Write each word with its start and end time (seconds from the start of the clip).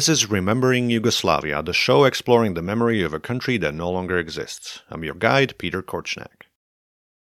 This 0.00 0.08
is 0.08 0.30
Remembering 0.30 0.88
Yugoslavia, 0.88 1.62
the 1.62 1.74
show 1.74 2.04
exploring 2.04 2.54
the 2.54 2.62
memory 2.62 3.02
of 3.02 3.12
a 3.12 3.20
country 3.20 3.58
that 3.58 3.74
no 3.74 3.90
longer 3.90 4.18
exists. 4.18 4.80
I'm 4.88 5.04
your 5.04 5.12
guide, 5.12 5.58
Peter 5.58 5.82
Korchnak. 5.82 6.46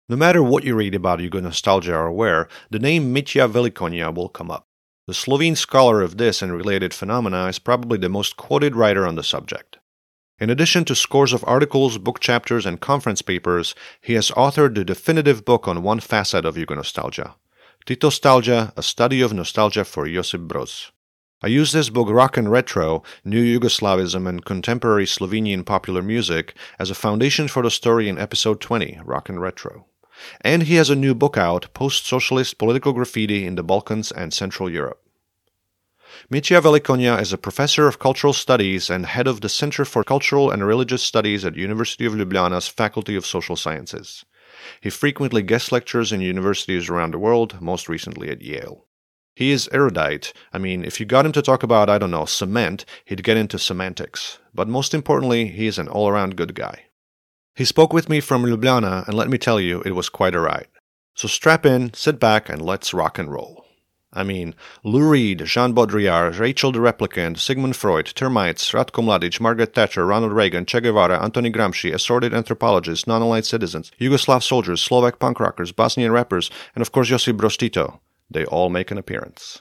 No 0.09 0.15
matter 0.15 0.45
what 0.45 0.63
you 0.63 0.77
read 0.77 0.95
about 0.95 1.19
Yugo 1.19 1.43
nostalgia 1.43 1.97
or 1.97 2.13
where, 2.13 2.47
the 2.71 2.79
name 2.79 3.13
Mitja 3.13 3.51
Velikonja 3.51 4.15
will 4.15 4.29
come 4.29 4.49
up. 4.49 4.69
The 5.09 5.13
Slovene 5.13 5.57
scholar 5.57 6.03
of 6.03 6.19
this 6.19 6.41
and 6.41 6.53
related 6.53 6.95
phenomena 6.95 7.49
is 7.49 7.59
probably 7.59 7.99
the 7.99 8.09
most 8.09 8.37
quoted 8.37 8.77
writer 8.77 9.09
on 9.09 9.17
the 9.17 9.25
subject. 9.25 9.79
In 10.39 10.49
addition 10.49 10.85
to 10.85 10.95
scores 10.95 11.33
of 11.33 11.43
articles, 11.49 11.99
book 11.99 12.21
chapters, 12.21 12.65
and 12.65 12.81
conference 12.81 13.23
papers, 13.23 13.75
he 14.01 14.13
has 14.13 14.31
authored 14.31 14.77
the 14.77 14.85
definitive 14.85 15.45
book 15.45 15.67
on 15.67 15.83
one 15.83 15.99
facet 15.99 16.45
of 16.45 16.55
Yugo 16.55 16.77
nostalgia 16.77 17.35
Titostalgia, 17.87 18.73
a 18.77 18.85
study 18.85 19.21
of 19.21 19.33
nostalgia 19.33 19.85
for 19.85 20.07
Josip 20.07 20.43
Broz. 20.43 20.93
I 21.45 21.49
use 21.49 21.73
this 21.73 21.91
book 21.91 22.09
Rock 22.09 22.37
and 22.37 22.49
Retro, 22.49 23.03
New 23.25 23.43
Yugoslavism 23.43 24.29
and 24.29 24.45
Contemporary 24.45 25.07
Slovenian 25.07 25.67
Popular 25.67 26.01
Music 26.01 26.55
as 26.79 26.89
a 26.89 26.95
foundation 26.95 27.49
for 27.49 27.65
the 27.65 27.71
story 27.71 28.09
in 28.09 28.17
episode 28.17 28.61
20, 28.61 29.01
Rock 29.05 29.29
and 29.29 29.41
Retro. 29.41 29.87
And 30.43 30.63
he 30.63 30.77
has 30.77 30.89
a 30.89 30.95
new 30.95 31.17
book 31.17 31.37
out, 31.37 31.75
Post 31.75 32.07
Socialist 32.07 32.59
Political 32.59 32.93
Graffiti 32.93 33.45
in 33.45 33.57
the 33.57 33.65
Balkans 33.65 34.13
and 34.13 34.33
Central 34.33 34.71
Europe. 34.71 35.03
Mitja 36.31 36.63
Velikonja 36.63 37.21
is 37.21 37.33
a 37.33 37.39
professor 37.39 37.89
of 37.89 37.99
cultural 37.99 38.33
studies 38.33 38.89
and 38.89 39.05
head 39.07 39.27
of 39.27 39.41
the 39.41 39.49
Center 39.49 39.85
for 39.85 40.05
Cultural 40.05 40.49
and 40.49 40.65
Religious 40.65 41.03
Studies 41.03 41.45
at 41.45 41.57
University 41.57 42.07
of 42.07 42.13
Ljubljana's 42.13 42.69
Faculty 42.69 43.17
of 43.17 43.27
Social 43.27 43.57
Sciences. 43.57 44.25
He 44.81 44.91
frequently 44.91 45.43
guest 45.43 45.73
lectures 45.73 46.13
in 46.13 46.21
universities 46.21 46.89
around 46.89 47.15
the 47.15 47.19
world, 47.19 47.61
most 47.61 47.89
recently 47.89 48.31
at 48.31 48.43
Yale. 48.43 48.87
He 49.35 49.51
is 49.51 49.69
erudite. 49.73 50.33
I 50.53 50.59
mean, 50.59 50.85
if 50.85 51.01
you 51.01 51.07
got 51.07 51.25
him 51.25 51.33
to 51.33 51.43
talk 51.43 51.63
about, 51.63 51.89
I 51.89 51.99
don't 51.99 52.11
know, 52.11 52.27
cement, 52.27 52.85
he'd 53.05 53.25
get 53.25 53.37
into 53.37 53.59
semantics. 53.59 54.39
But 54.55 54.69
most 54.69 54.93
importantly, 54.93 55.49
he 55.49 55.67
is 55.67 55.79
an 55.79 55.89
all 55.89 56.09
around 56.09 56.37
good 56.37 56.55
guy. 56.55 56.87
He 57.55 57.65
spoke 57.65 57.93
with 57.93 58.09
me 58.09 58.21
from 58.21 58.45
Ljubljana, 58.45 59.07
and 59.07 59.15
let 59.15 59.29
me 59.29 59.39
tell 59.39 59.61
you, 59.61 59.83
it 59.83 59.95
was 59.95 60.09
quite 60.09 60.35
a 60.35 60.41
ride. 60.41 60.69
So 61.15 61.29
strap 61.29 61.67
in, 61.67 61.93
sit 61.95 62.19
back, 62.19 62.49
and 62.49 62.63
let's 62.63 62.95
rock 62.95 63.19
and 63.19 63.31
roll. 63.31 63.65
I 64.15 64.25
mean, 64.25 64.55
Lou 64.85 65.09
Reed, 65.09 65.45
Jean 65.47 65.75
Baudrillard, 65.75 66.39
Rachel 66.39 66.71
the 66.71 66.81
Replicant, 66.81 67.39
Sigmund 67.39 67.77
Freud, 67.77 68.07
termites, 68.15 68.73
Ratko 68.73 69.03
Mladic, 69.03 69.41
Margaret 69.41 69.75
Thatcher, 69.75 70.05
Ronald 70.05 70.33
Reagan, 70.33 70.67
Che 70.67 70.81
Guevara, 70.81 71.19
Antoni 71.19 71.51
Gramsci, 71.51 71.95
assorted 71.95 72.35
anthropologists, 72.35 73.07
non-aligned 73.07 73.47
citizens, 73.47 73.91
Yugoslav 73.99 74.43
soldiers, 74.43 74.83
Slovak 74.83 75.19
punk 75.19 75.41
rockers, 75.41 75.73
Bosnian 75.73 76.13
rappers, 76.13 76.51
and 76.75 76.83
of 76.83 76.93
course 76.93 77.09
Josip 77.09 77.39
Broz 77.39 77.57
Tito. 77.57 78.01
They 78.33 78.45
all 78.45 78.71
make 78.71 78.91
an 78.91 78.99
appearance. 78.99 79.61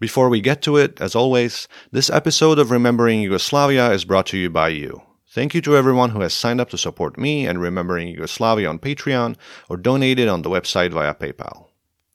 Before 0.00 0.28
we 0.28 0.40
get 0.40 0.60
to 0.62 0.76
it, 0.76 1.00
as 1.00 1.14
always, 1.14 1.68
this 1.90 2.10
episode 2.10 2.58
of 2.58 2.70
Remembering 2.70 3.20
Yugoslavia 3.22 3.92
is 3.92 4.04
brought 4.04 4.26
to 4.26 4.36
you 4.36 4.50
by 4.50 4.68
you. 4.68 5.02
Thank 5.30 5.54
you 5.54 5.60
to 5.62 5.76
everyone 5.76 6.10
who 6.10 6.20
has 6.20 6.34
signed 6.34 6.60
up 6.60 6.70
to 6.70 6.78
support 6.78 7.18
me 7.18 7.46
and 7.46 7.60
Remembering 7.60 8.08
Yugoslavia 8.08 8.68
on 8.68 8.78
Patreon 8.78 9.36
or 9.68 9.76
donated 9.76 10.28
on 10.28 10.42
the 10.42 10.50
website 10.50 10.92
via 10.92 11.14
PayPal. 11.14 11.68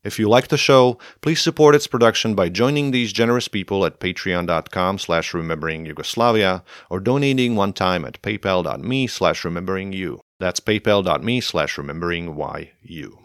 If 0.03 0.17
you 0.17 0.29
like 0.29 0.47
the 0.47 0.57
show, 0.57 0.97
please 1.21 1.41
support 1.41 1.75
its 1.75 1.87
production 1.87 2.33
by 2.33 2.47
joining 2.47 2.91
these 2.91 3.11
generous 3.11 3.49
people 3.49 3.85
at 3.85 3.99
patreon.com 3.99 4.97
slash 4.97 5.33
remembering 5.33 5.85
Yugoslavia 5.85 6.63
or 6.89 7.01
donating 7.01 7.55
one 7.55 7.73
time 7.73 8.05
at 8.05 8.21
paypal.me 8.21 9.07
slash 9.07 9.43
remembering 9.43 9.91
you. 9.91 10.21
That's 10.39 10.61
paypal.me 10.61 11.41
slash 11.41 11.77
remembering 11.77 12.35
you. 12.81 13.19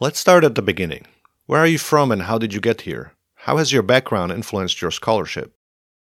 Let's 0.00 0.18
start 0.18 0.42
at 0.42 0.56
the 0.56 0.62
beginning. 0.62 1.06
Where 1.46 1.60
are 1.60 1.68
you 1.68 1.78
from 1.78 2.10
and 2.10 2.22
how 2.22 2.36
did 2.36 2.52
you 2.52 2.60
get 2.60 2.80
here? 2.80 3.12
How 3.36 3.58
has 3.58 3.72
your 3.72 3.84
background 3.84 4.32
influenced 4.32 4.82
your 4.82 4.90
scholarship? 4.90 5.54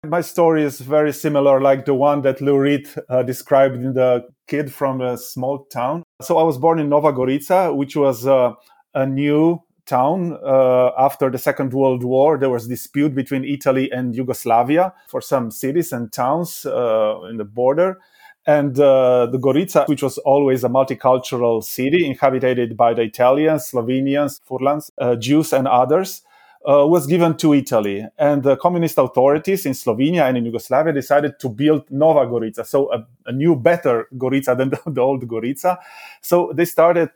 My 0.03 0.23
story 0.23 0.63
is 0.63 0.81
very 0.81 1.13
similar, 1.13 1.61
like 1.61 1.85
the 1.85 1.93
one 1.93 2.23
that 2.23 2.41
Lou 2.41 2.59
Reed 2.59 2.89
uh, 3.11 3.23
described 3.23 3.77
in 3.77 3.93
the 3.93 4.27
kid 4.47 4.73
from 4.73 5.03
a 5.03 5.19
small 5.19 5.67
town. 5.67 6.05
So 6.23 6.39
I 6.39 6.43
was 6.43 6.57
born 6.57 6.79
in 6.79 6.89
Nova 6.89 7.13
Gorica, 7.13 7.77
which 7.77 7.97
was 7.97 8.27
uh, 8.27 8.55
a 8.95 9.05
new 9.05 9.61
town 9.85 10.39
uh, 10.43 10.93
after 10.99 11.29
the 11.29 11.39
Second 11.39 11.75
World 11.75 12.03
War. 12.03 12.39
There 12.39 12.51
was 12.51 12.69
dispute 12.69 13.15
between 13.15 13.45
Italy 13.45 13.91
and 13.93 14.17
Yugoslavia 14.17 14.95
for 15.09 15.21
some 15.21 15.51
cities 15.51 15.93
and 15.93 16.11
towns 16.11 16.65
uh, 16.65 17.21
in 17.29 17.37
the 17.37 17.45
border. 17.45 17.99
And 18.47 18.79
uh, 18.79 19.27
the 19.27 19.39
Gorica, 19.39 19.89
which 19.89 20.03
was 20.03 20.19
always 20.19 20.63
a 20.63 20.69
multicultural 20.69 21.65
city 21.65 22.07
inhabited 22.07 22.77
by 22.77 22.95
the 22.95 23.03
Italians, 23.03 23.73
Slovenians, 23.73 24.41
Furlans, 24.49 24.91
uh, 24.99 25.17
Jews, 25.17 25.53
and 25.53 25.67
others, 25.67 26.23
uh, 26.69 26.87
was 26.87 27.07
given 27.07 27.37
to 27.39 27.55
Italy. 27.55 28.07
And 28.19 28.45
the 28.45 28.57
communist 28.57 28.99
authorities 28.99 29.67
in 29.67 29.73
Slovenia 29.73 30.29
and 30.29 30.37
in 30.37 30.45
Yugoslavia 30.45 30.93
decided 30.93 31.41
to 31.41 31.49
build 31.49 31.91
Nova 31.91 32.27
Gorica, 32.27 32.65
so 32.65 32.93
a, 32.93 33.07
a 33.27 33.33
new, 33.33 33.57
better 33.57 34.09
Gorica 34.17 34.57
than 34.57 34.71
the, 34.71 34.81
the 34.87 35.01
old 35.01 35.27
Gorica. 35.27 35.79
So 36.21 36.53
they 36.55 36.65
started 36.65 37.11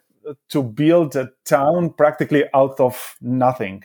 to 0.49 0.63
build 0.63 1.17
a 1.17 1.31
town 1.45 1.91
practically 1.91 2.45
out 2.55 2.79
of 2.81 3.17
nothing. 3.21 3.85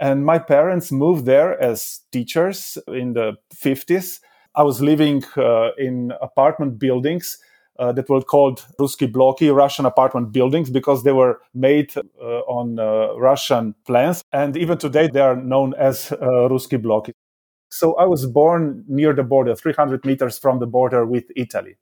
And 0.00 0.24
my 0.24 0.38
parents 0.38 0.90
moved 0.90 1.26
there 1.26 1.60
as 1.60 2.00
teachers 2.10 2.78
in 2.88 3.12
the 3.12 3.36
50s 3.54 4.20
I 4.56 4.62
was 4.62 4.80
living 4.80 5.24
uh, 5.36 5.70
in 5.76 6.12
apartment 6.22 6.78
buildings 6.78 7.38
uh, 7.78 7.92
that 7.92 8.08
were 8.08 8.22
called 8.22 8.64
Ruski 8.78 9.10
Bloki, 9.10 9.54
Russian 9.54 9.84
apartment 9.84 10.32
buildings, 10.32 10.70
because 10.70 11.02
they 11.02 11.12
were 11.12 11.40
made 11.54 11.92
uh, 11.96 12.40
on 12.46 12.78
uh, 12.78 13.14
Russian 13.18 13.74
plans. 13.84 14.22
And 14.32 14.56
even 14.56 14.78
today, 14.78 15.08
they 15.08 15.20
are 15.20 15.36
known 15.36 15.74
as 15.74 16.12
uh, 16.12 16.16
Ruski 16.48 16.80
Bloki. 16.80 17.12
So 17.68 17.94
I 17.96 18.04
was 18.04 18.26
born 18.26 18.84
near 18.86 19.12
the 19.12 19.24
border, 19.24 19.56
300 19.56 20.04
meters 20.04 20.38
from 20.38 20.60
the 20.60 20.66
border 20.66 21.04
with 21.04 21.24
Italy. 21.34 21.76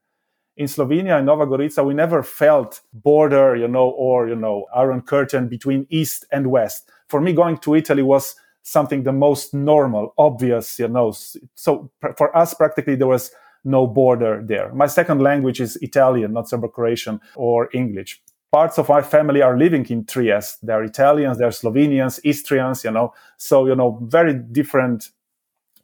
In 0.57 0.67
Slovenia 0.67 1.19
and 1.19 1.27
Nova 1.27 1.47
Gorica, 1.47 1.85
we 1.85 1.93
never 1.95 2.23
felt 2.23 2.81
border, 2.93 3.57
you 3.57 3.69
know, 3.69 3.91
or, 3.91 4.29
you 4.29 4.37
know, 4.37 4.67
iron 4.75 5.03
curtain 5.03 5.49
between 5.49 5.87
East 5.91 6.25
and 6.33 6.51
West. 6.51 6.91
For 7.09 7.21
me, 7.21 7.35
going 7.35 7.59
to 7.59 7.75
Italy 7.75 8.03
was 8.03 8.35
something 8.63 9.03
the 9.03 9.13
most 9.13 9.55
normal, 9.55 10.15
obvious, 10.19 10.79
you 10.79 10.89
know. 10.89 11.13
So 11.55 11.91
for 12.17 12.37
us, 12.37 12.55
practically 12.55 12.97
there 12.97 13.09
was 13.09 13.33
no 13.65 13.87
border 13.87 14.43
there. 14.45 14.73
My 14.73 14.87
second 14.87 15.21
language 15.21 15.61
is 15.61 15.77
Italian, 15.77 16.33
not 16.33 16.49
Serbo-Croatian 16.49 17.21
or 17.37 17.69
English. 17.73 18.21
Parts 18.51 18.79
of 18.79 18.89
my 18.89 19.03
family 19.03 19.41
are 19.41 19.57
living 19.57 19.87
in 19.87 20.05
Trieste. 20.05 20.59
They're 20.63 20.85
Italians, 20.85 21.39
they're 21.39 21.49
Slovenians, 21.49 22.21
Istrians, 22.25 22.85
you 22.85 22.91
know. 22.91 23.15
So, 23.37 23.67
you 23.67 23.75
know, 23.75 23.99
very 24.03 24.35
different 24.35 25.11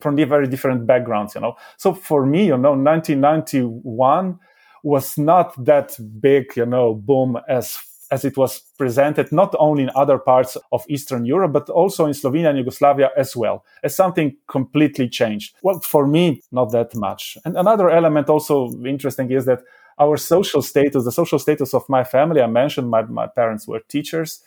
from 0.00 0.16
the 0.16 0.24
very 0.24 0.46
different 0.46 0.86
backgrounds, 0.86 1.34
you 1.34 1.40
know. 1.40 1.56
So 1.76 1.92
for 1.92 2.26
me, 2.26 2.46
you 2.46 2.58
know, 2.58 2.74
1991 2.74 4.38
was 4.82 5.18
not 5.18 5.64
that 5.64 5.96
big, 6.20 6.56
you 6.56 6.66
know, 6.66 6.94
boom 6.94 7.38
as 7.48 7.78
as 8.10 8.24
it 8.24 8.36
was 8.36 8.60
presented 8.78 9.30
not 9.32 9.54
only 9.58 9.82
in 9.82 9.90
other 9.94 10.18
parts 10.18 10.56
of 10.72 10.84
Eastern 10.88 11.24
Europe, 11.24 11.52
but 11.52 11.68
also 11.70 12.06
in 12.06 12.12
Slovenia 12.12 12.48
and 12.48 12.58
Yugoslavia 12.58 13.10
as 13.16 13.36
well, 13.36 13.64
as 13.82 13.94
something 13.94 14.36
completely 14.46 15.08
changed. 15.08 15.54
Well, 15.62 15.80
for 15.80 16.06
me, 16.06 16.42
not 16.50 16.72
that 16.72 16.94
much. 16.94 17.36
And 17.44 17.56
another 17.56 17.90
element 17.90 18.28
also 18.28 18.70
interesting 18.84 19.30
is 19.30 19.44
that 19.44 19.62
our 19.98 20.16
social 20.16 20.62
status, 20.62 21.04
the 21.04 21.12
social 21.12 21.38
status 21.38 21.74
of 21.74 21.88
my 21.88 22.04
family, 22.04 22.40
I 22.40 22.46
mentioned 22.46 22.88
my, 22.88 23.02
my 23.02 23.26
parents 23.26 23.66
were 23.66 23.80
teachers, 23.88 24.42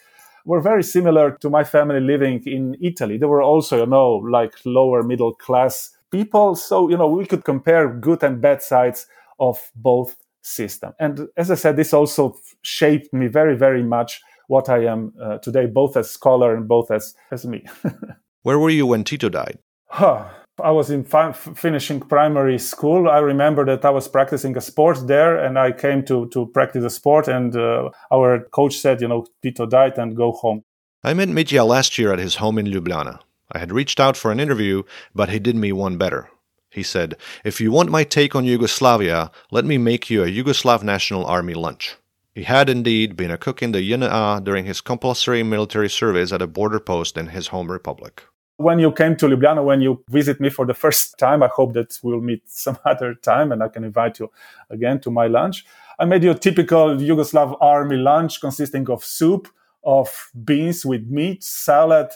were 0.45 0.61
very 0.61 0.83
similar 0.83 1.31
to 1.41 1.49
my 1.49 1.63
family 1.63 1.99
living 1.99 2.41
in 2.45 2.77
Italy. 2.81 3.17
They 3.17 3.25
were 3.25 3.43
also, 3.43 3.79
you 3.79 3.85
know, 3.85 4.15
like 4.15 4.53
lower 4.65 5.03
middle 5.03 5.33
class 5.33 5.91
people. 6.09 6.55
So, 6.55 6.89
you 6.89 6.97
know, 6.97 7.07
we 7.07 7.25
could 7.25 7.43
compare 7.43 7.89
good 7.93 8.23
and 8.23 8.41
bad 8.41 8.61
sides 8.61 9.07
of 9.39 9.71
both 9.75 10.15
system. 10.41 10.93
And 10.99 11.27
as 11.37 11.51
I 11.51 11.55
said, 11.55 11.75
this 11.75 11.93
also 11.93 12.37
shaped 12.61 13.13
me 13.13 13.27
very, 13.27 13.55
very 13.55 13.83
much 13.83 14.21
what 14.47 14.69
I 14.69 14.85
am 14.85 15.13
uh, 15.21 15.37
today, 15.37 15.65
both 15.65 15.95
as 15.95 16.09
scholar 16.09 16.55
and 16.55 16.67
both 16.67 16.91
as, 16.91 17.15
as 17.31 17.45
me. 17.45 17.65
Where 18.43 18.59
were 18.59 18.69
you 18.69 18.87
when 18.87 19.03
Tito 19.03 19.29
died? 19.29 19.59
Huh. 19.87 20.27
I 20.61 20.71
was 20.71 20.89
in 20.91 21.03
fi- 21.03 21.31
finishing 21.31 21.99
primary 22.01 22.59
school. 22.59 23.09
I 23.09 23.19
remember 23.19 23.65
that 23.65 23.85
I 23.85 23.89
was 23.89 24.07
practicing 24.07 24.55
a 24.57 24.61
sport 24.61 25.07
there, 25.07 25.37
and 25.37 25.57
I 25.57 25.71
came 25.71 26.03
to 26.05 26.27
to 26.29 26.45
practice 26.47 26.83
a 26.83 26.89
sport. 26.89 27.27
And 27.27 27.55
uh, 27.55 27.89
our 28.11 28.41
coach 28.51 28.75
said, 28.77 29.01
"You 29.01 29.07
know, 29.07 29.25
Tito 29.41 29.65
died, 29.65 29.97
and 29.97 30.15
go 30.15 30.31
home." 30.33 30.63
I 31.03 31.13
met 31.13 31.29
Mitja 31.29 31.65
last 31.65 31.97
year 31.97 32.13
at 32.13 32.19
his 32.19 32.35
home 32.35 32.59
in 32.59 32.67
Ljubljana. 32.67 33.19
I 33.51 33.59
had 33.59 33.71
reached 33.71 33.99
out 33.99 34.17
for 34.17 34.31
an 34.31 34.39
interview, 34.39 34.83
but 35.15 35.29
he 35.29 35.39
did 35.39 35.55
me 35.55 35.71
one 35.71 35.97
better. 35.97 36.29
He 36.71 36.83
said, 36.83 37.15
If 37.43 37.59
you 37.59 37.71
want 37.71 37.91
my 37.91 38.05
take 38.05 38.33
on 38.33 38.45
Yugoslavia, 38.45 39.29
let 39.51 39.65
me 39.65 39.77
make 39.77 40.09
you 40.09 40.23
a 40.23 40.27
Yugoslav 40.27 40.83
National 40.83 41.25
Army 41.25 41.53
lunch. 41.53 41.97
He 42.33 42.43
had 42.43 42.69
indeed 42.69 43.17
been 43.17 43.29
a 43.29 43.37
cook 43.37 43.61
in 43.61 43.73
the 43.73 43.79
JNA 43.79 44.45
during 44.45 44.63
his 44.63 44.79
compulsory 44.79 45.43
military 45.43 45.89
service 45.89 46.31
at 46.31 46.41
a 46.41 46.47
border 46.47 46.79
post 46.79 47.17
in 47.17 47.27
his 47.27 47.47
home 47.47 47.69
republic. 47.69 48.23
When 48.55 48.79
you 48.79 48.93
came 48.93 49.17
to 49.17 49.25
Ljubljana, 49.25 49.65
when 49.65 49.81
you 49.81 50.01
visit 50.09 50.39
me 50.39 50.49
for 50.49 50.65
the 50.65 50.73
first 50.73 51.17
time, 51.19 51.43
I 51.43 51.47
hope 51.47 51.73
that 51.73 51.99
we'll 52.01 52.21
meet 52.21 52.43
some 52.45 52.77
other 52.85 53.15
time 53.15 53.51
and 53.51 53.61
I 53.61 53.67
can 53.67 53.83
invite 53.83 54.19
you 54.19 54.31
again 54.69 55.01
to 55.01 55.11
my 55.11 55.27
lunch. 55.27 55.65
I 55.99 56.05
made 56.05 56.23
you 56.23 56.31
a 56.31 56.35
typical 56.35 56.95
Yugoslav 56.95 57.57
army 57.59 57.97
lunch 57.97 58.39
consisting 58.39 58.89
of 58.89 59.03
soup, 59.03 59.49
of 59.83 60.31
beans 60.45 60.85
with 60.85 61.05
meat, 61.07 61.43
salad, 61.43 62.11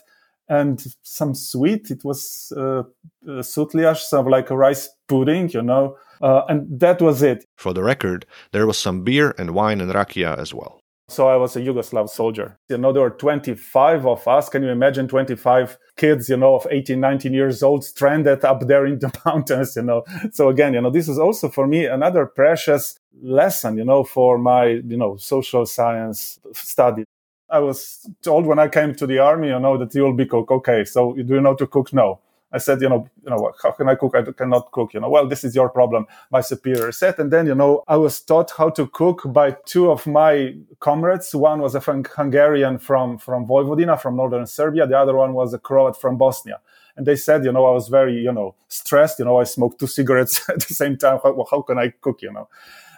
and 0.47 0.83
some 1.03 1.35
sweet. 1.35 1.91
It 1.91 2.03
was 2.03 2.51
uh, 2.55 2.79
uh, 2.79 2.83
sutliash, 3.25 3.99
some 3.99 4.27
like 4.27 4.49
a 4.49 4.57
rice 4.57 4.89
pudding, 5.07 5.49
you 5.49 5.61
know, 5.61 5.97
uh, 6.21 6.41
and 6.47 6.79
that 6.79 7.01
was 7.01 7.21
it. 7.21 7.45
For 7.57 7.73
the 7.73 7.83
record, 7.83 8.25
there 8.51 8.67
was 8.67 8.77
some 8.77 9.03
beer 9.03 9.33
and 9.37 9.51
wine 9.51 9.81
and 9.81 9.91
rakia 9.91 10.37
as 10.37 10.53
well. 10.53 10.79
So 11.07 11.27
I 11.27 11.35
was 11.35 11.55
a 11.55 11.59
Yugoslav 11.59 12.09
soldier. 12.09 12.57
You 12.67 12.79
know, 12.79 12.91
there 12.91 13.03
were 13.03 13.11
25 13.11 14.07
of 14.07 14.27
us. 14.27 14.49
Can 14.49 14.63
you 14.63 14.69
imagine 14.69 15.07
25 15.07 15.77
kids, 15.97 16.29
you 16.29 16.37
know, 16.37 16.55
of 16.55 16.65
18, 16.71 16.99
19 16.99 17.31
years 17.31 17.61
old 17.61 17.83
stranded 17.83 18.43
up 18.43 18.61
there 18.67 18.87
in 18.87 18.97
the 18.97 19.13
mountains, 19.25 19.75
you 19.75 19.83
know? 19.83 20.03
So 20.31 20.49
again, 20.49 20.73
you 20.73 20.81
know, 20.81 20.89
this 20.89 21.07
is 21.07 21.19
also 21.19 21.49
for 21.49 21.67
me 21.67 21.85
another 21.85 22.25
precious 22.25 22.97
lesson, 23.21 23.77
you 23.77 23.85
know, 23.85 24.03
for 24.03 24.39
my, 24.39 24.65
you 24.65 24.97
know, 24.97 25.15
social 25.17 25.67
science 25.67 26.39
study. 26.53 27.03
I 27.49 27.59
was 27.59 28.09
told 28.21 28.45
when 28.45 28.59
I 28.59 28.67
came 28.67 28.95
to 28.95 29.07
the 29.07 29.19
army, 29.19 29.49
you 29.49 29.59
know, 29.59 29.77
that 29.77 29.93
you 29.93 30.03
will 30.03 30.13
be 30.13 30.25
cook. 30.25 30.51
Okay. 30.51 30.83
So 30.85 31.13
do 31.13 31.35
you 31.35 31.41
know 31.41 31.55
to 31.55 31.67
cook? 31.67 31.93
No. 31.93 32.19
I 32.51 32.57
said, 32.57 32.81
you 32.81 32.87
know, 32.87 33.09
you 33.23 33.29
know, 33.29 33.51
how 33.61 33.71
can 33.71 33.89
I 33.89 33.95
cook? 33.95 34.15
I 34.15 34.23
cannot 34.31 34.71
cook. 34.71 34.93
You 34.93 35.01
know, 35.01 35.09
well, 35.09 35.27
this 35.27 35.43
is 35.43 35.55
your 35.55 35.67
problem. 35.67 36.07
My 36.31 36.39
superior 36.39 36.91
said, 36.93 37.19
and 37.19 37.31
then 37.31 37.47
you 37.47 37.55
know, 37.55 37.83
I 37.87 37.97
was 37.97 38.21
taught 38.21 38.51
how 38.57 38.69
to 38.69 38.87
cook 38.87 39.23
by 39.25 39.57
two 39.65 39.91
of 39.91 40.07
my 40.07 40.55
comrades. 40.79 41.35
One 41.35 41.59
was 41.61 41.75
a 41.75 41.81
Hungarian 41.81 42.77
from 42.77 43.17
from 43.17 43.45
Vojvodina, 43.45 43.99
from 43.99 44.15
northern 44.15 44.45
Serbia. 44.45 44.87
The 44.87 44.97
other 44.97 45.15
one 45.15 45.33
was 45.33 45.53
a 45.53 45.59
Croat 45.59 45.99
from 45.99 46.17
Bosnia. 46.17 46.61
And 46.95 47.05
they 47.05 47.17
said, 47.17 47.43
you 47.43 47.51
know, 47.51 47.65
I 47.65 47.71
was 47.71 47.89
very, 47.89 48.21
you 48.21 48.31
know, 48.31 48.55
stressed. 48.69 49.19
You 49.19 49.25
know, 49.25 49.37
I 49.37 49.43
smoked 49.43 49.79
two 49.79 49.87
cigarettes 49.87 50.49
at 50.49 50.65
the 50.65 50.73
same 50.73 50.97
time. 50.97 51.19
How, 51.21 51.45
how 51.51 51.61
can 51.61 51.77
I 51.77 51.89
cook? 51.89 52.21
You 52.21 52.31
know 52.31 52.47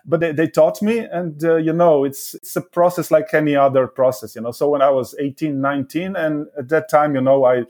but 0.07 0.21
they, 0.21 0.31
they 0.31 0.47
taught 0.47 0.81
me 0.81 0.99
and 0.99 1.43
uh, 1.43 1.57
you 1.57 1.73
know 1.73 2.03
it's 2.03 2.33
it's 2.35 2.55
a 2.55 2.61
process 2.61 3.11
like 3.11 3.33
any 3.33 3.55
other 3.55 3.87
process 3.87 4.35
you 4.35 4.41
know. 4.41 4.51
So 4.51 4.69
when 4.69 4.81
i 4.81 4.89
was 4.89 5.13
18 5.19 5.61
19 5.61 6.15
and 6.15 6.47
at 6.57 6.69
that 6.69 6.89
time 6.89 7.15
you 7.15 7.21
know 7.21 7.45
i 7.45 7.63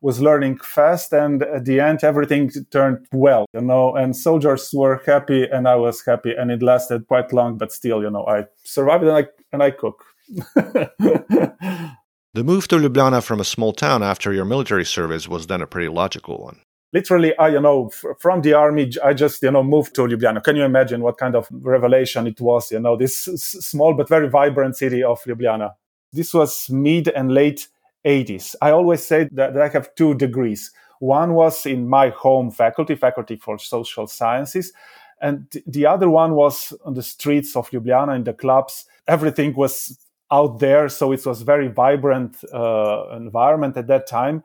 was 0.00 0.20
learning 0.20 0.56
fast 0.58 1.12
and 1.12 1.42
at 1.42 1.64
the 1.66 1.80
end 1.80 2.02
everything 2.02 2.50
turned 2.70 3.06
well 3.12 3.46
you 3.52 3.60
know 3.60 3.94
and 3.96 4.16
soldiers 4.16 4.70
were 4.72 5.02
happy 5.04 5.44
and 5.44 5.68
i 5.68 5.74
was 5.76 6.02
happy 6.04 6.32
and 6.32 6.50
it 6.50 6.62
lasted 6.62 7.06
quite 7.06 7.32
long 7.32 7.58
but 7.58 7.72
still 7.72 8.02
you 8.02 8.10
know 8.10 8.24
i 8.26 8.46
survived 8.62 9.04
and 9.04 9.12
i 9.12 9.26
and 9.52 9.62
i 9.62 9.70
cook. 9.70 10.04
The 12.32 12.44
move 12.44 12.68
to 12.68 12.76
ljubljana 12.76 13.22
from 13.22 13.40
a 13.40 13.44
small 13.44 13.72
town 13.72 14.04
after 14.04 14.32
your 14.32 14.44
military 14.44 14.84
service 14.84 15.28
was 15.28 15.48
then 15.48 15.62
a 15.62 15.66
pretty 15.66 15.88
logical 15.88 16.38
one 16.38 16.60
literally 16.92 17.36
i 17.38 17.48
you 17.48 17.60
know 17.60 17.86
f- 17.86 18.04
from 18.18 18.42
the 18.42 18.52
army 18.52 18.90
i 19.04 19.12
just 19.12 19.42
you 19.42 19.50
know 19.50 19.62
moved 19.62 19.94
to 19.94 20.02
ljubljana 20.06 20.40
can 20.42 20.56
you 20.56 20.64
imagine 20.64 21.02
what 21.02 21.18
kind 21.18 21.34
of 21.36 21.48
revelation 21.62 22.26
it 22.26 22.40
was 22.40 22.72
you 22.72 22.80
know 22.80 22.96
this 22.96 23.28
s- 23.28 23.56
small 23.66 23.94
but 23.94 24.08
very 24.08 24.28
vibrant 24.28 24.76
city 24.76 25.04
of 25.04 25.18
ljubljana 25.26 25.70
this 26.12 26.34
was 26.34 26.68
mid 26.70 27.08
and 27.08 27.30
late 27.32 27.68
80s. 28.04 28.54
I 28.62 28.70
always 28.70 29.06
say 29.06 29.28
that, 29.32 29.54
that 29.54 29.62
I 29.62 29.68
have 29.68 29.94
two 29.94 30.14
degrees. 30.14 30.70
One 31.00 31.34
was 31.34 31.66
in 31.66 31.88
my 31.88 32.10
home 32.10 32.50
faculty, 32.50 32.94
Faculty 32.94 33.36
for 33.36 33.58
Social 33.58 34.06
Sciences, 34.06 34.72
and 35.20 35.46
the 35.66 35.86
other 35.86 36.08
one 36.08 36.34
was 36.34 36.72
on 36.84 36.94
the 36.94 37.02
streets 37.02 37.56
of 37.56 37.70
Ljubljana 37.70 38.16
in 38.16 38.24
the 38.24 38.32
clubs. 38.32 38.86
Everything 39.06 39.54
was 39.54 39.98
out 40.30 40.58
there, 40.60 40.88
so 40.88 41.12
it 41.12 41.24
was 41.26 41.42
very 41.42 41.68
vibrant 41.68 42.36
uh, 42.52 43.04
environment 43.16 43.76
at 43.76 43.86
that 43.88 44.06
time. 44.06 44.42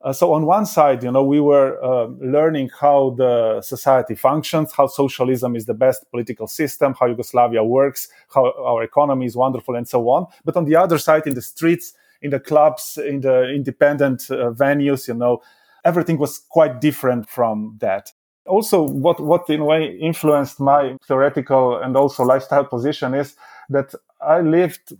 Uh, 0.00 0.12
so 0.12 0.32
on 0.32 0.46
one 0.46 0.64
side, 0.64 1.02
you 1.02 1.10
know, 1.10 1.24
we 1.24 1.40
were 1.40 1.82
uh, 1.82 2.06
learning 2.20 2.70
how 2.80 3.10
the 3.16 3.60
society 3.62 4.14
functions, 4.14 4.72
how 4.72 4.86
socialism 4.86 5.56
is 5.56 5.66
the 5.66 5.74
best 5.74 6.08
political 6.12 6.46
system, 6.46 6.94
how 6.98 7.06
Yugoslavia 7.06 7.64
works, 7.64 8.08
how 8.32 8.52
our 8.64 8.84
economy 8.84 9.26
is 9.26 9.36
wonderful, 9.36 9.74
and 9.74 9.88
so 9.88 10.08
on. 10.08 10.26
But 10.44 10.56
on 10.56 10.66
the 10.66 10.76
other 10.76 10.98
side, 10.98 11.26
in 11.26 11.34
the 11.34 11.42
streets, 11.42 11.94
in 12.22 12.30
the 12.30 12.38
clubs, 12.38 12.96
in 12.96 13.22
the 13.22 13.50
independent 13.52 14.30
uh, 14.30 14.52
venues, 14.52 15.08
you 15.08 15.14
know, 15.14 15.42
everything 15.84 16.18
was 16.18 16.38
quite 16.38 16.80
different 16.80 17.28
from 17.28 17.76
that. 17.80 18.12
Also, 18.46 18.82
what, 18.82 19.20
what 19.20 19.50
in 19.50 19.60
a 19.60 19.64
way 19.64 19.96
influenced 20.00 20.60
my 20.60 20.96
theoretical 21.06 21.76
and 21.78 21.96
also 21.96 22.22
lifestyle 22.22 22.64
position 22.64 23.14
is 23.14 23.34
that 23.68 23.94
I 24.20 24.40
lived 24.40 24.94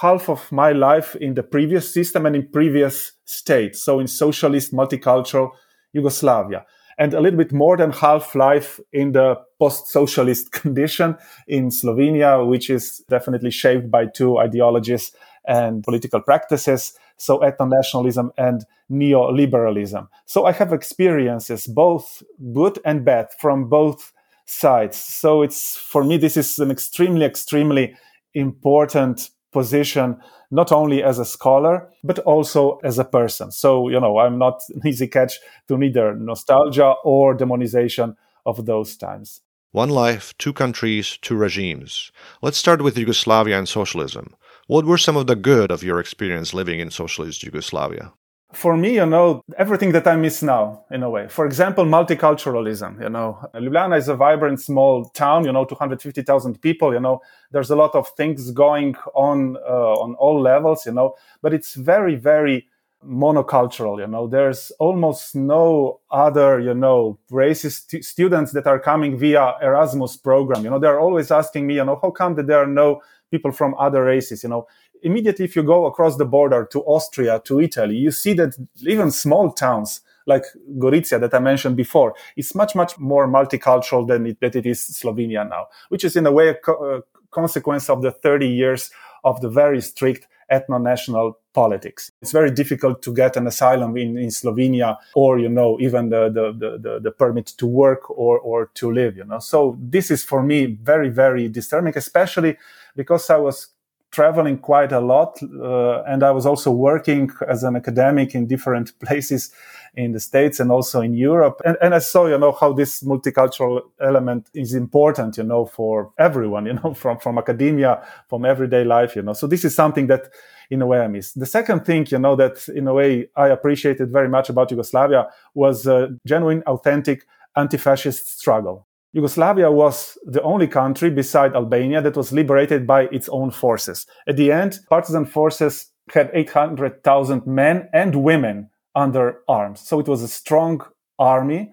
half 0.00 0.28
of 0.28 0.50
my 0.50 0.72
life 0.72 1.14
in 1.16 1.34
the 1.34 1.42
previous 1.42 1.92
system 1.92 2.26
and 2.26 2.34
in 2.34 2.48
previous 2.50 3.12
states. 3.24 3.82
So 3.82 4.00
in 4.00 4.06
socialist, 4.06 4.72
multicultural 4.72 5.50
Yugoslavia 5.92 6.64
and 6.98 7.14
a 7.14 7.20
little 7.20 7.38
bit 7.38 7.52
more 7.52 7.76
than 7.76 7.90
half 7.90 8.34
life 8.34 8.80
in 8.92 9.12
the 9.12 9.36
post-socialist 9.58 10.52
condition 10.52 11.16
in 11.48 11.70
Slovenia, 11.70 12.46
which 12.46 12.70
is 12.70 13.02
definitely 13.08 13.50
shaped 13.50 13.90
by 13.90 14.06
two 14.06 14.38
ideologies 14.38 15.12
and 15.46 15.82
political 15.82 16.20
practices. 16.20 16.96
So 17.16 17.38
ethno-nationalism 17.38 18.32
and 18.36 18.64
neoliberalism. 18.90 20.08
So 20.26 20.46
I 20.46 20.52
have 20.52 20.72
experiences, 20.72 21.66
both 21.66 22.22
good 22.52 22.78
and 22.84 23.04
bad 23.04 23.28
from 23.38 23.68
both 23.68 24.12
sides. 24.46 24.96
So 24.96 25.42
it's, 25.42 25.76
for 25.76 26.04
me, 26.04 26.16
this 26.16 26.36
is 26.36 26.58
an 26.58 26.70
extremely, 26.70 27.24
extremely 27.24 27.94
important 28.34 29.30
position, 29.54 30.18
not 30.50 30.70
only 30.72 31.02
as 31.02 31.18
a 31.18 31.24
scholar, 31.24 31.88
but 32.02 32.18
also 32.20 32.78
as 32.84 32.98
a 32.98 33.04
person. 33.04 33.50
So, 33.50 33.88
you 33.88 33.98
know, 33.98 34.18
I'm 34.18 34.38
not 34.38 34.60
an 34.74 34.86
easy 34.86 35.08
catch 35.08 35.38
to 35.68 35.78
neither 35.78 36.14
nostalgia 36.14 36.94
or 37.04 37.34
demonization 37.34 38.16
of 38.44 38.66
those 38.66 38.96
times. 38.98 39.40
One 39.72 39.88
life, 39.88 40.34
two 40.38 40.52
countries, 40.52 41.18
two 41.22 41.36
regimes. 41.36 42.12
Let's 42.42 42.58
start 42.58 42.82
with 42.82 42.98
Yugoslavia 42.98 43.58
and 43.58 43.68
socialism. 43.68 44.36
What 44.66 44.84
were 44.84 44.98
some 44.98 45.16
of 45.16 45.26
the 45.26 45.36
good 45.36 45.70
of 45.70 45.82
your 45.82 45.98
experience 45.98 46.54
living 46.54 46.78
in 46.80 46.90
socialist 46.90 47.42
Yugoslavia? 47.42 48.12
For 48.54 48.76
me, 48.76 48.94
you 48.94 49.06
know, 49.06 49.42
everything 49.58 49.92
that 49.92 50.06
I 50.06 50.16
miss 50.16 50.42
now, 50.42 50.84
in 50.90 51.02
a 51.02 51.10
way. 51.10 51.28
For 51.28 51.44
example, 51.44 51.84
multiculturalism, 51.84 53.02
you 53.02 53.08
know. 53.08 53.38
Ljubljana 53.54 53.98
is 53.98 54.08
a 54.08 54.14
vibrant 54.14 54.60
small 54.60 55.04
town, 55.06 55.44
you 55.44 55.52
know, 55.52 55.64
250,000 55.64 56.60
people, 56.60 56.94
you 56.94 57.00
know. 57.00 57.20
There's 57.50 57.70
a 57.70 57.76
lot 57.76 57.94
of 57.94 58.08
things 58.16 58.50
going 58.52 58.96
on 59.14 59.56
uh, 59.56 59.94
on 60.04 60.14
all 60.14 60.40
levels, 60.40 60.86
you 60.86 60.92
know, 60.92 61.14
but 61.42 61.52
it's 61.52 61.74
very, 61.74 62.14
very 62.14 62.68
monocultural 63.06 64.00
you 64.00 64.06
know 64.06 64.26
there's 64.26 64.72
almost 64.78 65.34
no 65.34 66.00
other 66.10 66.58
you 66.58 66.72
know 66.72 67.18
racist 67.30 67.90
st- 67.90 68.04
students 68.04 68.52
that 68.52 68.66
are 68.66 68.78
coming 68.78 69.18
via 69.18 69.52
erasmus 69.60 70.16
program 70.16 70.64
you 70.64 70.70
know 70.70 70.78
they're 70.78 71.00
always 71.00 71.30
asking 71.30 71.66
me 71.66 71.74
you 71.74 71.84
know 71.84 71.98
how 72.00 72.10
come 72.10 72.34
that 72.34 72.46
there 72.46 72.58
are 72.58 72.66
no 72.66 73.02
people 73.30 73.52
from 73.52 73.74
other 73.78 74.04
races 74.04 74.42
you 74.42 74.48
know 74.48 74.66
immediately 75.04 75.44
if 75.44 75.54
you 75.54 75.62
go 75.62 75.86
across 75.86 76.16
the 76.16 76.24
border 76.24 76.66
to 76.70 76.80
austria 76.84 77.40
to 77.44 77.60
italy 77.60 77.96
you 77.96 78.10
see 78.10 78.32
that 78.32 78.56
even 78.82 79.10
small 79.10 79.52
towns 79.52 80.00
like 80.26 80.44
Gorizia 80.78 81.20
that 81.20 81.34
I 81.34 81.38
mentioned 81.38 81.76
before, 81.76 82.14
it's 82.36 82.54
much, 82.54 82.74
much 82.74 82.98
more 82.98 83.28
multicultural 83.28 84.06
than 84.08 84.26
it, 84.26 84.40
that 84.40 84.56
it 84.56 84.66
is 84.66 84.80
Slovenia 84.80 85.48
now, 85.48 85.66
which 85.90 86.04
is 86.04 86.16
in 86.16 86.26
a 86.26 86.32
way 86.32 86.48
a 86.48 86.54
co- 86.54 87.02
consequence 87.30 87.90
of 87.90 88.02
the 88.02 88.10
30 88.10 88.48
years 88.48 88.90
of 89.24 89.40
the 89.40 89.48
very 89.48 89.80
strict 89.80 90.26
ethno-national 90.52 91.38
politics. 91.54 92.10
It's 92.20 92.32
very 92.32 92.50
difficult 92.50 93.02
to 93.02 93.14
get 93.14 93.36
an 93.36 93.46
asylum 93.46 93.96
in, 93.96 94.18
in 94.18 94.28
Slovenia 94.28 94.98
or, 95.14 95.38
you 95.38 95.48
know, 95.48 95.78
even 95.80 96.10
the, 96.10 96.28
the, 96.28 96.52
the, 96.52 97.00
the, 97.00 97.10
permit 97.10 97.46
to 97.58 97.66
work 97.66 98.10
or, 98.10 98.38
or 98.38 98.66
to 98.74 98.92
live, 98.92 99.16
you 99.16 99.24
know. 99.24 99.38
So 99.38 99.76
this 99.80 100.10
is 100.10 100.22
for 100.22 100.42
me 100.42 100.66
very, 100.66 101.08
very 101.08 101.48
disturbing, 101.48 101.96
especially 101.96 102.58
because 102.94 103.30
I 103.30 103.36
was 103.36 103.68
traveling 104.14 104.58
quite 104.58 104.92
a 104.92 105.00
lot 105.00 105.42
uh, 105.42 106.02
and 106.04 106.22
I 106.22 106.30
was 106.30 106.46
also 106.46 106.70
working 106.70 107.30
as 107.48 107.64
an 107.64 107.74
academic 107.76 108.34
in 108.34 108.46
different 108.46 108.98
places 109.04 109.50
in 109.96 110.12
the 110.12 110.20
States 110.20 110.60
and 110.60 110.70
also 110.70 111.00
in 111.00 111.14
Europe. 111.14 111.60
And, 111.64 111.76
and 111.80 111.94
I 111.94 111.98
saw, 111.98 112.26
you 112.26 112.38
know, 112.38 112.52
how 112.52 112.72
this 112.72 113.02
multicultural 113.02 113.82
element 114.00 114.48
is 114.54 114.74
important, 114.74 115.36
you 115.36 115.44
know, 115.44 115.66
for 115.66 116.12
everyone, 116.18 116.66
you 116.70 116.74
know, 116.74 116.94
from, 116.94 117.18
from 117.18 117.38
academia, 117.38 118.02
from 118.28 118.44
everyday 118.44 118.84
life, 118.84 119.16
you 119.16 119.22
know. 119.22 119.32
So 119.32 119.46
this 119.46 119.64
is 119.64 119.74
something 119.74 120.06
that 120.08 120.28
in 120.70 120.80
a 120.80 120.86
way 120.86 121.00
I 121.00 121.08
miss. 121.08 121.32
The 121.32 121.46
second 121.46 121.84
thing, 121.84 122.06
you 122.10 122.18
know, 122.18 122.36
that 122.36 122.68
in 122.68 122.88
a 122.88 122.94
way 122.94 123.28
I 123.36 123.48
appreciated 123.48 124.10
very 124.10 124.28
much 124.28 124.48
about 124.48 124.70
Yugoslavia 124.70 125.28
was 125.54 125.86
a 125.86 126.08
genuine, 126.26 126.62
authentic 126.66 127.26
anti-fascist 127.56 128.40
struggle. 128.40 128.86
Yugoslavia 129.14 129.70
was 129.70 130.18
the 130.26 130.42
only 130.42 130.66
country 130.66 131.08
beside 131.08 131.54
Albania 131.54 132.02
that 132.02 132.16
was 132.16 132.32
liberated 132.32 132.84
by 132.84 133.02
its 133.12 133.28
own 133.28 133.52
forces. 133.52 134.06
At 134.26 134.36
the 134.36 134.50
end, 134.50 134.80
partisan 134.88 135.24
forces 135.24 135.92
had 136.12 136.30
800,000 136.34 137.46
men 137.46 137.88
and 137.92 138.16
women 138.16 138.70
under 138.96 139.38
arms. 139.48 139.80
So 139.80 140.00
it 140.00 140.08
was 140.08 140.22
a 140.22 140.28
strong 140.28 140.82
army 141.16 141.72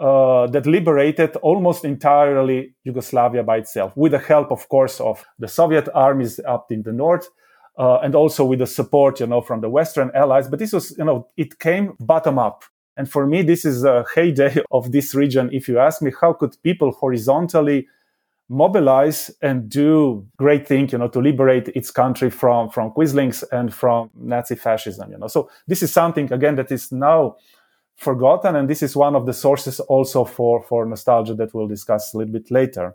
uh, 0.00 0.48
that 0.48 0.66
liberated 0.66 1.36
almost 1.36 1.84
entirely 1.84 2.74
Yugoslavia 2.82 3.44
by 3.44 3.58
itself, 3.58 3.96
with 3.96 4.10
the 4.10 4.18
help, 4.18 4.50
of 4.50 4.68
course, 4.68 5.00
of 5.00 5.24
the 5.38 5.46
Soviet 5.46 5.88
armies 5.94 6.40
up 6.40 6.72
in 6.72 6.82
the 6.82 6.92
north, 6.92 7.28
uh, 7.78 7.98
and 7.98 8.16
also 8.16 8.44
with 8.44 8.58
the 8.58 8.66
support, 8.66 9.20
you 9.20 9.26
know, 9.28 9.40
from 9.40 9.60
the 9.60 9.70
Western 9.70 10.10
allies. 10.16 10.48
But 10.48 10.58
this 10.58 10.72
was, 10.72 10.96
you 10.98 11.04
know, 11.04 11.28
it 11.36 11.60
came 11.60 11.94
bottom 12.00 12.40
up. 12.40 12.64
And 12.96 13.10
for 13.10 13.26
me, 13.26 13.42
this 13.42 13.64
is 13.64 13.84
a 13.84 14.04
heyday 14.14 14.62
of 14.70 14.92
this 14.92 15.14
region. 15.14 15.50
If 15.52 15.68
you 15.68 15.78
ask 15.78 16.02
me, 16.02 16.12
how 16.20 16.32
could 16.32 16.56
people 16.62 16.92
horizontally 16.92 17.88
mobilize 18.48 19.30
and 19.40 19.68
do 19.68 20.26
great 20.36 20.68
thing, 20.68 20.88
you 20.90 20.98
know, 20.98 21.08
to 21.08 21.20
liberate 21.20 21.68
its 21.68 21.90
country 21.90 22.28
from, 22.28 22.68
from 22.68 22.90
Quislings 22.92 23.42
and 23.50 23.72
from 23.72 24.10
Nazi 24.14 24.56
fascism, 24.56 25.10
you 25.10 25.18
know. 25.18 25.26
So 25.26 25.50
this 25.66 25.82
is 25.82 25.92
something, 25.92 26.30
again, 26.32 26.56
that 26.56 26.70
is 26.70 26.92
now 26.92 27.36
forgotten. 27.96 28.56
And 28.56 28.68
this 28.68 28.82
is 28.82 28.94
one 28.94 29.16
of 29.16 29.24
the 29.24 29.32
sources 29.32 29.80
also 29.80 30.24
for, 30.24 30.62
for 30.62 30.84
nostalgia 30.84 31.34
that 31.34 31.54
we'll 31.54 31.68
discuss 31.68 32.12
a 32.12 32.18
little 32.18 32.32
bit 32.32 32.50
later. 32.50 32.94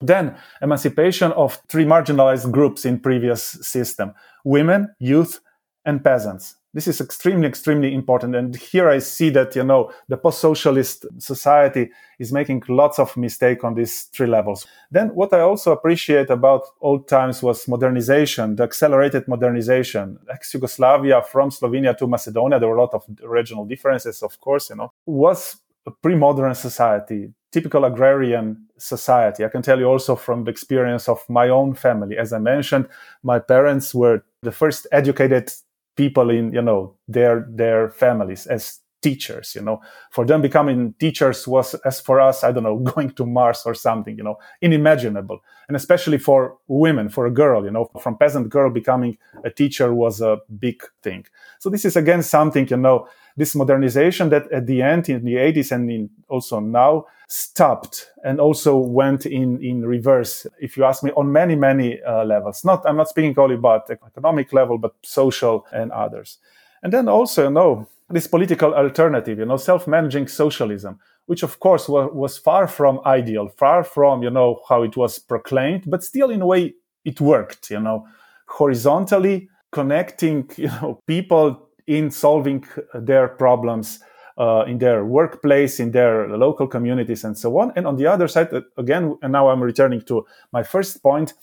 Then 0.00 0.36
emancipation 0.62 1.32
of 1.32 1.60
three 1.68 1.84
marginalized 1.84 2.52
groups 2.52 2.84
in 2.84 3.00
previous 3.00 3.42
system, 3.42 4.14
women, 4.44 4.94
youth, 5.00 5.40
and 5.84 6.04
peasants. 6.04 6.56
This 6.76 6.88
is 6.88 7.00
extremely, 7.00 7.48
extremely 7.48 7.94
important. 7.94 8.36
And 8.36 8.54
here 8.54 8.90
I 8.90 8.98
see 8.98 9.30
that, 9.30 9.56
you 9.56 9.64
know, 9.64 9.90
the 10.08 10.18
post-socialist 10.18 11.06
society 11.16 11.88
is 12.18 12.32
making 12.32 12.64
lots 12.68 12.98
of 12.98 13.16
mistake 13.16 13.64
on 13.64 13.72
these 13.74 14.02
three 14.12 14.26
levels. 14.26 14.66
Then 14.90 15.08
what 15.14 15.32
I 15.32 15.40
also 15.40 15.72
appreciate 15.72 16.28
about 16.28 16.64
old 16.82 17.08
times 17.08 17.42
was 17.42 17.66
modernization, 17.66 18.56
the 18.56 18.64
accelerated 18.64 19.26
modernization. 19.26 20.18
Ex-Yugoslavia 20.30 21.22
from 21.22 21.48
Slovenia 21.48 21.96
to 21.96 22.06
Macedonia, 22.06 22.60
there 22.60 22.68
were 22.68 22.76
a 22.76 22.82
lot 22.82 22.92
of 22.92 23.06
regional 23.22 23.64
differences, 23.64 24.22
of 24.22 24.38
course, 24.38 24.68
you 24.68 24.76
know, 24.76 24.92
was 25.06 25.56
a 25.86 25.90
pre-modern 25.90 26.54
society, 26.54 27.32
typical 27.52 27.86
agrarian 27.86 28.66
society. 28.76 29.46
I 29.46 29.48
can 29.48 29.62
tell 29.62 29.78
you 29.78 29.86
also 29.86 30.14
from 30.14 30.44
the 30.44 30.50
experience 30.50 31.08
of 31.08 31.24
my 31.30 31.48
own 31.48 31.72
family. 31.72 32.18
As 32.18 32.34
I 32.34 32.38
mentioned, 32.38 32.86
my 33.22 33.38
parents 33.38 33.94
were 33.94 34.22
the 34.42 34.52
first 34.52 34.86
educated 34.92 35.50
people 35.96 36.30
in 36.30 36.52
you 36.52 36.62
know 36.62 36.94
their 37.08 37.46
their 37.50 37.90
families 37.90 38.46
as 38.46 38.80
teachers 39.02 39.54
you 39.54 39.62
know. 39.62 39.80
For 40.10 40.24
them 40.24 40.42
becoming 40.42 40.94
teachers 40.98 41.46
was 41.46 41.74
as 41.84 42.00
for 42.00 42.20
us 42.20 42.44
i 42.44 42.52
don't 42.52 42.64
know 42.64 42.78
going 42.94 43.10
to 43.12 43.26
mars 43.26 43.62
or 43.66 43.74
something 43.74 44.16
you 44.16 44.24
know 44.24 44.36
unimaginable. 44.62 45.40
And 45.68 45.76
especially 45.76 46.18
for 46.18 46.58
women 46.68 47.08
for 47.08 47.26
a 47.26 47.30
girl 47.30 47.64
you 47.64 47.70
know 47.70 47.90
from 48.00 48.16
peasant 48.16 48.48
girl 48.48 48.70
becoming 48.70 49.18
a 49.44 49.50
teacher 49.50 49.94
was 49.94 50.20
a 50.20 50.38
big 50.58 50.82
thing. 51.02 51.26
So 51.58 51.70
this 51.70 51.84
is 51.84 51.96
again 51.96 52.22
something 52.22 52.68
you 52.68 52.76
know 52.76 53.08
this 53.36 53.54
modernization 53.54 54.30
that 54.30 54.50
at 54.50 54.66
the 54.66 54.82
end 54.82 55.08
in 55.08 55.24
the 55.24 55.34
80s 55.34 55.72
and 55.72 55.90
in 55.90 56.10
also 56.28 56.60
now 56.60 57.04
stopped 57.28 58.10
and 58.24 58.40
also 58.40 58.76
went 58.76 59.26
in 59.26 59.62
in 59.62 59.84
reverse 59.84 60.46
if 60.60 60.76
you 60.76 60.84
ask 60.84 61.02
me 61.02 61.10
on 61.16 61.30
many 61.30 61.56
many 61.56 62.00
uh, 62.02 62.24
levels. 62.24 62.64
Not 62.64 62.84
i'm 62.86 62.96
not 62.96 63.08
speaking 63.08 63.34
only 63.38 63.56
about 63.56 63.90
economic 63.90 64.52
level 64.52 64.78
but 64.78 64.94
social 65.02 65.66
and 65.72 65.92
others. 65.92 66.38
And 66.82 66.92
then 66.92 67.08
also 67.08 67.44
you 67.44 67.50
know 67.50 67.88
this 68.08 68.26
political 68.26 68.74
alternative 68.74 69.38
you 69.38 69.46
know 69.46 69.56
self-managing 69.56 70.28
socialism 70.28 70.98
which 71.26 71.42
of 71.42 71.58
course 71.58 71.88
was, 71.88 72.08
was 72.12 72.38
far 72.38 72.68
from 72.68 73.00
ideal 73.04 73.48
far 73.48 73.82
from 73.82 74.22
you 74.22 74.30
know 74.30 74.60
how 74.68 74.82
it 74.82 74.96
was 74.96 75.18
proclaimed 75.18 75.82
but 75.86 76.04
still 76.04 76.30
in 76.30 76.42
a 76.42 76.46
way 76.46 76.74
it 77.04 77.20
worked 77.20 77.70
you 77.70 77.80
know. 77.80 78.06
Horizontally 78.48 79.48
connecting 79.72 80.48
you 80.56 80.68
know 80.68 81.00
people 81.06 81.65
in 81.86 82.10
solving 82.10 82.64
their 82.94 83.28
problems 83.28 84.00
uh, 84.38 84.64
in 84.66 84.78
their 84.78 85.04
workplace, 85.04 85.80
in 85.80 85.92
their 85.92 86.28
local 86.36 86.66
communities, 86.66 87.24
and 87.24 87.36
so 87.38 87.58
on. 87.58 87.72
And 87.76 87.86
on 87.86 87.96
the 87.96 88.06
other 88.06 88.28
side, 88.28 88.52
uh, 88.52 88.60
again, 88.76 89.16
and 89.22 89.32
now 89.32 89.48
I'm 89.48 89.62
returning 89.62 90.02
to 90.02 90.26
my 90.52 90.62
first 90.62 91.02
point, 91.02 91.34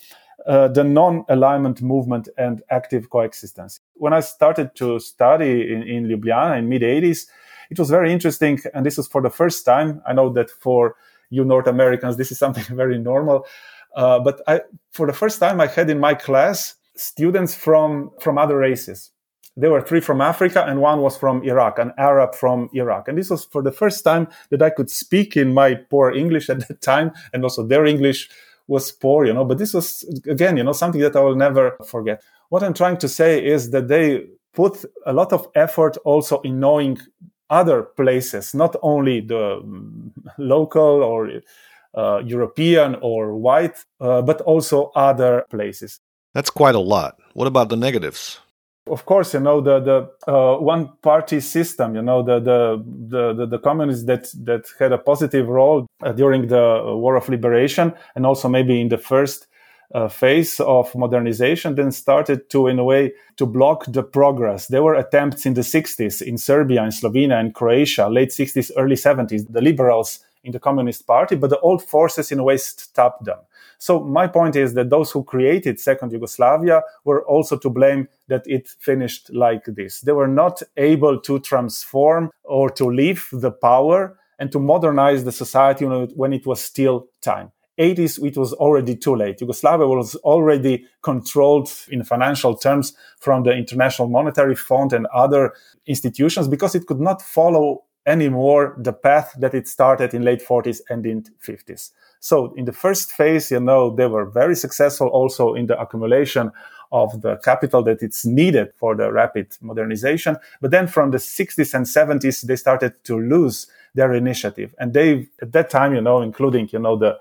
uh, 0.45 0.67
the 0.67 0.83
non-alignment 0.83 1.81
movement 1.81 2.29
and 2.37 2.61
active 2.69 3.09
coexistence. 3.09 3.79
When 3.93 4.13
I 4.13 4.19
started 4.19 4.75
to 4.75 4.99
study 4.99 5.73
in, 5.73 5.83
in 5.83 6.05
Ljubljana 6.05 6.59
in 6.59 6.69
mid 6.69 6.81
80s, 6.81 7.27
it 7.69 7.79
was 7.79 7.89
very 7.89 8.11
interesting, 8.11 8.59
and 8.73 8.85
this 8.85 8.97
was 8.97 9.07
for 9.07 9.21
the 9.21 9.29
first 9.29 9.65
time. 9.65 10.01
I 10.05 10.13
know 10.13 10.29
that 10.33 10.51
for 10.51 10.95
you 11.29 11.43
North 11.43 11.67
Americans, 11.67 12.17
this 12.17 12.31
is 12.31 12.37
something 12.37 12.63
very 12.75 12.99
normal, 12.99 13.47
uh, 13.95 14.19
but 14.19 14.41
I, 14.47 14.61
for 14.91 15.07
the 15.07 15.13
first 15.13 15.39
time, 15.39 15.61
I 15.61 15.67
had 15.67 15.89
in 15.89 15.99
my 15.99 16.13
class 16.13 16.75
students 16.95 17.55
from 17.55 18.11
from 18.19 18.37
other 18.37 18.57
races 18.57 19.12
there 19.55 19.71
were 19.71 19.81
three 19.81 19.99
from 19.99 20.21
Africa 20.21 20.65
and 20.67 20.81
one 20.81 21.01
was 21.01 21.17
from 21.17 21.43
Iraq, 21.43 21.79
an 21.79 21.93
Arab 21.97 22.35
from 22.35 22.69
Iraq. 22.73 23.07
And 23.07 23.17
this 23.17 23.29
was 23.29 23.45
for 23.45 23.61
the 23.61 23.71
first 23.71 24.03
time 24.03 24.27
that 24.49 24.61
I 24.61 24.69
could 24.69 24.89
speak 24.89 25.37
in 25.37 25.53
my 25.53 25.75
poor 25.75 26.11
English 26.11 26.49
at 26.49 26.67
that 26.67 26.81
time. 26.81 27.11
And 27.33 27.43
also 27.43 27.65
their 27.65 27.85
English 27.85 28.29
was 28.67 28.91
poor, 28.91 29.25
you 29.25 29.33
know, 29.33 29.45
but 29.45 29.57
this 29.57 29.73
was 29.73 30.03
again, 30.27 30.57
you 30.57 30.63
know, 30.63 30.73
something 30.73 31.01
that 31.01 31.15
I 31.15 31.21
will 31.21 31.35
never 31.35 31.77
forget. 31.85 32.23
What 32.49 32.63
I'm 32.63 32.73
trying 32.73 32.97
to 32.97 33.09
say 33.09 33.43
is 33.43 33.71
that 33.71 33.87
they 33.87 34.25
put 34.53 34.85
a 35.05 35.13
lot 35.13 35.33
of 35.33 35.47
effort 35.55 35.97
also 36.05 36.39
in 36.41 36.59
knowing 36.59 36.99
other 37.49 37.83
places, 37.83 38.53
not 38.53 38.75
only 38.81 39.19
the 39.19 39.61
local 40.37 41.03
or 41.03 41.41
uh, 41.95 42.21
European 42.25 42.95
or 43.01 43.35
white, 43.35 43.83
uh, 43.99 44.21
but 44.21 44.41
also 44.41 44.91
other 44.95 45.45
places. 45.49 45.99
That's 46.33 46.49
quite 46.49 46.75
a 46.75 46.79
lot. 46.79 47.19
What 47.33 47.47
about 47.47 47.69
the 47.69 47.75
negatives? 47.75 48.39
Of 48.87 49.05
course, 49.05 49.33
you 49.33 49.39
know 49.39 49.61
the 49.61 49.79
the 49.79 50.31
uh, 50.31 50.57
one 50.57 50.89
party 51.01 51.39
system. 51.39 51.95
You 51.95 52.01
know 52.01 52.21
the 52.21 52.39
the 52.39 52.83
the 53.09 53.33
the, 53.33 53.45
the 53.45 53.59
communists 53.59 54.05
that 54.05 54.29
that 54.43 54.65
had 54.79 54.91
a 54.91 54.97
positive 54.97 55.47
role 55.47 55.87
uh, 56.01 56.11
during 56.11 56.47
the 56.47 56.81
War 56.85 57.15
of 57.15 57.29
Liberation 57.29 57.93
and 58.15 58.25
also 58.25 58.49
maybe 58.49 58.81
in 58.81 58.89
the 58.89 58.97
first 58.97 59.47
uh, 59.93 60.07
phase 60.07 60.59
of 60.59 60.93
modernization 60.95 61.75
then 61.75 61.91
started 61.91 62.49
to 62.49 62.67
in 62.67 62.79
a 62.79 62.83
way 62.83 63.13
to 63.37 63.45
block 63.45 63.85
the 63.87 64.01
progress 64.01 64.67
there 64.67 64.81
were 64.81 64.95
attempts 64.95 65.45
in 65.45 65.53
the 65.53 65.61
60s 65.61 66.21
in 66.21 66.37
serbia 66.37 66.83
in 66.83 66.89
slovenia 66.89 67.39
and 67.39 67.53
croatia 67.53 68.07
late 68.07 68.29
60s 68.29 68.71
early 68.75 68.95
70s 68.95 69.45
the 69.51 69.61
liberals 69.61 70.19
in 70.43 70.51
the 70.51 70.59
communist 70.59 71.05
party 71.05 71.35
but 71.35 71.49
the 71.49 71.59
old 71.59 71.83
forces 71.83 72.31
in 72.31 72.39
a 72.39 72.43
way 72.43 72.57
stopped 72.57 73.23
them 73.25 73.37
so 73.83 73.99
my 73.99 74.27
point 74.27 74.55
is 74.55 74.75
that 74.75 74.89
those 74.89 75.11
who 75.11 75.25
created 75.25 75.77
second 75.77 76.13
Yugoslavia 76.13 76.83
were 77.03 77.21
also 77.25 77.57
to 77.57 77.69
blame 77.69 78.07
that 78.29 78.43
it 78.45 78.69
finished 78.79 79.29
like 79.33 79.65
this. 79.65 79.99
They 79.99 80.13
were 80.13 80.33
not 80.43 80.61
able 80.77 81.19
to 81.19 81.39
transform 81.39 82.31
or 82.45 82.69
to 82.69 82.85
leave 82.85 83.27
the 83.33 83.51
power 83.51 84.17
and 84.39 84.53
to 84.53 84.59
modernize 84.61 85.25
the 85.25 85.33
society 85.33 85.83
when 85.83 86.31
it 86.31 86.45
was 86.45 86.61
still 86.61 87.09
time. 87.19 87.51
80s, 87.77 88.25
it 88.25 88.37
was 88.37 88.53
already 88.53 88.95
too 88.95 89.17
late. 89.17 89.41
Yugoslavia 89.41 89.85
was 89.85 90.15
already 90.15 90.85
controlled 91.01 91.69
in 91.89 92.05
financial 92.05 92.55
terms 92.55 92.93
from 93.19 93.43
the 93.43 93.51
International 93.51 94.07
Monetary 94.07 94.55
Fund 94.55 94.93
and 94.93 95.07
other 95.07 95.51
institutions 95.87 96.47
because 96.47 96.73
it 96.73 96.87
could 96.87 97.01
not 97.01 97.21
follow 97.21 97.83
anymore 98.05 98.75
the 98.77 98.93
path 98.93 99.33
that 99.39 99.53
it 99.53 99.67
started 99.67 100.13
in 100.13 100.23
late 100.23 100.41
40s 100.45 100.81
and 100.89 101.05
in 101.05 101.23
50s. 101.45 101.91
So 102.19 102.53
in 102.53 102.65
the 102.65 102.71
first 102.71 103.11
phase, 103.11 103.51
you 103.51 103.59
know, 103.59 103.93
they 103.93 104.07
were 104.07 104.25
very 104.25 104.55
successful 104.55 105.07
also 105.07 105.53
in 105.55 105.67
the 105.67 105.79
accumulation 105.79 106.51
of 106.91 107.21
the 107.21 107.37
capital 107.37 107.83
that 107.83 108.01
it's 108.01 108.25
needed 108.25 108.71
for 108.77 108.95
the 108.95 109.11
rapid 109.11 109.57
modernization. 109.61 110.37
But 110.61 110.71
then 110.71 110.87
from 110.87 111.11
the 111.11 111.17
60s 111.17 111.73
and 111.73 111.85
70s, 111.85 112.43
they 112.43 112.55
started 112.55 113.03
to 113.05 113.19
lose 113.19 113.67
their 113.95 114.13
initiative. 114.13 114.75
And 114.79 114.93
they, 114.93 115.27
at 115.41 115.51
that 115.51 115.69
time, 115.69 115.95
you 115.95 116.01
know, 116.01 116.21
including, 116.21 116.69
you 116.71 116.79
know, 116.79 116.95
the, 116.95 117.17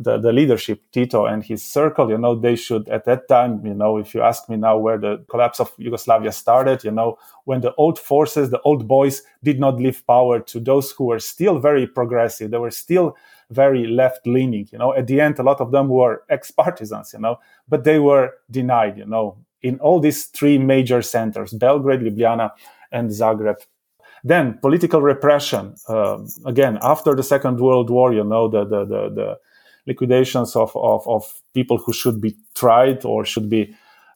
the, 0.00 0.16
the 0.16 0.32
leadership, 0.32 0.80
Tito 0.92 1.26
and 1.26 1.44
his 1.44 1.62
circle, 1.62 2.08
you 2.08 2.16
know, 2.16 2.34
they 2.34 2.56
should, 2.56 2.88
at 2.88 3.04
that 3.04 3.28
time, 3.28 3.64
you 3.66 3.74
know, 3.74 3.98
if 3.98 4.14
you 4.14 4.22
ask 4.22 4.48
me 4.48 4.56
now 4.56 4.78
where 4.78 4.96
the 4.96 5.22
collapse 5.28 5.60
of 5.60 5.70
Yugoslavia 5.76 6.32
started, 6.32 6.82
you 6.82 6.90
know, 6.90 7.18
when 7.44 7.60
the 7.60 7.74
old 7.74 7.98
forces, 7.98 8.48
the 8.48 8.60
old 8.62 8.88
boys 8.88 9.22
did 9.44 9.60
not 9.60 9.76
leave 9.76 10.02
power 10.06 10.40
to 10.40 10.58
those 10.58 10.90
who 10.92 11.04
were 11.04 11.18
still 11.18 11.58
very 11.58 11.86
progressive. 11.86 12.50
They 12.50 12.56
were 12.56 12.70
still 12.70 13.14
very 13.50 13.86
left 13.86 14.26
leaning. 14.26 14.68
You 14.72 14.78
know, 14.78 14.94
at 14.94 15.06
the 15.06 15.20
end, 15.20 15.38
a 15.38 15.42
lot 15.42 15.60
of 15.60 15.70
them 15.70 15.88
were 15.88 16.22
ex 16.30 16.50
partisans, 16.50 17.12
you 17.12 17.20
know, 17.20 17.38
but 17.68 17.84
they 17.84 17.98
were 17.98 18.32
denied, 18.50 18.96
you 18.96 19.06
know, 19.06 19.36
in 19.60 19.78
all 19.80 20.00
these 20.00 20.24
three 20.26 20.56
major 20.56 21.02
centers 21.02 21.52
Belgrade, 21.52 22.00
Ljubljana, 22.00 22.52
and 22.90 23.10
Zagreb. 23.10 23.56
Then 24.24 24.58
political 24.62 25.02
repression. 25.02 25.74
Uh, 25.88 26.18
again, 26.46 26.78
after 26.82 27.14
the 27.14 27.22
Second 27.22 27.60
World 27.60 27.90
War, 27.90 28.14
you 28.14 28.24
know, 28.24 28.48
the, 28.48 28.64
the, 28.64 28.84
the, 28.84 29.10
the 29.10 29.38
liquidations 29.90 30.50
of, 30.56 30.70
of, 30.76 31.00
of 31.16 31.22
people 31.58 31.78
who 31.84 31.92
should 32.00 32.18
be 32.20 32.32
tried 32.54 33.04
or 33.04 33.24
should 33.24 33.48
be 33.56 33.62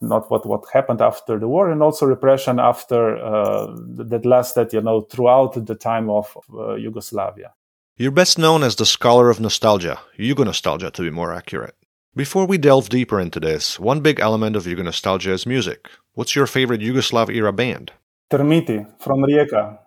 not 0.01 0.31
what, 0.31 0.47
what 0.47 0.63
happened 0.73 1.01
after 1.01 1.39
the 1.39 1.49
war 1.49 1.71
and 1.71 1.83
also 1.83 2.07
repression 2.07 2.59
after 2.59 3.17
uh, 3.17 3.67
that 4.11 4.25
lasted, 4.25 4.73
you 4.73 4.81
know, 4.81 5.01
throughout 5.13 5.53
the 5.71 5.75
time 5.75 6.11
of 6.11 6.37
uh, 6.53 6.75
Yugoslavia. 6.75 7.53
You're 7.97 8.21
best 8.23 8.39
known 8.39 8.63
as 8.63 8.75
the 8.77 8.87
scholar 8.87 9.31
of 9.31 9.39
nostalgia, 9.39 10.01
Yugo-nostalgia 10.19 10.91
to 10.91 11.03
be 11.03 11.11
more 11.11 11.33
accurate. 11.33 11.77
Before 12.17 12.47
we 12.47 12.59
delve 12.59 12.89
deeper 12.89 13.21
into 13.21 13.41
this, 13.41 13.79
one 13.79 14.01
big 14.01 14.21
element 14.21 14.57
of 14.57 14.65
Yugo-nostalgia 14.65 15.33
is 15.33 15.47
music. 15.47 15.89
What's 16.15 16.35
your 16.37 16.47
favorite 16.47 16.81
Yugoslav 16.81 17.29
era 17.31 17.53
band? 17.53 17.93
Termiti 18.31 18.85
from 18.99 19.23
Rijeka, 19.23 19.79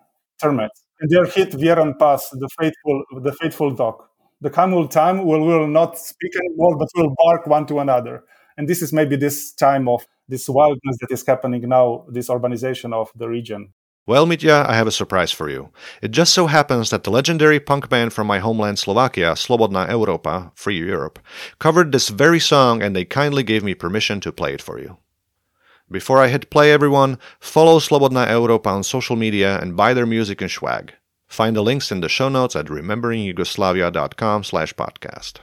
Termites. 0.42 0.84
And 1.00 1.10
their 1.10 1.26
hit 1.26 1.52
Vjeran 1.52 1.98
Pas, 1.98 2.28
the 2.30 2.48
faithful, 2.58 3.04
the 3.22 3.32
faithful 3.40 3.70
dog. 3.70 4.02
The 4.40 4.50
come 4.50 4.72
will 4.72 4.88
time 4.88 5.24
we 5.24 5.38
will 5.38 5.66
not 5.66 5.98
speak 5.98 6.32
anymore, 6.36 6.76
but 6.76 6.88
we'll 6.94 7.14
bark 7.24 7.46
one 7.46 7.66
to 7.66 7.80
another. 7.80 8.24
And 8.56 8.68
this 8.68 8.82
is 8.82 8.92
maybe 8.92 9.16
this 9.16 9.52
time 9.52 9.88
of 9.88 10.06
this 10.28 10.48
wildness 10.48 10.96
that 11.00 11.10
is 11.10 11.26
happening 11.26 11.68
now, 11.68 12.04
this 12.08 12.28
urbanization 12.28 12.92
of 12.92 13.10
the 13.16 13.28
region. 13.28 13.72
Well, 14.06 14.26
Mitja, 14.26 14.64
I 14.66 14.74
have 14.74 14.86
a 14.86 14.92
surprise 14.92 15.32
for 15.32 15.50
you. 15.50 15.70
It 16.00 16.12
just 16.12 16.32
so 16.32 16.46
happens 16.46 16.88
that 16.90 17.04
the 17.04 17.10
legendary 17.10 17.60
punk 17.60 17.90
band 17.90 18.14
from 18.14 18.26
my 18.26 18.38
homeland 18.38 18.78
Slovakia, 18.78 19.34
Slobodna 19.34 19.86
Europa, 19.90 20.50
Free 20.54 20.78
Europe, 20.78 21.18
covered 21.58 21.92
this 21.92 22.08
very 22.08 22.40
song 22.40 22.82
and 22.82 22.96
they 22.96 23.04
kindly 23.04 23.42
gave 23.42 23.62
me 23.62 23.74
permission 23.74 24.20
to 24.20 24.32
play 24.32 24.54
it 24.54 24.62
for 24.62 24.80
you. 24.80 24.96
Before 25.90 26.18
I 26.18 26.28
hit 26.28 26.48
play, 26.48 26.72
everyone, 26.72 27.18
follow 27.38 27.78
Slobodna 27.78 28.30
Europa 28.30 28.70
on 28.70 28.82
social 28.82 29.16
media 29.16 29.58
and 29.60 29.76
buy 29.76 29.92
their 29.94 30.06
music 30.06 30.40
and 30.40 30.50
swag. 30.50 30.94
Find 31.28 31.54
the 31.54 31.62
links 31.62 31.92
in 31.92 32.00
the 32.00 32.08
show 32.08 32.28
notes 32.28 32.56
at 32.56 32.66
rememberingyugoslavia.com 32.66 34.44
slash 34.44 34.74
podcast. 34.74 35.40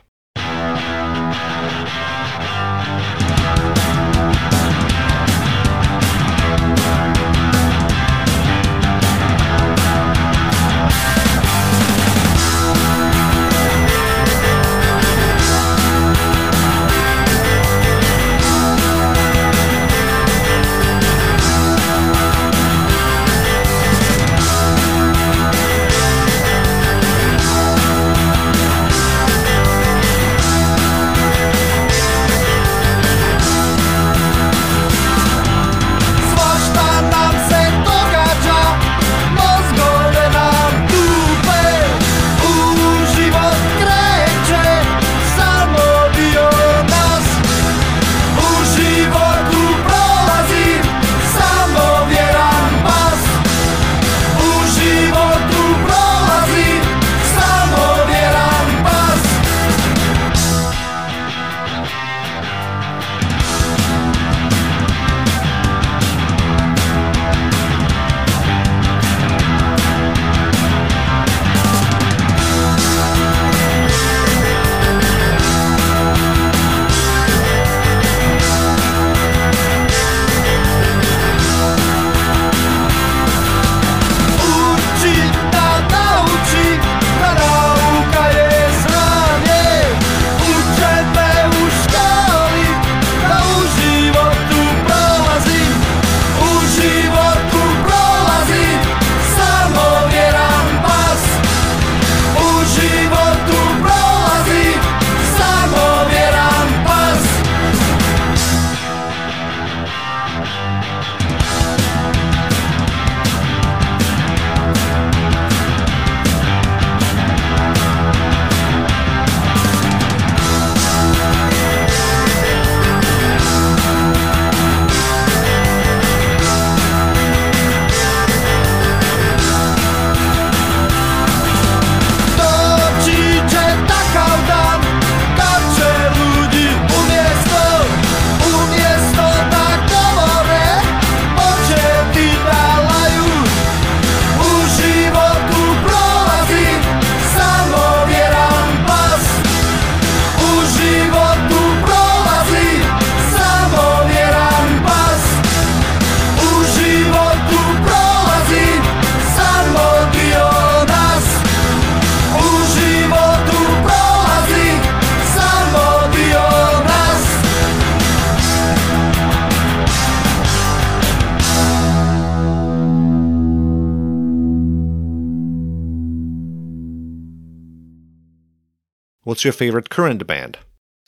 What's 179.36 179.44
your 179.44 179.52
favorite 179.52 179.90
current 179.90 180.26
band? 180.26 180.60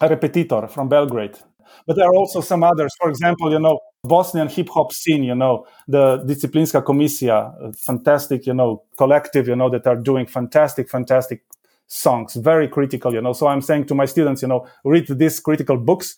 A 0.01 0.09
Repetitor 0.09 0.67
from 0.67 0.89
Belgrade. 0.89 1.37
But 1.85 1.95
there 1.95 2.05
are 2.05 2.13
also 2.13 2.41
some 2.41 2.61
others. 2.61 2.93
For 2.99 3.09
example, 3.09 3.49
you 3.53 3.57
know, 3.57 3.79
Bosnian 4.03 4.49
hip 4.49 4.67
hop 4.67 4.91
scene, 4.91 5.23
you 5.23 5.33
know, 5.33 5.65
the 5.87 6.17
Disciplinska 6.25 6.83
Komisija, 6.83 7.37
uh, 7.37 7.71
fantastic, 7.71 8.45
you 8.45 8.53
know, 8.53 8.83
collective, 8.97 9.47
you 9.47 9.55
know, 9.55 9.69
that 9.69 9.87
are 9.87 9.95
doing 9.95 10.25
fantastic, 10.25 10.89
fantastic 10.89 11.45
songs, 11.87 12.35
very 12.35 12.67
critical, 12.67 13.13
you 13.13 13.21
know. 13.21 13.31
So 13.31 13.47
I'm 13.47 13.61
saying 13.61 13.85
to 13.85 13.95
my 13.95 14.03
students, 14.03 14.41
you 14.41 14.49
know, 14.49 14.67
read 14.83 15.07
these 15.07 15.39
critical 15.39 15.77
books 15.77 16.17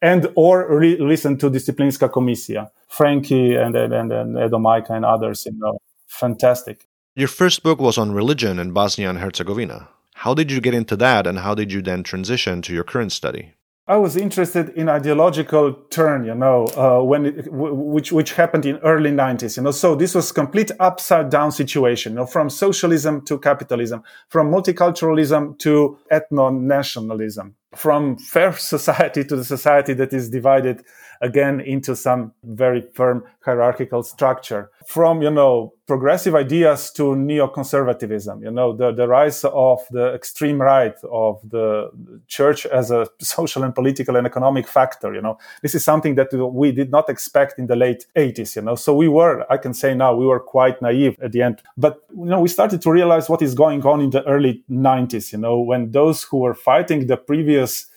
and 0.00 0.28
or 0.36 0.78
re- 0.78 1.00
listen 1.00 1.38
to 1.38 1.50
Disciplinska 1.50 2.08
Komisija, 2.08 2.70
Frenkie 2.88 3.60
and, 3.60 3.74
and, 3.74 3.92
and, 3.92 4.12
and 4.12 4.38
Edo 4.38 4.58
Majka 4.58 4.90
and 4.90 5.04
others, 5.04 5.44
you 5.44 5.58
know, 5.58 5.80
fantastic. 6.06 6.86
Your 7.16 7.26
first 7.26 7.64
book 7.64 7.80
was 7.80 7.98
on 7.98 8.12
religion 8.12 8.60
in 8.60 8.70
Bosnia 8.70 9.10
and 9.10 9.18
Herzegovina. 9.18 9.88
How 10.22 10.34
did 10.34 10.50
you 10.50 10.60
get 10.60 10.74
into 10.74 10.96
that, 10.96 11.28
and 11.28 11.38
how 11.38 11.54
did 11.54 11.72
you 11.72 11.80
then 11.80 12.02
transition 12.02 12.60
to 12.62 12.74
your 12.74 12.82
current 12.82 13.12
study? 13.12 13.52
I 13.86 13.98
was 13.98 14.16
interested 14.16 14.70
in 14.70 14.88
ideological 14.88 15.72
turn, 15.90 16.24
you 16.24 16.34
know, 16.34 16.66
uh, 16.76 17.00
when 17.04 17.24
it, 17.24 17.44
w- 17.44 17.72
which 17.72 18.10
which 18.10 18.32
happened 18.32 18.66
in 18.66 18.78
early 18.78 19.12
'90s, 19.12 19.56
you 19.56 19.62
know. 19.62 19.70
So 19.70 19.94
this 19.94 20.16
was 20.16 20.32
complete 20.32 20.72
upside 20.80 21.30
down 21.30 21.52
situation, 21.52 22.14
you 22.14 22.16
know, 22.16 22.26
from 22.26 22.50
socialism 22.50 23.24
to 23.26 23.38
capitalism, 23.38 24.02
from 24.28 24.50
multiculturalism 24.50 25.56
to 25.60 25.96
ethno 26.10 26.52
nationalism, 26.52 27.54
from 27.76 28.18
fair 28.18 28.52
society 28.74 29.22
to 29.22 29.36
the 29.36 29.44
society 29.44 29.94
that 29.94 30.12
is 30.12 30.30
divided 30.30 30.82
again 31.20 31.60
into 31.60 31.94
some 31.96 32.32
very 32.44 32.82
firm 32.94 33.24
hierarchical 33.40 34.02
structure. 34.02 34.70
From 34.86 35.22
you 35.22 35.30
know 35.30 35.74
progressive 35.88 36.34
ideas 36.34 36.90
to 36.90 37.02
neoconservatism 37.14 38.42
you 38.42 38.50
know 38.50 38.76
the, 38.76 38.92
the 38.92 39.08
rise 39.08 39.42
of 39.44 39.80
the 39.90 40.12
extreme 40.14 40.60
right 40.60 40.94
of 41.10 41.40
the 41.48 41.90
church 42.26 42.66
as 42.66 42.90
a 42.90 43.06
social 43.20 43.62
and 43.64 43.74
political 43.74 44.16
and 44.16 44.26
economic 44.26 44.68
factor 44.68 45.14
you 45.14 45.22
know. 45.22 45.38
This 45.62 45.74
is 45.74 45.82
something 45.84 46.14
that 46.16 46.28
we 46.32 46.72
did 46.72 46.90
not 46.90 47.08
expect 47.08 47.58
in 47.58 47.66
the 47.66 47.76
late 47.76 48.06
80s 48.16 48.56
you 48.56 48.62
know. 48.62 48.74
So 48.74 48.94
we 48.94 49.08
were 49.08 49.50
i 49.50 49.56
can 49.56 49.74
say 49.74 49.94
now 49.94 50.14
we 50.14 50.26
were 50.26 50.40
quite 50.40 50.80
naive 50.82 51.16
at 51.22 51.32
the 51.32 51.42
end. 51.42 51.62
But 51.76 52.02
you 52.10 52.26
know 52.26 52.40
we 52.40 52.48
started 52.48 52.82
to 52.82 52.90
realize 52.90 53.28
what 53.28 53.42
is 53.42 53.54
going 53.54 53.82
on 53.84 54.00
in 54.00 54.10
the 54.10 54.24
early 54.26 54.62
90s 54.70 55.32
you 55.32 55.38
know 55.38 55.58
when 55.58 55.92
those 55.92 56.22
who 56.22 56.38
were 56.38 56.54
fighting 56.54 57.06
the 57.06 57.16
previous 57.16 57.87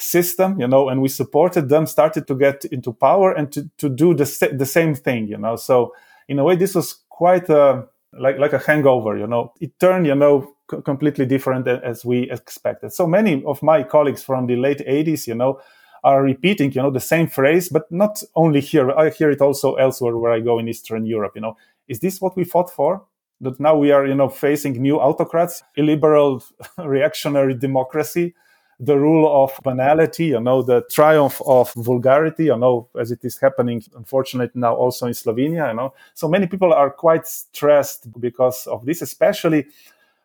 system, 0.00 0.60
you 0.60 0.66
know, 0.66 0.88
and 0.88 1.02
we 1.02 1.08
supported 1.08 1.68
them, 1.68 1.86
started 1.86 2.26
to 2.26 2.34
get 2.34 2.64
into 2.66 2.92
power 2.92 3.32
and 3.32 3.52
to, 3.52 3.68
to 3.78 3.88
do 3.88 4.14
the, 4.14 4.54
the 4.56 4.66
same 4.66 4.94
thing, 4.94 5.28
you 5.28 5.36
know. 5.36 5.56
So 5.56 5.94
in 6.28 6.38
a 6.38 6.44
way, 6.44 6.56
this 6.56 6.74
was 6.74 7.02
quite 7.08 7.48
a, 7.48 7.84
like, 8.12 8.38
like 8.38 8.52
a 8.52 8.58
hangover, 8.58 9.16
you 9.16 9.26
know. 9.26 9.52
It 9.60 9.78
turned, 9.78 10.06
you 10.06 10.14
know, 10.14 10.54
c- 10.70 10.82
completely 10.84 11.26
different 11.26 11.68
as 11.68 12.04
we 12.04 12.30
expected. 12.30 12.92
So 12.92 13.06
many 13.06 13.44
of 13.44 13.62
my 13.62 13.82
colleagues 13.82 14.22
from 14.22 14.46
the 14.46 14.56
late 14.56 14.80
80s, 14.86 15.26
you 15.26 15.34
know, 15.34 15.60
are 16.02 16.22
repeating, 16.22 16.72
you 16.72 16.82
know, 16.82 16.90
the 16.90 17.00
same 17.00 17.28
phrase, 17.28 17.68
but 17.68 17.90
not 17.90 18.22
only 18.34 18.60
here. 18.60 18.90
I 18.90 19.10
hear 19.10 19.30
it 19.30 19.40
also 19.40 19.74
elsewhere 19.74 20.16
where 20.16 20.32
I 20.32 20.40
go 20.40 20.58
in 20.58 20.68
Eastern 20.68 21.04
Europe. 21.04 21.32
You 21.34 21.42
know, 21.42 21.56
is 21.88 22.00
this 22.00 22.20
what 22.20 22.36
we 22.36 22.44
fought 22.44 22.70
for? 22.70 23.04
That 23.42 23.58
now 23.58 23.76
we 23.76 23.90
are, 23.90 24.06
you 24.06 24.14
know, 24.14 24.28
facing 24.28 24.80
new 24.80 24.98
autocrats, 24.98 25.62
illiberal 25.76 26.42
reactionary 26.78 27.54
democracy, 27.54 28.34
the 28.80 28.98
rule 28.98 29.44
of 29.44 29.52
banality, 29.62 30.26
you 30.26 30.40
know, 30.40 30.62
the 30.62 30.82
triumph 30.90 31.40
of 31.46 31.72
vulgarity, 31.74 32.46
you 32.46 32.56
know, 32.56 32.88
as 32.98 33.10
it 33.12 33.22
is 33.24 33.38
happening, 33.38 33.82
unfortunately, 33.94 34.58
now 34.58 34.74
also 34.74 35.06
in 35.06 35.12
Slovenia, 35.12 35.68
you 35.68 35.76
know. 35.76 35.92
So 36.14 36.28
many 36.28 36.46
people 36.46 36.72
are 36.72 36.90
quite 36.90 37.26
stressed 37.26 38.10
because 38.18 38.66
of 38.66 38.86
this, 38.86 39.02
especially 39.02 39.66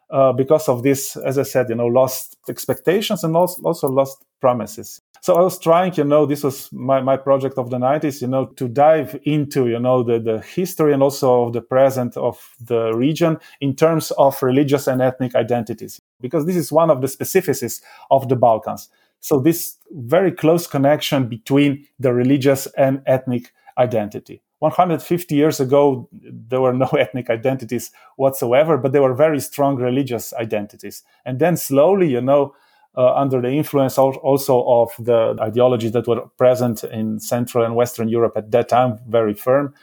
uh, 0.10 0.32
because 0.34 0.70
of 0.70 0.84
this, 0.84 1.18
as 1.18 1.38
I 1.38 1.44
said, 1.44 1.70
you 1.70 1.76
know, 1.76 1.88
lost 1.88 2.38
expectations 2.48 3.24
and 3.24 3.36
also, 3.36 3.90
lost 3.90 4.24
promises. 4.40 5.02
So 5.22 5.36
I 5.36 5.42
was 5.42 5.58
trying, 5.58 5.96
you 5.96 6.04
know, 6.04 6.28
this 6.28 6.44
was 6.44 6.72
my, 6.72 7.02
my 7.02 7.18
project 7.18 7.58
of 7.58 7.72
the 7.72 7.78
90s, 7.78 8.22
you 8.22 8.28
know, 8.28 8.46
to 8.46 8.68
dive 8.68 9.20
into, 9.24 9.68
you 9.68 9.80
know, 9.80 10.04
the, 10.04 10.20
the 10.20 10.42
history 10.42 10.94
and 10.94 11.02
also 11.02 11.46
of 11.46 11.54
the 11.54 11.62
present 11.62 12.16
of 12.16 12.54
the 12.62 12.94
region 12.94 13.40
in 13.60 13.76
terms 13.76 14.12
of 14.12 14.42
religious 14.44 14.86
and 14.86 15.02
ethnic 15.02 15.34
identities, 15.34 16.00
because 16.22 16.46
this 16.46 16.56
is 16.56 16.72
one 16.72 16.90
of 16.90 17.02
the 17.02 17.08
specificities 17.08 17.82
of 18.12 18.30
the 18.30 18.36
Balkans. 18.36 18.90
So 19.20 19.40
this 19.40 19.78
very 19.92 20.32
close 20.32 20.68
connection 20.68 21.28
between 21.28 21.88
the 22.00 22.14
religious 22.14 22.68
and 22.78 23.02
ethnic 23.06 23.52
identity. 23.78 24.42
150 24.60 25.36
years 25.36 25.60
ago, 25.60 26.08
there 26.12 26.62
were 26.62 26.74
no 26.74 26.86
ethnic 27.00 27.30
identities 27.30 27.92
whatsoever, 28.18 28.78
but 28.78 28.92
there 28.92 29.02
were 29.02 29.14
very 29.14 29.40
strong 29.40 29.76
religious 29.76 30.34
identities. 30.34 31.04
And 31.26 31.40
then 31.40 31.58
slowly, 31.58 32.10
you 32.10 32.22
know, 32.22 32.56
uh, 32.98 33.14
under 33.14 33.42
the 33.42 33.50
influence 33.50 33.98
also 33.98 34.64
of 34.68 34.92
the 35.00 35.36
ideologies 35.42 35.92
that 35.92 36.08
were 36.08 36.22
present 36.38 36.84
in 36.86 37.20
Central 37.20 37.66
and 37.66 37.76
Western 37.76 38.08
Europe 38.08 38.34
at 38.38 38.52
that 38.52 38.70
time, 38.70 39.00
very 39.08 39.34
firm, 39.34 39.74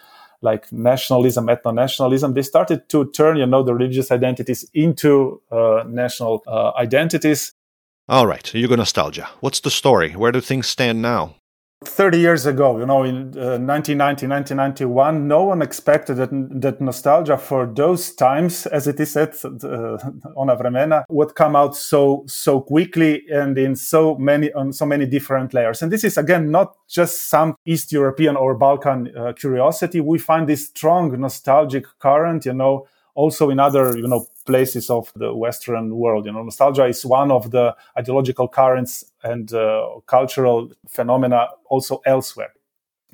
like 0.43 0.71
nationalism, 0.73 1.47
ethno-nationalism, 1.47 2.35
they 2.35 2.43
started 2.43 2.89
to 2.91 3.11
turn, 3.13 3.37
you 3.37 3.47
know, 3.47 3.63
the 3.63 3.75
religious 3.75 4.11
identities 4.11 4.69
into 4.75 5.41
uh, 5.51 5.85
national 5.87 6.43
uh, 6.47 6.73
identities. 6.77 7.53
All 8.09 8.27
right, 8.27 8.45
Yugo 8.45 8.77
nostalgia. 8.77 9.29
What's 9.41 9.61
the 9.61 9.71
story? 9.71 10.11
Where 10.13 10.33
do 10.33 10.41
things 10.41 10.67
stand 10.67 11.01
now? 11.01 11.37
30 11.87 12.19
years 12.19 12.47
ago, 12.47 12.79
you 12.79 12.87
know, 12.87 13.03
in 13.03 13.37
uh, 13.39 13.59
1990, 13.59 14.27
1991, 14.27 15.29
no 15.29 15.45
one 15.45 15.63
expected 15.63 16.17
that, 16.17 16.31
that 16.61 16.81
nostalgia 16.81 17.37
for 17.37 17.67
those 17.67 18.13
times, 18.13 18.67
as 18.67 18.87
it 18.87 18.99
is 19.01 19.13
said, 19.13 19.35
uh, 19.45 19.99
ona 20.37 20.57
vremena, 20.57 21.05
would 21.09 21.35
come 21.35 21.55
out 21.57 21.77
so, 21.77 22.25
so 22.27 22.61
quickly 22.61 23.23
and 23.31 23.57
in 23.59 23.77
so 23.77 24.17
many, 24.17 24.53
on 24.53 24.73
so 24.73 24.87
many 24.87 25.07
different 25.07 25.55
layers. 25.55 25.83
And 25.83 25.93
this 25.93 26.05
is 26.05 26.17
again, 26.17 26.51
not 26.51 26.77
just 26.89 27.29
some 27.29 27.57
East 27.65 27.93
European 27.93 28.37
or 28.37 28.55
Balkan 28.55 29.17
uh, 29.17 29.33
curiosity. 29.33 30.01
We 30.01 30.19
find 30.19 30.49
this 30.49 30.67
strong 30.67 31.19
nostalgic 31.21 31.85
current, 31.99 32.47
you 32.47 32.55
know, 32.55 32.87
also 33.15 33.51
in 33.51 33.61
other, 33.61 33.97
you 33.97 34.09
know, 34.09 34.27
places 34.47 34.91
of 34.91 35.13
the 35.15 35.35
Western 35.35 35.95
world. 35.97 36.27
You 36.27 36.33
know, 36.33 36.43
nostalgia 36.43 36.87
is 36.87 37.05
one 37.05 37.31
of 37.31 37.51
the 37.51 37.75
ideological 37.99 38.49
currents 38.49 39.05
and 39.23 39.53
uh, 39.53 39.87
cultural 40.07 40.73
phenomena 40.89 41.49
also 41.67 42.01
elsewhere. 42.07 42.53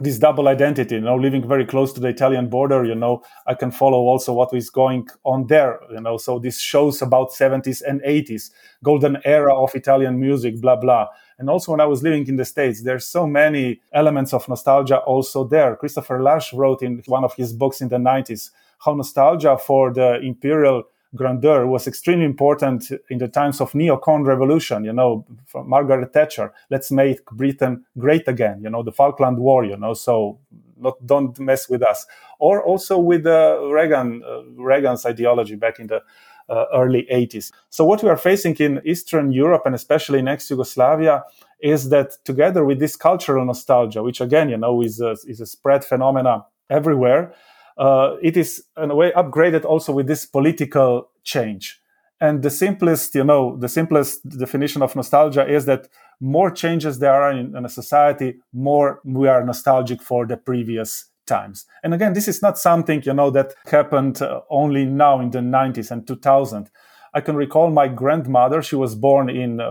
This 0.00 0.16
double 0.16 0.46
identity, 0.46 0.94
you 0.94 1.00
know, 1.00 1.16
living 1.16 1.46
very 1.48 1.66
close 1.66 1.92
to 1.94 2.00
the 2.00 2.06
Italian 2.06 2.48
border, 2.48 2.84
you 2.84 2.94
know, 2.94 3.24
I 3.48 3.54
can 3.54 3.72
follow 3.72 3.98
also 3.98 4.32
what 4.32 4.54
is 4.54 4.70
going 4.70 5.08
on 5.24 5.48
there, 5.48 5.80
you 5.90 6.00
know. 6.00 6.18
So 6.18 6.38
this 6.38 6.60
shows 6.60 7.02
about 7.02 7.32
70s 7.32 7.82
and 7.84 8.00
80s, 8.02 8.50
golden 8.84 9.18
era 9.24 9.52
of 9.52 9.74
Italian 9.74 10.20
music, 10.20 10.60
blah 10.60 10.76
blah. 10.76 11.08
And 11.40 11.50
also 11.50 11.72
when 11.72 11.80
I 11.80 11.86
was 11.86 12.04
living 12.04 12.28
in 12.28 12.36
the 12.36 12.44
States, 12.44 12.84
there's 12.84 13.06
so 13.06 13.26
many 13.26 13.80
elements 13.92 14.32
of 14.32 14.48
nostalgia 14.48 14.98
also 14.98 15.42
there. 15.42 15.74
Christopher 15.74 16.22
Lasch 16.22 16.52
wrote 16.52 16.80
in 16.80 17.02
one 17.06 17.24
of 17.24 17.34
his 17.34 17.52
books 17.52 17.80
in 17.80 17.88
the 17.88 17.96
90s 17.96 18.50
how 18.78 18.94
nostalgia 18.94 19.58
for 19.58 19.92
the 19.92 20.20
imperial 20.20 20.84
grandeur 21.14 21.66
was 21.66 21.86
extremely 21.86 22.24
important 22.24 22.90
in 23.08 23.18
the 23.18 23.28
times 23.28 23.60
of 23.60 23.72
neocon 23.72 24.26
revolution 24.26 24.84
you 24.84 24.92
know 24.92 25.24
from 25.46 25.68
margaret 25.68 26.12
thatcher 26.12 26.52
let's 26.70 26.90
make 26.90 27.24
britain 27.26 27.84
great 27.96 28.28
again 28.28 28.60
you 28.62 28.68
know 28.68 28.82
the 28.82 28.92
falkland 28.92 29.38
war 29.38 29.64
you 29.64 29.76
know 29.76 29.94
so 29.94 30.38
not 30.80 30.94
don't 31.06 31.38
mess 31.38 31.68
with 31.68 31.82
us. 31.82 32.06
Or 32.38 32.62
also 32.62 32.98
with 32.98 33.26
uh, 33.26 33.60
reagan 33.72 34.22
uh, 34.24 34.42
reagan's 34.56 35.04
ideology 35.04 35.56
back 35.56 35.78
in 35.78 35.88
the 35.88 36.02
uh, 36.48 36.64
early 36.72 37.06
80s 37.12 37.52
so 37.68 37.84
what 37.84 38.02
we 38.02 38.08
are 38.08 38.16
facing 38.16 38.56
in 38.56 38.80
eastern 38.86 39.32
europe 39.32 39.64
and 39.66 39.74
especially 39.74 40.18
in 40.18 40.26
ex-yugoslavia 40.26 41.22
is 41.60 41.90
that 41.90 42.12
together 42.24 42.64
with 42.64 42.78
this 42.78 42.96
cultural 42.96 43.44
nostalgia 43.44 44.02
which 44.02 44.22
again 44.22 44.48
you 44.48 44.56
know 44.56 44.80
is 44.80 44.98
a, 44.98 45.10
is 45.26 45.42
a 45.42 45.46
spread 45.46 45.84
phenomena 45.84 46.46
everywhere 46.70 47.34
uh, 47.78 48.16
it 48.20 48.36
is 48.36 48.64
in 48.76 48.90
a 48.90 48.94
way 48.94 49.12
upgraded 49.12 49.64
also 49.64 49.92
with 49.92 50.06
this 50.06 50.26
political 50.26 51.10
change. 51.24 51.80
And 52.20 52.42
the 52.42 52.50
simplest, 52.50 53.14
you 53.14 53.22
know, 53.22 53.56
the 53.56 53.68
simplest 53.68 54.28
definition 54.28 54.82
of 54.82 54.96
nostalgia 54.96 55.46
is 55.46 55.66
that 55.66 55.88
more 56.20 56.50
changes 56.50 56.98
there 56.98 57.12
are 57.12 57.30
in, 57.30 57.56
in 57.56 57.64
a 57.64 57.68
society, 57.68 58.40
more 58.52 59.00
we 59.04 59.28
are 59.28 59.44
nostalgic 59.44 60.02
for 60.02 60.26
the 60.26 60.36
previous 60.36 61.06
times. 61.26 61.66
And 61.84 61.94
again, 61.94 62.14
this 62.14 62.26
is 62.26 62.42
not 62.42 62.58
something, 62.58 63.02
you 63.04 63.14
know, 63.14 63.30
that 63.30 63.54
happened 63.66 64.20
uh, 64.20 64.40
only 64.50 64.84
now 64.84 65.20
in 65.20 65.30
the 65.30 65.38
90s 65.38 65.92
and 65.92 66.06
2000. 66.06 66.70
I 67.14 67.20
can 67.20 67.36
recall 67.36 67.70
my 67.70 67.86
grandmother. 67.88 68.62
She 68.62 68.76
was 68.76 68.94
born 68.94 69.30
in 69.30 69.60
uh, 69.60 69.64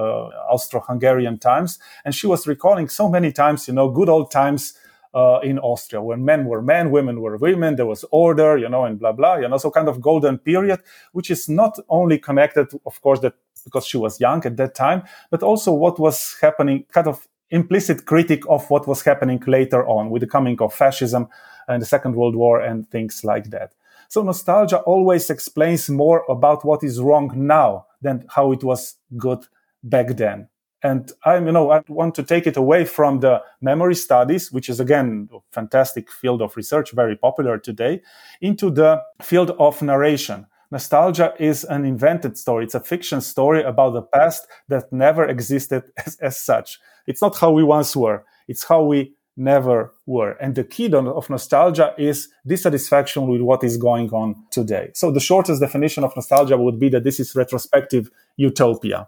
Austro-Hungarian 0.50 1.40
times, 1.40 1.80
and 2.06 2.16
she 2.16 2.28
was 2.28 2.48
recalling 2.48 2.88
so 2.88 3.10
many 3.10 3.32
times, 3.32 3.68
you 3.68 3.74
know, 3.74 3.90
good 3.90 4.10
old 4.10 4.32
times 4.32 4.74
uh, 5.14 5.40
in 5.44 5.60
Austria, 5.60 6.02
when 6.02 6.24
men 6.24 6.46
were 6.46 6.62
men, 6.62 6.92
women 6.92 7.22
were 7.22 7.38
women, 7.38 7.76
there 7.76 7.86
was 7.86 8.06
order, 8.12 8.58
you 8.58 8.70
know, 8.70 8.86
and 8.86 9.00
blah 9.00 9.12
blah, 9.12 9.36
you 9.36 9.48
know, 9.48 9.58
so 9.58 9.72
kind 9.72 9.88
of 9.88 10.02
golden 10.02 10.38
period, 10.38 10.80
which 11.12 11.32
is 11.32 11.50
not 11.50 11.80
only 11.90 12.18
connected, 12.18 12.68
of 12.86 13.02
course, 13.02 13.20
that 13.22 13.34
because 13.64 13.86
she 13.86 13.98
was 13.98 14.20
young 14.20 14.46
at 14.46 14.58
that 14.58 14.76
time, 14.76 15.04
but 15.30 15.44
also 15.44 15.74
what 15.74 16.00
was 16.00 16.38
happening, 16.42 16.86
kind 16.92 17.08
of 17.08 17.28
implicit 17.50 18.06
critic 18.06 18.44
of 18.50 18.70
what 18.70 18.88
was 18.88 19.04
happening 19.04 19.42
later 19.48 19.86
on 19.88 20.10
with 20.10 20.22
the 20.22 20.28
coming 20.28 20.60
of 20.62 20.74
fascism 20.74 21.28
and 21.68 21.82
the 21.82 21.86
Second 21.86 22.16
World 22.16 22.36
War 22.36 22.62
and 22.62 22.90
things 22.90 23.24
like 23.24 23.50
that. 23.50 23.74
So 24.10 24.22
nostalgia 24.22 24.80
always 24.80 25.30
explains 25.30 25.90
more 25.90 26.24
about 26.30 26.64
what 26.64 26.84
is 26.84 27.00
wrong 27.00 27.32
now 27.36 27.88
than 28.02 28.26
how 28.30 28.52
it 28.52 28.64
was 28.64 28.96
good 29.18 29.46
back 29.84 30.16
then. 30.16 30.48
And 30.84 31.12
I'm, 31.26 31.48
you 31.48 31.52
know, 31.52 31.72
I 31.72 31.82
want 31.88 32.14
to 32.16 32.24
take 32.24 32.46
it 32.46 32.56
away 32.56 32.86
from 32.86 33.20
the 33.20 33.42
memory 33.62 33.96
studies, 33.96 34.52
which 34.52 34.70
is 34.70 34.80
again 34.80 35.30
a 35.34 35.40
fantastic 35.52 36.12
field 36.12 36.42
of 36.42 36.56
research, 36.56 36.92
very 36.92 37.16
popular 37.16 37.58
today, 37.58 38.02
into 38.42 38.70
the 38.70 39.02
field 39.22 39.52
of 39.60 39.82
narration. 39.82 40.46
Nostalgia 40.70 41.34
is 41.40 41.64
an 41.64 41.86
invented 41.86 42.38
story. 42.38 42.66
It's 42.66 42.76
a 42.76 42.80
fiction 42.80 43.22
story 43.22 43.64
about 43.64 43.94
the 43.94 44.02
past 44.02 44.48
that 44.68 44.92
never 44.92 45.26
existed 45.26 45.84
as, 46.06 46.18
as 46.18 46.38
such. 46.38 46.80
It's 47.08 47.22
not 47.22 47.38
how 47.38 47.52
we 47.52 47.64
once 47.64 47.96
were. 47.96 48.26
It's 48.48 48.64
how 48.64 48.84
we 48.84 49.14
never 49.38 49.94
were. 50.06 50.32
And 50.32 50.56
the 50.56 50.64
key 50.64 50.92
of 50.94 51.30
nostalgia 51.30 51.94
is 51.98 52.28
dissatisfaction 52.46 53.28
with 53.28 53.42
what 53.42 53.64
is 53.64 53.78
going 53.78 54.10
on 54.10 54.36
today. 54.52 54.90
So 54.94 55.12
the 55.12 55.20
shortest 55.20 55.62
definition 55.62 56.04
of 56.04 56.16
nostalgia 56.16 56.58
would 56.58 56.80
be 56.80 56.90
that 56.90 57.04
this 57.04 57.20
is 57.20 57.36
retrospective 57.36 58.10
utopia. 58.36 59.08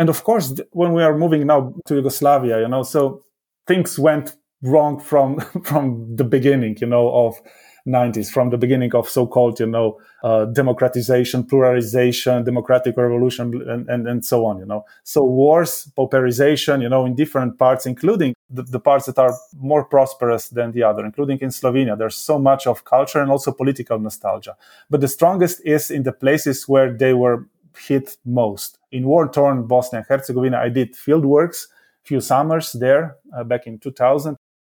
And 0.00 0.08
of 0.08 0.24
course, 0.24 0.54
when 0.70 0.94
we 0.94 1.02
are 1.02 1.14
moving 1.14 1.46
now 1.46 1.74
to 1.86 1.96
Yugoslavia, 1.96 2.60
you 2.62 2.68
know, 2.68 2.82
so 2.82 3.22
things 3.66 3.98
went 3.98 4.34
wrong 4.62 4.98
from 4.98 5.40
from 5.64 6.16
the 6.16 6.24
beginning, 6.24 6.78
you 6.80 6.86
know, 6.86 7.06
of 7.26 7.38
90s, 7.86 8.30
from 8.30 8.48
the 8.48 8.56
beginning 8.56 8.94
of 8.94 9.08
so-called, 9.08 9.60
you 9.60 9.66
know, 9.66 9.98
uh, 10.22 10.46
democratization, 10.46 11.44
pluralization, 11.44 12.44
democratic 12.44 12.96
revolution, 12.96 13.62
and, 13.68 13.88
and, 13.88 14.08
and 14.08 14.24
so 14.24 14.46
on, 14.46 14.58
you 14.58 14.66
know. 14.66 14.84
So 15.04 15.22
wars, 15.22 15.90
pauperization, 15.96 16.82
you 16.82 16.88
know, 16.88 17.04
in 17.04 17.14
different 17.14 17.58
parts, 17.58 17.84
including 17.86 18.34
the, 18.48 18.62
the, 18.62 18.80
parts 18.80 19.06
that 19.06 19.18
are 19.18 19.34
more 19.58 19.84
prosperous 19.84 20.48
than 20.48 20.72
the 20.72 20.82
other, 20.82 21.04
including 21.04 21.38
in 21.40 21.50
Slovenia. 21.50 21.96
There's 21.96 22.16
so 22.16 22.38
much 22.38 22.66
of 22.66 22.84
culture 22.84 23.20
and 23.20 23.30
also 23.30 23.52
political 23.52 23.98
nostalgia. 23.98 24.56
But 24.88 25.00
the 25.00 25.08
strongest 25.08 25.60
is 25.64 25.90
in 25.90 26.04
the 26.04 26.12
places 26.12 26.68
where 26.68 26.92
they 26.92 27.14
were 27.14 27.46
hit 27.76 28.16
most. 28.24 28.78
In 28.92 29.04
war-torn 29.06 29.66
Bosnia 29.66 30.00
and 30.00 30.06
Herzegovina, 30.06 30.58
I 30.58 30.68
did 30.68 30.96
field 30.96 31.24
works, 31.24 31.68
few 32.02 32.20
summers 32.20 32.72
there 32.72 33.16
uh, 33.36 33.44
back 33.44 33.66
in 33.66 33.78
2000. 33.78 34.36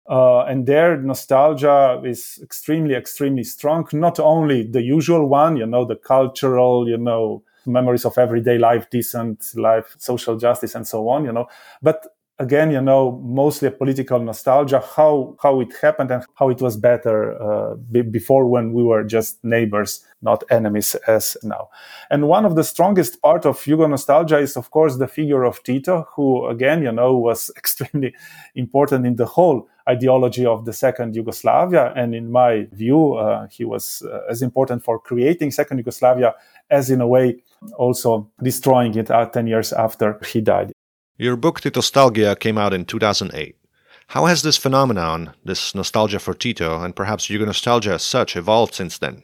Uh, 0.09 0.41
and 0.41 0.65
there, 0.65 0.97
nostalgia 0.97 2.01
is 2.03 2.39
extremely, 2.43 2.93
extremely 2.93 3.43
strong. 3.43 3.87
Not 3.93 4.19
only 4.19 4.63
the 4.63 4.81
usual 4.81 5.27
one, 5.27 5.55
you 5.55 5.65
know, 5.65 5.85
the 5.85 5.95
cultural, 5.95 6.89
you 6.89 6.97
know, 6.97 7.43
memories 7.65 8.05
of 8.05 8.17
everyday 8.17 8.57
life, 8.57 8.89
decent 8.89 9.45
life, 9.55 9.95
social 9.97 10.37
justice, 10.37 10.75
and 10.75 10.85
so 10.85 11.07
on, 11.07 11.23
you 11.23 11.31
know, 11.31 11.47
but 11.81 12.05
again, 12.39 12.71
you 12.71 12.81
know, 12.81 13.21
mostly 13.23 13.67
a 13.67 13.71
political 13.71 14.19
nostalgia, 14.19 14.83
how, 14.95 15.35
how 15.41 15.59
it 15.61 15.71
happened 15.81 16.09
and 16.11 16.23
how 16.35 16.49
it 16.49 16.61
was 16.61 16.75
better 16.75 17.41
uh, 17.41 17.75
b- 17.91 18.01
before 18.01 18.47
when 18.47 18.73
we 18.73 18.83
were 18.83 19.03
just 19.03 19.43
neighbors, 19.43 20.03
not 20.21 20.43
enemies 20.49 20.95
as 21.07 21.37
now. 21.43 21.69
And 22.09 22.27
one 22.27 22.45
of 22.45 22.55
the 22.55 22.63
strongest 22.63 23.21
part 23.21 23.45
of 23.45 23.57
Yugo 23.63 23.89
nostalgia 23.89 24.39
is, 24.39 24.57
of 24.57 24.71
course, 24.71 24.97
the 24.97 25.07
figure 25.07 25.43
of 25.43 25.61
Tito, 25.63 26.07
who 26.15 26.47
again, 26.47 26.81
you 26.81 26.91
know, 26.91 27.15
was 27.15 27.51
extremely 27.57 28.15
important 28.55 29.05
in 29.05 29.15
the 29.15 29.27
whole 29.27 29.67
ideology 29.87 30.45
of 30.45 30.65
the 30.65 30.73
second 30.73 31.15
Yugoslavia. 31.15 31.93
And 31.95 32.15
in 32.15 32.31
my 32.31 32.67
view, 32.71 33.13
uh, 33.13 33.47
he 33.51 33.63
was 33.63 34.01
uh, 34.11 34.21
as 34.29 34.41
important 34.41 34.83
for 34.83 34.97
creating 34.97 35.51
second 35.51 35.77
Yugoslavia 35.77 36.33
as 36.69 36.89
in 36.89 37.01
a 37.01 37.07
way 37.07 37.43
also 37.77 38.29
destroying 38.41 38.95
it 38.95 39.11
uh, 39.11 39.25
10 39.27 39.47
years 39.47 39.71
after 39.73 40.19
he 40.25 40.41
died. 40.41 40.73
Your 41.17 41.35
book 41.35 41.61
Tito 41.61 41.79
Titostalgia 41.79 42.39
came 42.39 42.57
out 42.57 42.73
in 42.73 42.85
2008. 42.85 43.55
How 44.07 44.25
has 44.25 44.41
this 44.41 44.57
phenomenon, 44.57 45.33
this 45.45 45.75
nostalgia 45.75 46.19
for 46.19 46.33
Tito, 46.33 46.81
and 46.81 46.95
perhaps 46.95 47.27
Yugo-nostalgia 47.27 47.93
as 47.93 48.03
such, 48.03 48.35
evolved 48.35 48.73
since 48.73 48.97
then? 48.97 49.23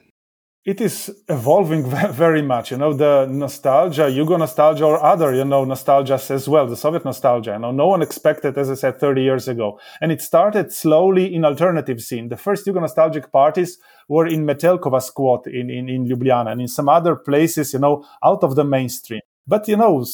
it 0.64 0.80
is 0.80 1.10
evolving 1.28 1.88
very 2.12 2.42
much. 2.42 2.70
You 2.70 2.76
know, 2.76 2.92
the 2.92 3.26
nostalgia, 3.26 4.02
Yugo 4.02 4.38
nostalgia, 4.38 4.84
or 4.84 5.02
other, 5.02 5.34
you 5.34 5.44
know, 5.44 5.64
nostalgias 5.64 6.30
as 6.30 6.48
well, 6.48 6.66
the 6.66 6.76
Soviet 6.76 7.04
nostalgia. 7.04 7.52
You 7.52 7.58
know, 7.60 7.72
no 7.72 7.86
one 7.86 8.02
expected, 8.02 8.58
as 8.58 8.70
I 8.70 8.74
said, 8.74 9.00
30 9.00 9.22
years 9.22 9.48
ago. 9.48 9.80
And 10.00 10.12
it 10.12 10.20
started 10.20 10.72
slowly 10.72 11.34
in 11.34 11.44
alternative 11.44 12.00
scene. 12.02 12.28
The 12.28 12.36
first 12.36 12.66
Yugo 12.66 12.80
nostalgic 12.80 13.32
parties 13.32 13.78
were 14.08 14.26
in 14.26 14.44
Metelkova 14.44 15.02
squat 15.02 15.46
in, 15.46 15.70
in, 15.70 15.88
in 15.88 16.06
Ljubljana 16.06 16.52
and 16.52 16.60
in 16.60 16.68
some 16.68 16.88
other 16.88 17.16
places, 17.16 17.72
you 17.72 17.78
know, 17.78 18.04
out 18.22 18.44
of 18.44 18.54
the 18.54 18.64
mainstream. 18.64 19.22
But, 19.46 19.66
you 19.66 19.76
know, 19.76 20.04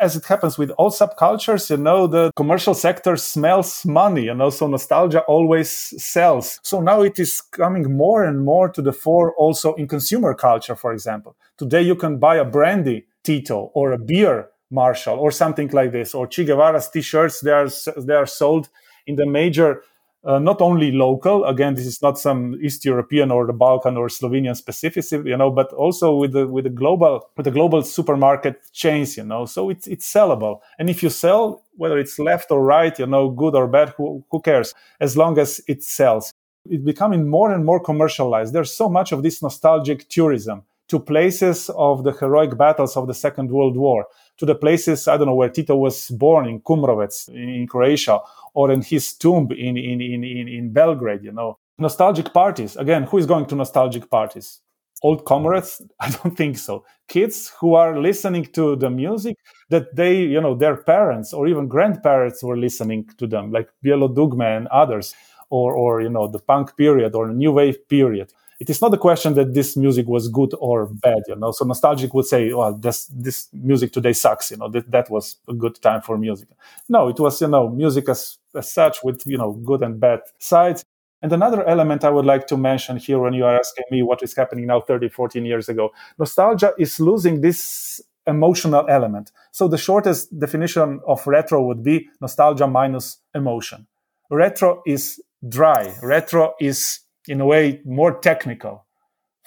as 0.00 0.16
it 0.16 0.24
happens 0.24 0.58
with 0.58 0.70
all 0.70 0.90
subcultures, 0.90 1.70
you 1.70 1.76
know, 1.76 2.06
the 2.06 2.32
commercial 2.34 2.74
sector 2.74 3.16
smells 3.16 3.84
money, 3.84 4.24
you 4.24 4.34
know, 4.34 4.50
so 4.50 4.66
nostalgia 4.66 5.20
always 5.22 5.70
sells. 6.02 6.58
So 6.62 6.80
now 6.80 7.02
it 7.02 7.18
is 7.18 7.40
coming 7.40 7.96
more 7.96 8.24
and 8.24 8.44
more 8.44 8.68
to 8.70 8.82
the 8.82 8.92
fore 8.92 9.34
also 9.36 9.74
in 9.74 9.86
consumer 9.86 10.34
culture, 10.34 10.74
for 10.74 10.92
example. 10.92 11.36
Today 11.58 11.82
you 11.82 11.94
can 11.94 12.18
buy 12.18 12.36
a 12.36 12.44
brandy 12.44 13.06
Tito 13.22 13.70
or 13.74 13.92
a 13.92 13.98
beer 13.98 14.48
Marshall 14.70 15.18
or 15.18 15.30
something 15.30 15.68
like 15.72 15.92
this, 15.92 16.14
or 16.14 16.26
Che 16.26 16.44
Guevara's 16.44 16.88
t-shirts. 16.88 17.40
They 17.40 17.50
are, 17.50 17.68
they 17.96 18.14
are 18.14 18.26
sold 18.26 18.68
in 19.06 19.16
the 19.16 19.26
major 19.26 19.82
uh, 20.24 20.38
not 20.38 20.60
only 20.60 20.92
local 20.92 21.44
again 21.44 21.74
this 21.74 21.86
is 21.86 22.02
not 22.02 22.18
some 22.18 22.56
east 22.62 22.84
european 22.84 23.30
or 23.30 23.46
the 23.46 23.52
balkan 23.52 23.96
or 23.96 24.08
slovenian 24.08 24.54
specificity 24.54 25.26
you 25.26 25.36
know 25.36 25.50
but 25.50 25.72
also 25.72 26.14
with 26.14 26.32
the 26.32 26.46
with 26.46 26.64
the 26.64 26.70
global 26.70 27.30
with 27.36 27.44
the 27.44 27.50
global 27.50 27.82
supermarket 27.82 28.60
chains 28.72 29.16
you 29.16 29.24
know 29.24 29.46
so 29.46 29.70
it's 29.70 29.86
it's 29.86 30.10
sellable. 30.10 30.60
And 30.78 30.88
if 30.88 31.02
you 31.02 31.10
sell 31.10 31.64
whether 31.76 31.98
it's 31.98 32.18
left 32.18 32.50
or 32.50 32.62
right 32.62 32.98
you 32.98 33.06
know 33.06 33.30
good 33.30 33.54
or 33.54 33.66
bad 33.66 33.94
who, 33.96 34.24
who 34.30 34.40
cares? 34.40 34.74
As 35.00 35.16
long 35.16 35.38
as 35.38 35.60
it 35.66 35.82
sells. 35.82 36.32
It's 36.68 36.84
becoming 36.84 37.28
more 37.28 37.52
and 37.52 37.64
more 37.64 37.80
commercialized. 37.80 38.52
There's 38.52 38.72
so 38.72 38.88
much 38.88 39.12
of 39.12 39.22
this 39.22 39.42
nostalgic 39.42 40.08
tourism 40.08 40.62
to 40.88 40.98
places 40.98 41.70
of 41.70 42.04
the 42.04 42.12
heroic 42.12 42.58
battles 42.58 42.96
of 42.96 43.06
the 43.06 43.14
second 43.14 43.50
world 43.50 43.76
war 43.76 44.06
to 44.40 44.46
the 44.46 44.54
places 44.54 45.06
i 45.06 45.16
don't 45.16 45.28
know 45.28 45.34
where 45.34 45.48
tito 45.48 45.76
was 45.76 46.10
born 46.10 46.48
in 46.48 46.60
kumrovec 46.60 47.28
in 47.28 47.66
croatia 47.68 48.18
or 48.54 48.70
in 48.70 48.82
his 48.82 49.14
tomb 49.14 49.48
in, 49.52 49.76
in, 49.76 50.00
in, 50.00 50.24
in, 50.24 50.72
Belgrade, 50.72 51.24
you 51.24 51.32
know. 51.32 51.58
Nostalgic 51.78 52.32
parties. 52.32 52.76
Again, 52.76 53.04
who 53.04 53.18
is 53.18 53.26
going 53.26 53.46
to 53.46 53.54
nostalgic 53.54 54.10
parties? 54.10 54.60
Old 55.02 55.24
comrades? 55.24 55.80
I 56.00 56.10
don't 56.10 56.36
think 56.36 56.58
so. 56.58 56.84
Kids 57.08 57.52
who 57.58 57.74
are 57.74 57.98
listening 57.98 58.44
to 58.52 58.76
the 58.76 58.90
music 58.90 59.36
that 59.70 59.94
they, 59.96 60.20
you 60.22 60.40
know, 60.40 60.54
their 60.54 60.76
parents 60.76 61.32
or 61.32 61.48
even 61.48 61.68
grandparents 61.68 62.42
were 62.42 62.56
listening 62.56 63.08
to 63.18 63.26
them, 63.26 63.50
like 63.50 63.68
Bijelo 63.84 64.14
Dugme 64.14 64.56
and 64.56 64.68
others, 64.68 65.14
or, 65.48 65.74
or, 65.74 66.00
you 66.02 66.10
know, 66.10 66.28
the 66.28 66.38
punk 66.38 66.76
period 66.76 67.14
or 67.14 67.28
new 67.28 67.52
wave 67.52 67.88
period 67.88 68.32
it 68.60 68.68
is 68.68 68.82
not 68.82 68.92
a 68.92 68.98
question 68.98 69.32
that 69.34 69.54
this 69.54 69.74
music 69.74 70.06
was 70.06 70.28
good 70.28 70.54
or 70.60 70.86
bad, 70.86 71.22
you 71.26 71.34
know. 71.34 71.50
So 71.50 71.64
nostalgic 71.64 72.12
would 72.12 72.26
say, 72.26 72.52
well, 72.52 72.74
this 72.74 73.06
this 73.06 73.48
music 73.54 73.92
today 73.92 74.12
sucks, 74.12 74.50
you 74.50 74.58
know, 74.58 74.68
that 74.68 74.90
that 74.90 75.10
was 75.10 75.36
a 75.48 75.54
good 75.54 75.80
time 75.80 76.02
for 76.02 76.18
music. 76.18 76.48
No, 76.88 77.08
it 77.08 77.18
was, 77.18 77.40
you 77.40 77.48
know, 77.48 77.70
music 77.70 78.08
as 78.10 78.38
as 78.54 78.70
such 78.70 79.02
with, 79.02 79.22
you 79.26 79.38
know, 79.38 79.52
good 79.52 79.82
and 79.82 79.98
bad 79.98 80.20
sides. 80.38 80.84
And 81.22 81.32
another 81.32 81.66
element 81.66 82.04
I 82.04 82.10
would 82.10 82.26
like 82.26 82.46
to 82.48 82.56
mention 82.56 82.98
here 82.98 83.18
when 83.18 83.32
you 83.32 83.44
are 83.44 83.58
asking 83.58 83.84
me 83.90 84.02
what 84.02 84.22
is 84.22 84.34
happening 84.36 84.66
now 84.66 84.80
30, 84.80 85.08
14 85.08 85.44
years 85.44 85.68
ago, 85.68 85.90
nostalgia 86.18 86.72
is 86.78 87.00
losing 87.00 87.40
this 87.40 88.00
emotional 88.26 88.86
element. 88.88 89.32
So 89.52 89.68
the 89.68 89.78
shortest 89.78 90.38
definition 90.38 91.00
of 91.06 91.26
retro 91.26 91.62
would 91.62 91.82
be 91.82 92.08
nostalgia 92.20 92.66
minus 92.66 93.18
emotion. 93.34 93.86
Retro 94.30 94.82
is 94.86 95.20
dry. 95.48 95.94
Retro 96.02 96.54
is 96.60 97.00
in 97.30 97.40
a 97.40 97.46
way 97.46 97.80
more 97.84 98.18
technical 98.18 98.84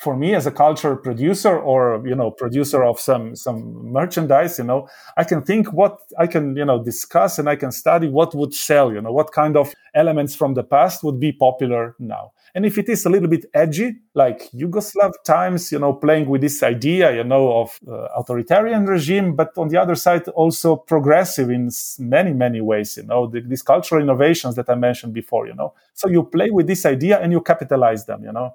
for 0.03 0.15
me 0.15 0.35
as 0.35 0.45
a 0.45 0.51
culture 0.51 0.95
producer 0.95 1.57
or 1.57 2.05
you 2.05 2.15
know 2.15 2.29
producer 2.29 2.83
of 2.83 2.99
some 2.99 3.35
some 3.35 3.59
merchandise 3.91 4.57
you 4.59 4.65
know 4.65 4.87
i 5.17 5.23
can 5.23 5.41
think 5.41 5.71
what 5.73 5.99
i 6.19 6.27
can 6.27 6.55
you 6.55 6.65
know 6.65 6.83
discuss 6.83 7.39
and 7.39 7.47
i 7.49 7.55
can 7.55 7.71
study 7.71 8.07
what 8.07 8.35
would 8.35 8.53
sell 8.53 8.91
you 8.93 9.01
know 9.01 9.11
what 9.11 9.31
kind 9.31 9.55
of 9.55 9.73
elements 9.93 10.35
from 10.35 10.53
the 10.53 10.63
past 10.63 11.03
would 11.03 11.19
be 11.19 11.31
popular 11.31 11.95
now. 11.99 12.31
And 12.55 12.65
if 12.65 12.77
it 12.77 12.87
is 12.87 13.05
a 13.05 13.09
little 13.09 13.27
bit 13.27 13.45
edgy 13.53 13.95
like 14.13 14.49
yugoslav 14.51 15.11
times 15.25 15.71
you 15.71 15.79
know 15.79 15.93
playing 15.93 16.29
with 16.29 16.41
this 16.41 16.61
idea 16.61 17.15
you 17.15 17.23
know 17.23 17.61
of 17.61 17.79
uh, 17.87 18.09
authoritarian 18.15 18.85
regime 18.85 19.35
but 19.35 19.49
on 19.57 19.69
the 19.69 19.77
other 19.77 19.95
side 19.95 20.27
also 20.29 20.75
progressive 20.75 21.49
in 21.49 21.71
many 21.97 22.31
many 22.31 22.61
ways 22.61 22.95
you 22.97 23.03
know 23.03 23.25
the, 23.25 23.41
these 23.41 23.63
cultural 23.63 24.03
innovations 24.03 24.55
that 24.55 24.69
i 24.69 24.75
mentioned 24.75 25.13
before 25.13 25.47
you 25.47 25.55
know. 25.55 25.73
So 25.93 26.07
you 26.09 26.23
play 26.23 26.49
with 26.51 26.67
this 26.67 26.85
idea 26.85 27.19
and 27.19 27.31
you 27.31 27.41
capitalize 27.41 28.05
them 28.05 28.23
you 28.23 28.31
know 28.31 28.53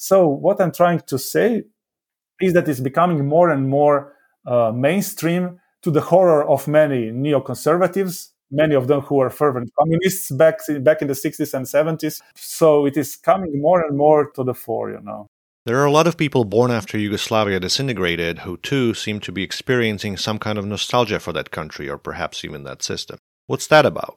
so 0.00 0.26
what 0.26 0.58
I'm 0.62 0.72
trying 0.72 1.00
to 1.00 1.18
say 1.18 1.64
is 2.40 2.54
that 2.54 2.66
it's 2.66 2.80
becoming 2.80 3.26
more 3.26 3.50
and 3.50 3.68
more 3.68 4.14
uh, 4.46 4.72
mainstream 4.74 5.60
to 5.82 5.90
the 5.90 6.00
horror 6.00 6.42
of 6.48 6.66
many 6.66 7.10
neoconservatives, 7.10 8.30
many 8.50 8.74
of 8.74 8.88
them 8.88 9.02
who 9.02 9.16
were 9.16 9.28
fervent 9.28 9.70
communists 9.78 10.30
back 10.30 10.60
back 10.80 11.02
in 11.02 11.08
the 11.08 11.12
60s 11.12 11.52
and 11.52 11.66
70s. 11.66 12.22
So 12.34 12.86
it 12.86 12.96
is 12.96 13.14
coming 13.14 13.60
more 13.60 13.82
and 13.84 13.94
more 13.94 14.30
to 14.30 14.42
the 14.42 14.54
fore, 14.54 14.90
you 14.90 15.02
know. 15.02 15.26
There 15.66 15.76
are 15.76 15.84
a 15.84 15.92
lot 15.92 16.06
of 16.06 16.16
people 16.16 16.46
born 16.46 16.70
after 16.70 16.96
Yugoslavia 16.96 17.60
disintegrated 17.60 18.38
who 18.38 18.56
too 18.56 18.94
seem 18.94 19.20
to 19.20 19.32
be 19.32 19.42
experiencing 19.42 20.16
some 20.16 20.38
kind 20.38 20.58
of 20.58 20.64
nostalgia 20.64 21.20
for 21.20 21.34
that 21.34 21.50
country 21.50 21.90
or 21.90 21.98
perhaps 21.98 22.42
even 22.42 22.64
that 22.64 22.82
system. 22.82 23.18
What's 23.48 23.66
that 23.66 23.84
about? 23.84 24.16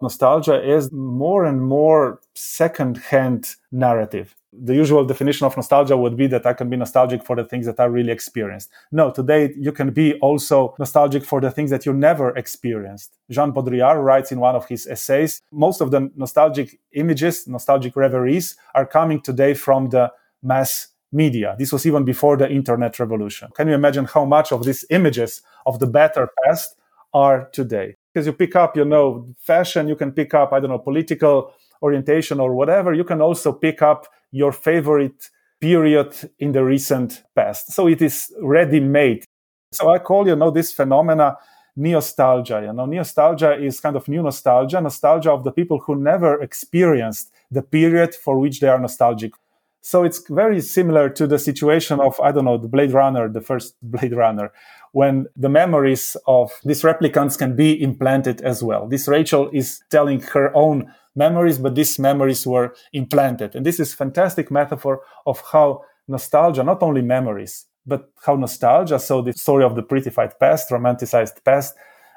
Nostalgia 0.00 0.58
is 0.76 0.90
more 0.90 1.44
and 1.44 1.60
more 1.60 2.20
second-hand 2.34 3.56
narrative 3.70 4.34
the 4.52 4.74
usual 4.74 5.04
definition 5.04 5.46
of 5.46 5.56
nostalgia 5.56 5.96
would 5.96 6.16
be 6.16 6.26
that 6.28 6.46
I 6.46 6.54
can 6.54 6.70
be 6.70 6.76
nostalgic 6.76 7.24
for 7.24 7.36
the 7.36 7.44
things 7.44 7.66
that 7.66 7.78
I 7.78 7.84
really 7.84 8.12
experienced. 8.12 8.70
No, 8.90 9.10
today 9.10 9.52
you 9.58 9.72
can 9.72 9.90
be 9.90 10.14
also 10.20 10.74
nostalgic 10.78 11.24
for 11.24 11.40
the 11.40 11.50
things 11.50 11.70
that 11.70 11.84
you 11.84 11.92
never 11.92 12.30
experienced. 12.36 13.16
Jean 13.30 13.52
Baudrillard 13.52 14.02
writes 14.02 14.32
in 14.32 14.40
one 14.40 14.56
of 14.56 14.66
his 14.66 14.86
essays, 14.86 15.42
most 15.52 15.80
of 15.80 15.90
the 15.90 16.10
nostalgic 16.16 16.80
images, 16.92 17.46
nostalgic 17.46 17.94
reveries 17.94 18.56
are 18.74 18.86
coming 18.86 19.20
today 19.20 19.52
from 19.52 19.90
the 19.90 20.10
mass 20.42 20.88
media. 21.12 21.54
This 21.58 21.72
was 21.72 21.86
even 21.86 22.04
before 22.04 22.36
the 22.36 22.50
internet 22.50 22.98
revolution. 22.98 23.50
Can 23.54 23.68
you 23.68 23.74
imagine 23.74 24.06
how 24.06 24.24
much 24.24 24.52
of 24.52 24.64
these 24.64 24.84
images 24.90 25.42
of 25.66 25.78
the 25.78 25.86
better 25.86 26.30
past 26.44 26.76
are 27.12 27.48
today? 27.52 27.96
Because 28.12 28.26
you 28.26 28.32
pick 28.32 28.56
up, 28.56 28.76
you 28.76 28.84
know, 28.84 29.28
fashion, 29.38 29.88
you 29.88 29.96
can 29.96 30.12
pick 30.12 30.34
up, 30.34 30.52
I 30.52 30.60
don't 30.60 30.70
know, 30.70 30.78
political 30.78 31.52
orientation 31.82 32.40
or 32.40 32.54
whatever. 32.54 32.92
You 32.92 33.04
can 33.04 33.20
also 33.20 33.52
pick 33.52 33.82
up 33.82 34.08
your 34.30 34.52
favorite 34.52 35.30
period 35.60 36.14
in 36.38 36.52
the 36.52 36.64
recent 36.64 37.22
past. 37.34 37.72
So 37.72 37.88
it 37.88 38.00
is 38.02 38.32
ready 38.40 38.80
made. 38.80 39.24
So 39.72 39.90
I 39.90 39.98
call, 39.98 40.26
you 40.26 40.36
know, 40.36 40.50
this 40.50 40.72
phenomena 40.72 41.36
nostalgia. 41.76 42.62
You 42.64 42.72
know, 42.72 42.86
nostalgia 42.86 43.54
is 43.54 43.80
kind 43.80 43.96
of 43.96 44.08
new 44.08 44.22
nostalgia, 44.22 44.80
nostalgia 44.80 45.32
of 45.32 45.44
the 45.44 45.52
people 45.52 45.78
who 45.80 45.96
never 45.96 46.40
experienced 46.42 47.32
the 47.50 47.62
period 47.62 48.14
for 48.14 48.38
which 48.38 48.60
they 48.60 48.68
are 48.68 48.78
nostalgic. 48.78 49.32
So 49.80 50.04
it's 50.04 50.22
very 50.28 50.60
similar 50.60 51.08
to 51.10 51.26
the 51.26 51.38
situation 51.38 52.00
of, 52.00 52.20
I 52.20 52.32
don't 52.32 52.44
know, 52.44 52.58
the 52.58 52.68
Blade 52.68 52.92
Runner, 52.92 53.28
the 53.28 53.40
first 53.40 53.74
Blade 53.80 54.12
Runner, 54.12 54.52
when 54.92 55.26
the 55.36 55.48
memories 55.48 56.16
of 56.26 56.52
these 56.64 56.82
replicants 56.82 57.38
can 57.38 57.56
be 57.56 57.80
implanted 57.82 58.40
as 58.42 58.62
well. 58.62 58.86
This 58.88 59.08
Rachel 59.08 59.50
is 59.52 59.80
telling 59.90 60.20
her 60.20 60.54
own 60.54 60.92
memories, 61.14 61.58
but 61.58 61.74
these 61.74 61.98
memories 61.98 62.46
were 62.46 62.74
implanted. 62.92 63.54
And 63.54 63.66
this 63.66 63.80
is 63.80 63.94
fantastic 63.94 64.50
metaphor 64.50 65.00
of 65.26 65.42
how 65.52 65.82
nostalgia, 66.06 66.62
not 66.62 66.82
only 66.82 67.02
memories, 67.02 67.66
but 67.86 68.10
how 68.24 68.36
nostalgia, 68.36 68.98
so 68.98 69.22
the 69.22 69.32
story 69.32 69.64
of 69.64 69.74
the 69.74 69.82
prettified 69.82 70.38
past, 70.38 70.70
romanticized 70.70 71.44
past, 71.44 71.74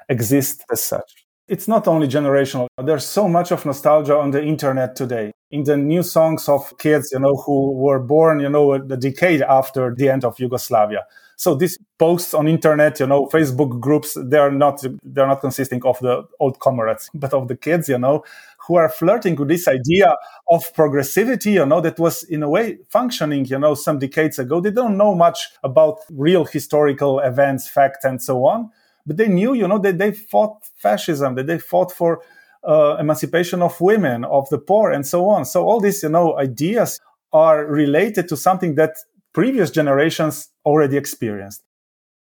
exists 0.08 0.64
as 0.70 0.82
such. 0.82 1.26
It's 1.48 1.66
not 1.68 1.88
only 1.88 2.06
generational. 2.06 2.68
There's 2.82 3.04
so 3.04 3.28
much 3.28 3.50
of 3.50 3.66
nostalgia 3.66 4.16
on 4.16 4.30
the 4.30 4.42
internet 4.42 4.96
today. 4.96 5.32
In 5.50 5.64
the 5.64 5.76
new 5.76 6.02
songs 6.02 6.48
of 6.48 6.72
kids, 6.78 7.10
you 7.12 7.18
know, 7.18 7.34
who 7.44 7.72
were 7.72 7.98
born, 7.98 8.40
you 8.40 8.48
know, 8.48 8.72
a 8.72 8.78
decade 8.78 9.42
after 9.42 9.94
the 9.94 10.08
end 10.08 10.24
of 10.24 10.38
Yugoslavia. 10.38 11.04
So 11.36 11.54
these 11.54 11.78
posts 11.98 12.34
on 12.34 12.48
internet, 12.48 13.00
you 13.00 13.06
know, 13.06 13.26
Facebook 13.26 13.80
groups, 13.80 14.16
they 14.16 14.38
are 14.38 14.50
not, 14.50 14.82
they're 15.02 15.26
not 15.26 15.40
consisting 15.40 15.82
of 15.84 15.98
the 16.00 16.24
old 16.40 16.58
comrades, 16.60 17.10
but 17.14 17.32
of 17.32 17.48
the 17.48 17.56
kids, 17.56 17.88
you 17.88 17.98
know, 17.98 18.24
who 18.66 18.76
are 18.76 18.88
flirting 18.88 19.34
with 19.36 19.48
this 19.48 19.66
idea 19.66 20.14
of 20.48 20.72
progressivity, 20.74 21.54
you 21.54 21.66
know, 21.66 21.80
that 21.80 21.98
was 21.98 22.22
in 22.24 22.42
a 22.42 22.48
way 22.48 22.78
functioning, 22.88 23.44
you 23.46 23.58
know, 23.58 23.74
some 23.74 23.98
decades 23.98 24.38
ago. 24.38 24.60
They 24.60 24.70
don't 24.70 24.96
know 24.96 25.14
much 25.14 25.48
about 25.64 25.98
real 26.10 26.44
historical 26.44 27.18
events, 27.20 27.68
facts, 27.68 28.04
and 28.04 28.22
so 28.22 28.44
on. 28.44 28.70
But 29.04 29.16
they 29.16 29.28
knew, 29.28 29.54
you 29.54 29.66
know, 29.66 29.78
that 29.78 29.98
they 29.98 30.12
fought 30.12 30.64
fascism, 30.76 31.34
that 31.34 31.48
they 31.48 31.58
fought 31.58 31.90
for 31.90 32.22
uh, 32.66 32.96
emancipation 33.00 33.62
of 33.62 33.80
women, 33.80 34.24
of 34.24 34.48
the 34.50 34.58
poor, 34.58 34.92
and 34.92 35.04
so 35.06 35.28
on. 35.28 35.44
So 35.44 35.64
all 35.64 35.80
these, 35.80 36.02
you 36.02 36.08
know, 36.08 36.38
ideas 36.38 37.00
are 37.32 37.66
related 37.66 38.28
to 38.28 38.36
something 38.36 38.76
that 38.76 38.96
previous 39.32 39.70
generations 39.70 40.48
already 40.64 40.96
experienced. 40.96 41.62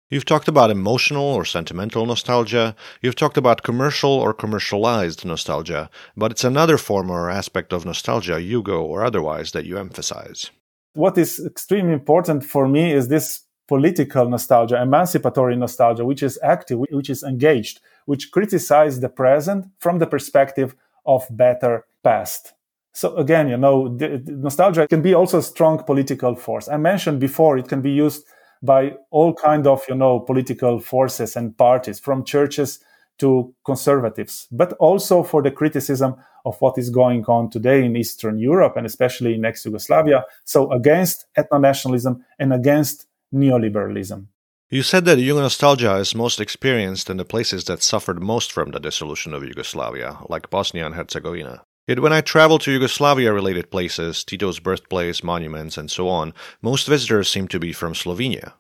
You've 0.10 0.26
talked 0.26 0.48
about 0.48 0.72
emotional 0.72 1.24
or 1.24 1.46
sentimental 1.46 2.04
nostalgia. 2.08 2.76
You've 3.00 3.16
talked 3.16 3.38
about 3.38 3.62
commercial 3.62 4.12
or 4.12 4.34
commercialized 4.34 5.24
nostalgia, 5.24 5.90
but 6.18 6.32
it's 6.32 6.44
another 6.44 6.80
form 6.80 7.12
or 7.12 7.30
aspect 7.30 7.72
of 7.72 7.86
nostalgia, 7.86 8.40
Yugo 8.40 8.82
or 8.82 9.04
otherwise, 9.04 9.52
that 9.52 9.66
you 9.66 9.78
emphasize. 9.78 10.50
What 10.94 11.16
is 11.18 11.40
extremely 11.46 11.94
important 11.94 12.44
for 12.44 12.68
me 12.68 12.92
is 12.92 13.08
this 13.08 13.42
political 13.68 14.28
nostalgia, 14.28 14.82
emancipatory 14.82 15.56
nostalgia, 15.56 16.04
which 16.04 16.24
is 16.24 16.40
active, 16.42 16.80
which 16.90 17.12
is 17.12 17.22
engaged, 17.22 17.80
which 18.08 18.32
criticizes 18.32 19.00
the 19.00 19.10
present 19.10 19.68
from 19.78 20.00
the 20.00 20.08
perspective 20.08 20.76
of 21.06 21.28
better 21.30 21.86
past. 22.04 22.54
So 22.94 23.16
again, 23.16 23.50
you 23.50 23.58
know, 23.58 23.96
the, 23.96 24.22
the 24.24 24.32
nostalgia 24.34 24.88
can 24.88 25.02
be 25.02 25.14
also 25.14 25.40
a 25.40 25.44
strong 25.44 25.84
political 25.84 26.36
force. 26.36 26.68
I 26.68 26.78
mentioned 26.78 27.20
before 27.20 27.58
it 27.58 27.68
can 27.68 27.82
be 27.82 27.92
used 27.92 28.26
by 28.62 28.94
all 29.10 29.34
kind 29.34 29.68
of 29.68 29.84
you 29.88 29.96
know 29.96 30.20
political 30.20 30.80
forces 30.80 31.36
and 31.36 31.58
parties 31.58 32.00
from 32.00 32.24
churches 32.24 32.80
to 33.20 33.54
conservatives 33.66 34.48
but 34.52 34.74
also 34.74 35.24
for 35.24 35.42
the 35.42 35.52
criticism 35.52 36.16
of 36.46 36.60
what 36.62 36.78
is 36.78 36.90
going 36.90 37.24
on 37.26 37.50
today 37.50 37.86
in 37.86 37.96
eastern 37.96 38.38
europe 38.38 38.76
and 38.76 38.86
especially 38.86 39.34
in 39.34 39.46
ex-yugoslavia 39.46 40.26
so 40.46 40.72
against 40.72 41.26
ethno-nationalism 41.38 42.24
and 42.38 42.54
against 42.54 43.08
neoliberalism 43.34 44.26
you 44.70 44.84
said 44.84 45.06
that 45.06 45.18
Yugo 45.18 45.42
nostalgia 45.42 45.96
is 45.96 46.14
most 46.14 46.40
experienced 46.40 47.10
in 47.10 47.18
the 47.18 47.26
places 47.26 47.64
that 47.64 47.82
suffered 47.82 48.22
most 48.22 48.52
from 48.52 48.70
the 48.70 48.80
dissolution 48.80 49.34
of 49.34 49.44
Yugoslavia, 49.44 50.20
like 50.30 50.52
Bosnia 50.52 50.86
and 50.86 50.94
Herzegovina. 50.94 51.64
Yet 51.90 52.02
when 52.02 52.14
I 52.14 52.22
travel 52.22 52.60
to 52.60 52.72
Yugoslavia 52.72 53.34
related 53.34 53.72
places, 53.72 54.24
Tito's 54.24 54.60
birthplace, 54.60 55.24
monuments, 55.24 55.76
and 55.76 55.90
so 55.90 56.08
on, 56.08 56.36
most 56.62 56.88
visitors 56.88 57.32
seem 57.32 57.48
to 57.48 57.60
be 57.60 57.74
from 57.74 57.96
Slovenia. 57.96 58.54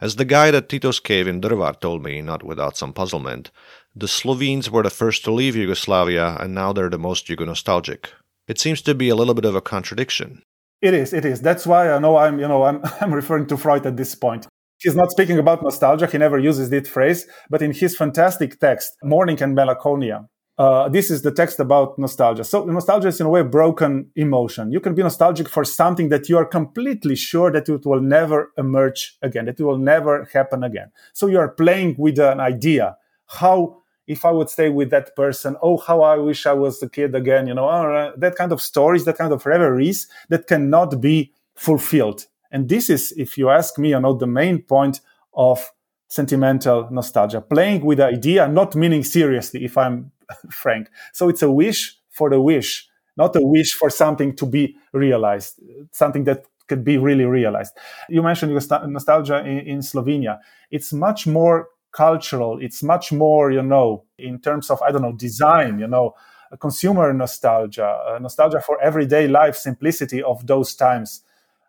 As 0.00 0.16
the 0.16 0.24
guide 0.24 0.54
at 0.54 0.70
Tito's 0.70 0.98
cave 0.98 1.28
in 1.28 1.42
Drvar 1.42 1.78
told 1.78 2.02
me, 2.02 2.22
not 2.22 2.42
without 2.42 2.78
some 2.78 2.94
puzzlement, 2.94 3.50
the 3.94 4.08
Slovenes 4.08 4.70
were 4.70 4.82
the 4.82 4.88
first 4.88 5.22
to 5.24 5.30
leave 5.30 5.54
Yugoslavia 5.54 6.38
and 6.40 6.54
now 6.54 6.72
they're 6.72 6.88
the 6.88 6.98
most 6.98 7.26
Yugo 7.26 7.44
nostalgic. 7.44 8.10
It 8.48 8.58
seems 8.58 8.80
to 8.82 8.94
be 8.94 9.10
a 9.10 9.16
little 9.16 9.34
bit 9.34 9.44
of 9.44 9.54
a 9.54 9.60
contradiction. 9.60 10.42
It 10.80 10.94
is, 10.94 11.12
it 11.12 11.26
is. 11.26 11.42
That's 11.42 11.66
why 11.66 11.90
uh, 11.90 11.96
I 11.96 11.98
know 11.98 12.16
I'm, 12.16 12.40
you 12.40 12.48
know, 12.48 12.62
I'm, 12.62 12.80
I'm 13.02 13.12
referring 13.12 13.48
to 13.48 13.58
Freud 13.58 13.84
at 13.84 13.98
this 13.98 14.14
point. 14.14 14.46
He's 14.78 14.96
not 14.96 15.10
speaking 15.10 15.38
about 15.38 15.62
nostalgia. 15.62 16.06
He 16.06 16.16
never 16.16 16.38
uses 16.38 16.70
that 16.70 16.86
phrase, 16.86 17.26
but 17.50 17.60
in 17.60 17.74
his 17.74 17.94
fantastic 17.94 18.58
text, 18.60 18.96
Mourning 19.02 19.42
and 19.42 19.54
Melancholia, 19.54 20.26
uh, 20.58 20.88
this 20.88 21.10
is 21.10 21.22
the 21.22 21.30
text 21.30 21.58
about 21.60 21.98
nostalgia. 21.98 22.44
So 22.44 22.64
nostalgia 22.64 23.08
is 23.08 23.20
in 23.20 23.26
a 23.26 23.30
way 23.30 23.42
broken 23.42 24.10
emotion. 24.16 24.70
You 24.70 24.80
can 24.80 24.94
be 24.94 25.02
nostalgic 25.02 25.48
for 25.48 25.64
something 25.64 26.10
that 26.10 26.28
you 26.28 26.36
are 26.36 26.44
completely 26.44 27.16
sure 27.16 27.50
that 27.50 27.68
it 27.68 27.86
will 27.86 28.00
never 28.00 28.52
emerge 28.58 29.16
again, 29.22 29.46
that 29.46 29.58
it 29.58 29.64
will 29.64 29.78
never 29.78 30.28
happen 30.32 30.62
again. 30.62 30.90
So 31.14 31.26
you 31.26 31.38
are 31.38 31.48
playing 31.48 31.96
with 31.98 32.18
an 32.18 32.38
idea. 32.38 32.96
How, 33.26 33.78
if 34.06 34.26
I 34.26 34.30
would 34.30 34.50
stay 34.50 34.68
with 34.68 34.90
that 34.90 35.16
person, 35.16 35.56
oh, 35.62 35.78
how 35.78 36.02
I 36.02 36.16
wish 36.16 36.44
I 36.44 36.52
was 36.52 36.82
a 36.82 36.88
kid 36.88 37.14
again, 37.14 37.46
you 37.46 37.54
know, 37.54 37.68
uh, 37.68 38.12
that 38.18 38.36
kind 38.36 38.52
of 38.52 38.60
stories, 38.60 39.04
that 39.06 39.16
kind 39.16 39.32
of 39.32 39.46
reveries 39.46 40.06
that 40.28 40.46
cannot 40.46 41.00
be 41.00 41.32
fulfilled. 41.54 42.26
And 42.50 42.68
this 42.68 42.90
is, 42.90 43.12
if 43.16 43.38
you 43.38 43.48
ask 43.48 43.78
me, 43.78 43.90
you 43.90 44.00
know, 44.00 44.12
the 44.12 44.26
main 44.26 44.60
point 44.60 45.00
of 45.32 45.72
sentimental 46.08 46.88
nostalgia, 46.90 47.40
playing 47.40 47.82
with 47.86 47.96
the 47.98 48.04
idea, 48.04 48.46
not 48.46 48.74
meaning 48.74 49.02
seriously, 49.02 49.64
if 49.64 49.78
I'm 49.78 50.12
frank. 50.50 50.88
So 51.12 51.28
it's 51.28 51.42
a 51.42 51.50
wish 51.50 51.96
for 52.10 52.30
the 52.30 52.40
wish, 52.40 52.88
not 53.16 53.36
a 53.36 53.40
wish 53.40 53.72
for 53.72 53.90
something 53.90 54.34
to 54.36 54.46
be 54.46 54.76
realized, 54.92 55.60
something 55.92 56.24
that 56.24 56.44
could 56.68 56.84
be 56.84 56.98
really 56.98 57.24
realized. 57.24 57.72
You 58.08 58.22
mentioned 58.22 58.52
nostalgia 58.52 59.40
in, 59.40 59.58
in 59.58 59.78
Slovenia. 59.80 60.38
It's 60.70 60.92
much 60.92 61.26
more 61.26 61.68
cultural. 61.92 62.58
It's 62.60 62.82
much 62.82 63.12
more, 63.12 63.50
you 63.50 63.62
know, 63.62 64.04
in 64.18 64.40
terms 64.40 64.70
of, 64.70 64.80
I 64.80 64.90
don't 64.90 65.02
know, 65.02 65.12
design, 65.12 65.78
you 65.78 65.86
know, 65.86 66.14
consumer 66.60 67.12
nostalgia, 67.12 68.18
nostalgia 68.20 68.60
for 68.60 68.80
everyday 68.80 69.26
life, 69.28 69.56
simplicity 69.56 70.22
of 70.22 70.46
those 70.46 70.74
times 70.74 71.22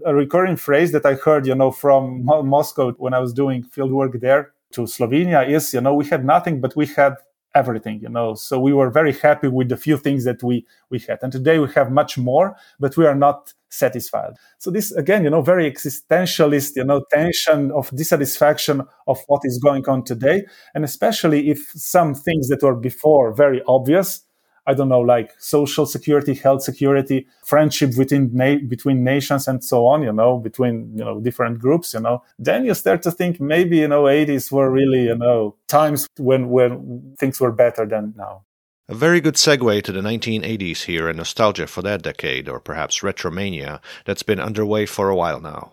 a 0.06 0.14
recurring 0.14 0.56
phrase 0.56 0.92
that 0.92 1.06
I 1.06 1.14
heard, 1.16 1.46
you 1.46 1.56
know, 1.56 1.72
from 1.72 2.26
Moscow 2.26 2.92
when 2.94 3.14
I 3.14 3.20
was 3.20 3.34
doing 3.34 3.64
field 3.64 3.92
work 3.92 4.20
there 4.20 4.54
to 4.72 4.82
Slovenia 4.82 5.48
is, 5.48 5.74
you 5.74 5.82
know, 5.82 5.94
we 5.94 6.06
had 6.06 6.26
nothing, 6.26 6.62
but 6.62 6.76
we 6.76 6.88
had 6.88 7.16
everything, 7.56 8.00
you 8.02 8.10
know. 8.10 8.36
So 8.36 8.60
we 8.60 8.74
were 8.74 8.90
very 8.90 9.14
happy 9.14 9.48
with 9.48 9.70
the 9.70 9.78
few 9.78 9.98
things 9.98 10.24
that 10.26 10.42
we 10.44 10.66
we 10.90 11.00
had. 11.00 11.20
And 11.22 11.32
today 11.32 11.60
we 11.60 11.70
have 11.74 11.92
much 11.92 12.18
more, 12.18 12.56
but 12.80 12.98
we 12.98 13.06
are 13.06 13.16
not 13.16 13.54
satisfied. 13.70 14.34
So 14.60 14.72
this 14.72 14.92
again, 14.92 15.24
you 15.24 15.30
know, 15.30 15.42
very 15.42 15.70
existentialist, 15.72 16.76
you 16.76 16.84
know, 16.84 17.04
tension 17.12 17.72
of 17.72 17.90
dissatisfaction 17.96 18.82
of 19.08 19.20
what 19.28 19.42
is 19.44 19.60
going 19.60 19.88
on 19.88 20.04
today. 20.04 20.46
And 20.76 20.84
especially 20.84 21.50
if 21.50 21.60
some 21.76 22.14
things 22.14 22.50
that 22.50 22.64
were 22.64 22.76
before 22.76 23.34
very 23.34 23.62
obvious 23.68 24.22
I 24.66 24.74
don't 24.74 24.90
know, 24.90 25.02
like 25.02 25.34
social 25.40 25.86
security, 25.86 26.34
health 26.34 26.64
security, 26.64 27.28
friendship 27.44 27.98
within 27.98 28.30
na- 28.34 28.64
between 28.68 29.04
nations, 29.04 29.48
and 29.48 29.64
so 29.64 29.86
on. 29.86 30.04
You 30.04 30.14
know, 30.14 30.38
between 30.38 30.98
you 30.98 31.04
know 31.04 31.20
different 31.20 31.60
groups. 31.60 31.94
You 31.94 32.00
know, 32.00 32.24
then 32.40 32.66
you 32.66 32.74
start 32.74 33.02
to 33.04 33.12
think 33.12 33.40
maybe 33.40 33.78
you 33.78 33.88
know 33.88 34.04
80s 34.04 34.52
were 34.52 34.70
really 34.72 35.04
you 35.04 35.18
know 35.18 35.56
times 35.68 36.08
when 36.18 36.50
when 36.50 37.16
things 37.20 37.40
were 37.40 37.52
better 37.52 37.86
than 37.86 38.14
now. 38.16 38.44
A 38.90 38.96
very 38.96 39.22
good 39.22 39.36
segue 39.36 39.82
to 39.84 39.92
the 39.94 40.02
1980s 40.02 40.84
here 40.84 41.08
and 41.08 41.18
nostalgia 41.18 41.68
for 41.68 41.82
that 41.84 42.02
decade, 42.02 42.50
or 42.50 42.60
perhaps 42.60 43.00
retromania, 43.00 43.80
that's 44.06 44.24
been 44.24 44.42
underway 44.42 44.86
for 44.86 45.10
a 45.10 45.16
while 45.16 45.40
now. 45.40 45.72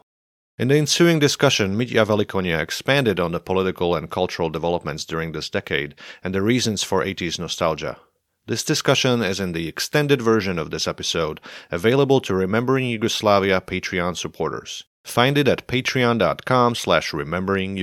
In 0.60 0.68
the 0.68 0.76
ensuing 0.76 1.18
discussion, 1.18 1.76
Mitja 1.76 2.04
Velikonja 2.06 2.60
expanded 2.60 3.18
on 3.18 3.32
the 3.32 3.40
political 3.40 3.96
and 3.96 4.10
cultural 4.10 4.50
developments 4.50 5.04
during 5.04 5.32
this 5.32 5.48
decade 5.48 5.94
and 6.22 6.34
the 6.34 6.42
reasons 6.42 6.82
for 6.82 7.02
80s 7.02 7.38
nostalgia. 7.38 7.96
This 8.46 8.64
discussion 8.64 9.22
is 9.22 9.38
in 9.38 9.52
the 9.52 9.68
extended 9.68 10.20
version 10.20 10.58
of 10.58 10.70
this 10.70 10.88
episode, 10.88 11.40
available 11.70 12.20
to 12.22 12.34
Remembering 12.34 12.86
Yugoslavia 12.86 13.60
Patreon 13.60 14.16
supporters. 14.16 14.84
Find 15.04 15.38
it 15.38 15.48
at 15.48 15.66
patreon.com 15.66 16.74
slash 16.74 17.12
remembering 17.12 17.76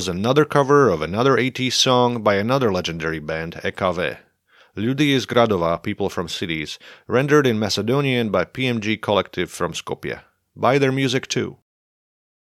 was 0.00 0.08
another 0.08 0.46
cover 0.46 0.88
of 0.88 1.02
another 1.02 1.36
80s 1.36 1.74
song 1.74 2.22
by 2.22 2.36
another 2.36 2.72
legendary 2.72 3.18
band, 3.18 3.52
EKV. 3.62 4.16
Ljudi 4.74 5.12
iz 5.12 5.26
Gradova, 5.26 5.82
people 5.82 6.08
from 6.08 6.26
cities, 6.26 6.78
rendered 7.06 7.46
in 7.46 7.58
Macedonian 7.58 8.30
by 8.30 8.46
PMG 8.46 8.98
Collective 9.02 9.50
from 9.50 9.74
Skopje. 9.74 10.20
Buy 10.56 10.78
their 10.78 10.90
music 10.90 11.28
too. 11.28 11.58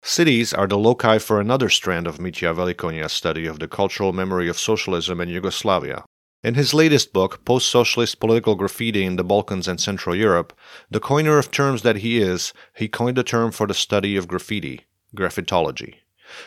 Cities 0.01 0.53
are 0.53 0.65
the 0.65 0.77
loci 0.77 1.17
for 1.17 1.41
another 1.41 1.67
strand 1.67 2.07
of 2.07 2.19
Mitja 2.19 2.55
Velikonja's 2.55 3.11
study 3.11 3.45
of 3.45 3.59
the 3.59 3.67
cultural 3.67 4.13
memory 4.13 4.47
of 4.47 4.57
socialism 4.57 5.19
in 5.19 5.27
Yugoslavia. 5.27 6.05
In 6.45 6.53
his 6.53 6.73
latest 6.73 7.11
book, 7.11 7.43
Post 7.43 7.69
Socialist 7.69 8.21
Political 8.21 8.55
Graffiti 8.55 9.03
in 9.03 9.17
the 9.17 9.25
Balkans 9.25 9.67
and 9.67 9.81
Central 9.81 10.15
Europe, 10.15 10.53
the 10.89 11.01
coiner 11.01 11.37
of 11.37 11.51
terms 11.51 11.81
that 11.81 11.97
he 11.97 12.21
is, 12.21 12.53
he 12.73 12.87
coined 12.87 13.17
a 13.17 13.23
term 13.23 13.51
for 13.51 13.67
the 13.67 13.73
study 13.73 14.15
of 14.15 14.29
graffiti 14.29 14.85
graffitology. 15.13 15.95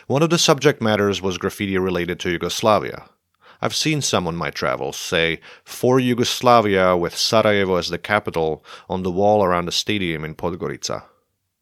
One 0.07 0.23
of 0.23 0.29
the 0.29 0.37
subject 0.37 0.81
matters 0.81 1.21
was 1.21 1.37
graffiti 1.37 1.77
related 1.77 2.19
to 2.21 2.29
Yugoslavia. 2.29 3.05
I've 3.61 3.75
seen 3.75 4.01
some 4.01 4.27
on 4.27 4.35
my 4.35 4.51
travels 4.51 4.97
say, 4.97 5.39
for 5.63 5.99
Yugoslavia 5.99 6.95
with 6.95 7.15
Sarajevo 7.15 7.75
as 7.75 7.89
the 7.89 7.97
capital, 7.97 8.63
on 8.89 9.03
the 9.03 9.11
wall 9.11 9.43
around 9.43 9.65
the 9.65 9.71
stadium 9.71 10.25
in 10.25 10.35
Podgorica. 10.35 11.03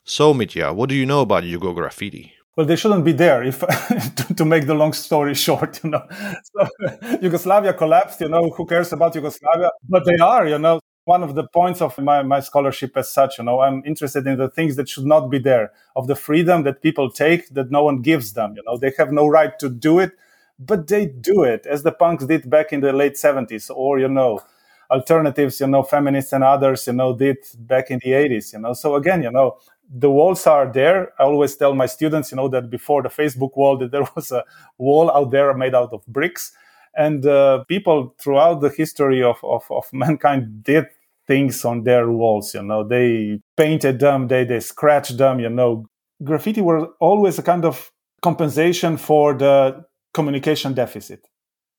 So, 0.03 0.33
Mitja, 0.33 0.75
what 0.75 0.89
do 0.89 0.95
you 0.95 1.05
know 1.05 1.21
about 1.21 1.43
Yugo 1.43 1.73
graffiti? 1.73 2.33
Well, 2.55 2.67
they 2.67 2.75
shouldn't 2.75 3.05
be 3.05 3.13
there 3.13 3.41
if 3.43 3.59
to, 4.15 4.33
to 4.35 4.45
make 4.45 4.67
the 4.67 4.75
long 4.75 4.93
story 4.93 5.33
short, 5.45 5.83
you 5.83 5.91
know. 5.91 6.05
So, 6.43 7.17
Yugoslavia 7.21 7.73
collapsed, 7.73 8.21
you 8.21 8.29
know, 8.29 8.49
who 8.49 8.65
cares 8.65 8.91
about 8.93 9.15
Yugoslavia? 9.15 9.69
But 9.87 10.05
they 10.05 10.17
are, 10.17 10.47
you 10.47 10.59
know. 10.59 10.79
One 11.05 11.21
of 11.21 11.35
the 11.35 11.45
points 11.45 11.81
of 11.81 11.97
my, 11.97 12.21
my 12.23 12.39
scholarship 12.39 12.95
as 12.95 13.11
such, 13.11 13.37
you 13.37 13.43
know, 13.43 13.59
I'm 13.59 13.83
interested 13.85 14.25
in 14.25 14.37
the 14.37 14.49
things 14.49 14.77
that 14.77 14.87
should 14.87 15.05
not 15.05 15.29
be 15.29 15.37
there, 15.37 15.71
of 15.95 16.07
the 16.07 16.15
freedom 16.15 16.63
that 16.63 16.81
people 16.81 17.11
take 17.11 17.49
that 17.49 17.71
no 17.71 17.83
one 17.83 18.01
gives 18.01 18.33
them, 18.33 18.55
you 18.55 18.63
know. 18.65 18.77
They 18.77 18.93
have 18.97 19.11
no 19.11 19.27
right 19.27 19.57
to 19.59 19.69
do 19.69 19.99
it, 19.99 20.13
but 20.57 20.87
they 20.87 21.07
do 21.07 21.43
it 21.43 21.65
as 21.65 21.83
the 21.83 21.91
punks 21.91 22.25
did 22.25 22.49
back 22.49 22.71
in 22.71 22.79
the 22.79 22.93
late 22.93 23.17
70s 23.17 23.69
or, 23.69 23.99
you 23.99 24.07
know, 24.07 24.41
alternatives, 24.89 25.59
you 25.59 25.67
know, 25.67 25.83
feminists 25.83 26.31
and 26.33 26.43
others, 26.43 26.87
you 26.87 26.93
know, 26.93 27.13
did 27.15 27.37
back 27.59 27.91
in 27.91 27.99
the 28.03 28.11
80s, 28.11 28.53
you 28.53 28.59
know. 28.59 28.73
So 28.73 28.95
again, 28.95 29.23
you 29.23 29.31
know, 29.31 29.57
the 29.89 30.09
walls 30.09 30.47
are 30.47 30.71
there. 30.71 31.13
I 31.19 31.23
always 31.23 31.55
tell 31.55 31.73
my 31.75 31.85
students, 31.85 32.31
you 32.31 32.37
know, 32.37 32.47
that 32.49 32.69
before 32.69 33.01
the 33.03 33.09
Facebook 33.09 33.55
wall, 33.57 33.77
that 33.77 33.91
there 33.91 34.07
was 34.15 34.31
a 34.31 34.43
wall 34.77 35.11
out 35.11 35.31
there 35.31 35.53
made 35.53 35.75
out 35.75 35.91
of 35.93 36.05
bricks. 36.07 36.53
And 36.95 37.25
uh, 37.25 37.63
people 37.67 38.15
throughout 38.19 38.61
the 38.61 38.69
history 38.69 39.23
of, 39.23 39.37
of, 39.43 39.63
of 39.69 39.85
mankind 39.93 40.63
did 40.63 40.85
things 41.27 41.63
on 41.65 41.83
their 41.83 42.09
walls, 42.11 42.53
you 42.53 42.63
know, 42.63 42.87
they 42.87 43.39
painted 43.55 43.99
them, 43.99 44.27
they, 44.27 44.43
they 44.43 44.59
scratched 44.59 45.17
them, 45.17 45.39
you 45.39 45.49
know. 45.49 45.85
Graffiti 46.23 46.61
were 46.61 46.87
always 46.99 47.39
a 47.39 47.43
kind 47.43 47.65
of 47.65 47.91
compensation 48.21 48.97
for 48.97 49.33
the 49.33 49.83
communication 50.13 50.73
deficit 50.73 51.27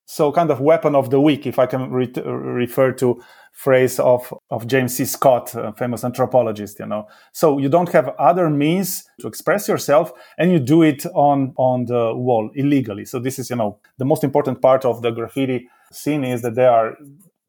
so 0.06 0.30
kind 0.32 0.50
of 0.50 0.60
weapon 0.60 0.94
of 0.94 1.10
the 1.10 1.20
weak, 1.20 1.46
if 1.46 1.58
I 1.58 1.66
can 1.66 1.90
re- 1.90 2.12
refer 2.24 2.92
to 2.92 3.22
phrase 3.52 4.00
of, 4.00 4.34
of 4.50 4.66
James 4.66 4.96
C. 4.96 5.04
Scott, 5.04 5.54
a 5.54 5.72
famous 5.72 6.04
anthropologist, 6.04 6.80
you 6.80 6.86
know. 6.86 7.06
So 7.32 7.58
you 7.58 7.68
don't 7.68 7.90
have 7.92 8.08
other 8.18 8.50
means 8.50 9.04
to 9.20 9.28
express 9.28 9.68
yourself 9.68 10.12
and 10.36 10.50
you 10.50 10.58
do 10.58 10.82
it 10.82 11.06
on, 11.14 11.54
on 11.56 11.86
the 11.86 12.12
wall 12.14 12.50
illegally. 12.54 13.04
So 13.04 13.20
this 13.20 13.38
is, 13.38 13.50
you 13.50 13.56
know, 13.56 13.78
the 13.96 14.04
most 14.04 14.24
important 14.24 14.60
part 14.60 14.84
of 14.84 15.02
the 15.02 15.10
graffiti 15.12 15.68
scene 15.92 16.24
is 16.24 16.42
that 16.42 16.56
there 16.56 16.70
are 16.70 16.96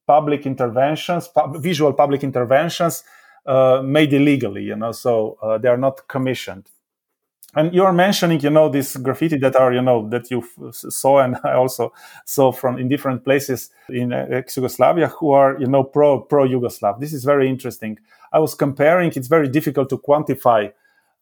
public 0.05 0.45
interventions, 0.45 1.27
pub- 1.27 1.61
visual 1.61 1.91
public 1.91 2.23
interventions 2.23 3.03
uh, 3.47 3.81
made 3.83 4.13
illegally, 4.13 4.63
you 4.63 4.75
know, 4.75 4.91
so 4.91 5.37
uh, 5.41 5.57
they 5.57 5.69
are 5.69 5.77
not 5.77 6.07
commissioned 6.07 6.69
and 7.55 7.73
you're 7.73 7.93
mentioning 7.93 8.39
you 8.41 8.49
know 8.49 8.69
this 8.69 8.95
graffiti 8.97 9.37
that 9.37 9.55
are 9.55 9.73
you 9.73 9.81
know 9.81 10.07
that 10.09 10.29
you 10.29 10.43
saw 10.71 11.19
and 11.19 11.37
i 11.43 11.53
also 11.53 11.91
saw 12.25 12.51
from 12.51 12.77
in 12.77 12.87
different 12.87 13.23
places 13.23 13.69
in 13.89 14.11
ex-yugoslavia 14.13 15.07
who 15.07 15.31
are 15.31 15.57
you 15.59 15.67
know 15.67 15.83
pro 15.83 16.19
pro 16.19 16.45
yugoslav 16.45 16.99
this 16.99 17.13
is 17.13 17.23
very 17.23 17.49
interesting. 17.49 17.97
I 18.33 18.39
was 18.39 18.53
comparing 18.53 19.13
it's 19.15 19.27
very 19.29 19.47
difficult 19.47 19.89
to 19.89 19.97
quantify 19.97 20.73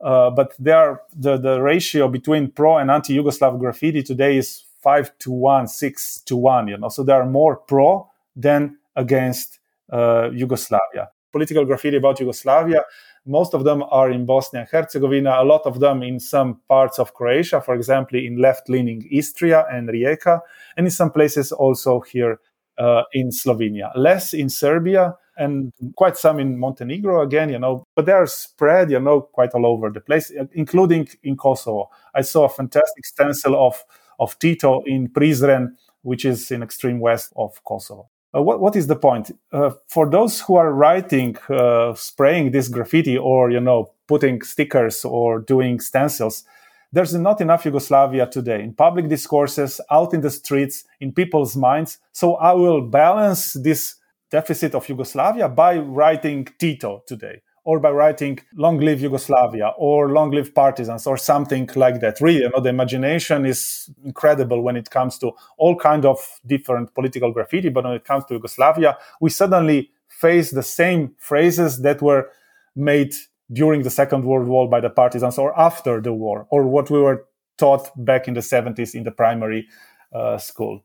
uh, 0.02 0.32
but 0.32 0.56
there 0.60 1.02
the, 1.16 1.38
the 1.38 1.62
ratio 1.62 2.08
between 2.08 2.52
pro 2.52 2.78
and 2.78 2.90
anti-yugoslav 2.90 3.60
graffiti 3.60 4.02
today 4.04 4.38
is 4.38 4.64
five 4.82 5.18
to 5.20 5.32
one 5.32 5.68
six 5.68 6.20
to 6.26 6.36
one 6.36 6.68
you 6.68 6.78
know. 6.78 6.90
So 6.90 7.04
there 7.04 7.22
are 7.22 7.30
more 7.30 7.56
pro 7.56 8.10
than 8.36 8.78
against 8.96 9.60
uh, 9.92 10.30
yugoslavia 10.32 11.10
political 11.34 11.66
graffiti 11.66 11.98
about 11.98 12.20
yugoslavia 12.20 12.82
most 13.26 13.54
of 13.54 13.64
them 13.64 13.84
are 13.90 14.12
in 14.12 14.26
Bosnia 14.26 14.62
and 14.62 14.70
Herzegovina, 14.70 15.38
a 15.40 15.46
lot 15.46 15.62
of 15.66 15.80
them 15.80 16.04
in 16.04 16.20
some 16.20 16.60
parts 16.68 17.00
of 17.00 17.14
Croatia, 17.14 17.62
for 17.62 17.74
example, 17.74 18.20
in 18.20 18.38
left 18.38 18.70
leaning 18.70 19.08
Istria 19.12 19.66
and 19.72 19.88
Rijeka, 19.88 20.42
and 20.76 20.88
in 20.88 20.92
some 20.92 21.12
places 21.12 21.52
also 21.52 22.02
here 22.02 22.40
uh, 22.78 23.04
in 23.14 23.30
Slovenia. 23.30 23.92
Less 23.96 24.34
in 24.34 24.50
Serbia 24.50 25.16
and 25.38 25.72
quite 25.96 26.18
some 26.18 26.40
in 26.40 26.60
Montenegro 26.60 27.22
again, 27.22 27.50
you 27.50 27.60
know, 27.60 27.86
but 27.96 28.06
they 28.06 28.12
are 28.12 28.28
spread, 28.28 28.92
you 28.92 29.00
know, 29.00 29.22
quite 29.22 29.52
all 29.52 29.66
over 29.66 29.90
the 29.90 30.02
place, 30.02 30.32
including 30.54 31.08
in 31.24 31.38
Kosovo. 31.38 31.90
I 32.14 32.22
saw 32.22 32.46
a 32.46 32.50
fantastic 32.50 33.06
stencil 33.06 33.56
of, 33.56 33.84
of 34.20 34.38
Tito 34.38 34.84
in 34.86 35.08
Prizren, 35.08 35.76
which 36.02 36.26
is 36.26 36.52
in 36.52 36.62
extreme 36.62 37.00
west 37.00 37.32
of 37.36 37.64
Kosovo. 37.64 38.10
Uh, 38.36 38.42
what, 38.42 38.60
what 38.60 38.76
is 38.76 38.88
the 38.88 38.96
point? 38.96 39.32
Uh, 39.52 39.72
for 39.88 40.10
those 40.10 40.42
who 40.42 40.56
are 40.56 40.72
writing, 40.74 41.38
uh, 41.50 41.94
spraying 41.94 42.52
this 42.52 42.68
graffiti 42.68 43.18
or, 43.18 43.52
you 43.52 43.60
know, 43.60 43.92
putting 44.08 44.42
stickers 44.42 45.06
or 45.06 45.40
doing 45.40 45.80
stencils, 45.80 46.44
there's 46.92 47.14
not 47.14 47.42
enough 47.42 47.66
Yugoslavia 47.66 48.28
today 48.28 48.62
in 48.64 48.74
public 48.74 49.08
discourses, 49.08 49.82
out 49.90 50.14
in 50.14 50.22
the 50.22 50.30
streets, 50.30 50.86
in 51.00 51.12
people's 51.12 51.56
minds. 51.56 51.98
So 52.12 52.36
I 52.36 52.54
will 52.54 52.82
balance 52.82 53.54
this 53.54 53.96
deficit 54.30 54.76
of 54.76 54.88
Yugoslavia 54.90 55.50
by 55.50 55.78
writing 55.78 56.48
Tito 56.60 57.04
today 57.08 57.42
or 57.66 57.80
by 57.80 57.90
writing 57.90 58.40
long 58.56 58.80
live 58.80 59.02
Yugoslavia 59.02 59.74
or 59.78 60.10
long 60.10 60.32
live 60.32 60.54
partisans 60.54 61.08
or 61.08 61.18
something 61.18 61.70
like 61.76 62.02
that. 62.02 62.20
Really, 62.20 62.42
you 62.42 62.50
know, 62.50 62.60
the 62.60 62.70
imagination 62.70 63.46
is 63.46 63.90
incredible 64.04 64.62
when 64.62 64.76
it 64.76 64.90
comes 64.90 65.18
to 65.20 65.32
all 65.58 65.76
kind 65.76 66.06
of 66.06 66.18
different 66.46 66.94
political 66.94 67.32
graffiti. 67.32 67.70
But 67.70 67.86
when 67.86 67.94
it 67.94 68.04
comes 68.04 68.26
to 68.26 68.34
Yugoslavia, 68.34 68.98
we 69.22 69.30
suddenly 69.30 69.92
face 70.08 70.52
the 70.52 70.64
same 70.64 71.16
phrases 71.18 71.82
that 71.82 72.02
were 72.02 72.30
made 72.76 73.14
during 73.52 73.84
the 73.84 73.90
Second 73.90 74.26
World 74.26 74.48
War 74.48 74.70
by 74.70 74.82
the 74.82 74.90
partisans 74.90 75.38
or 75.38 75.58
after 75.58 76.02
the 76.02 76.14
war 76.14 76.48
or 76.50 76.66
what 76.66 76.90
we 76.90 77.00
were 77.00 77.26
taught 77.58 77.90
back 78.04 78.28
in 78.28 78.34
the 78.34 78.42
70s 78.42 78.96
in 78.96 79.04
the 79.04 79.12
primary 79.12 79.68
uh, 80.14 80.38
school. 80.38 80.84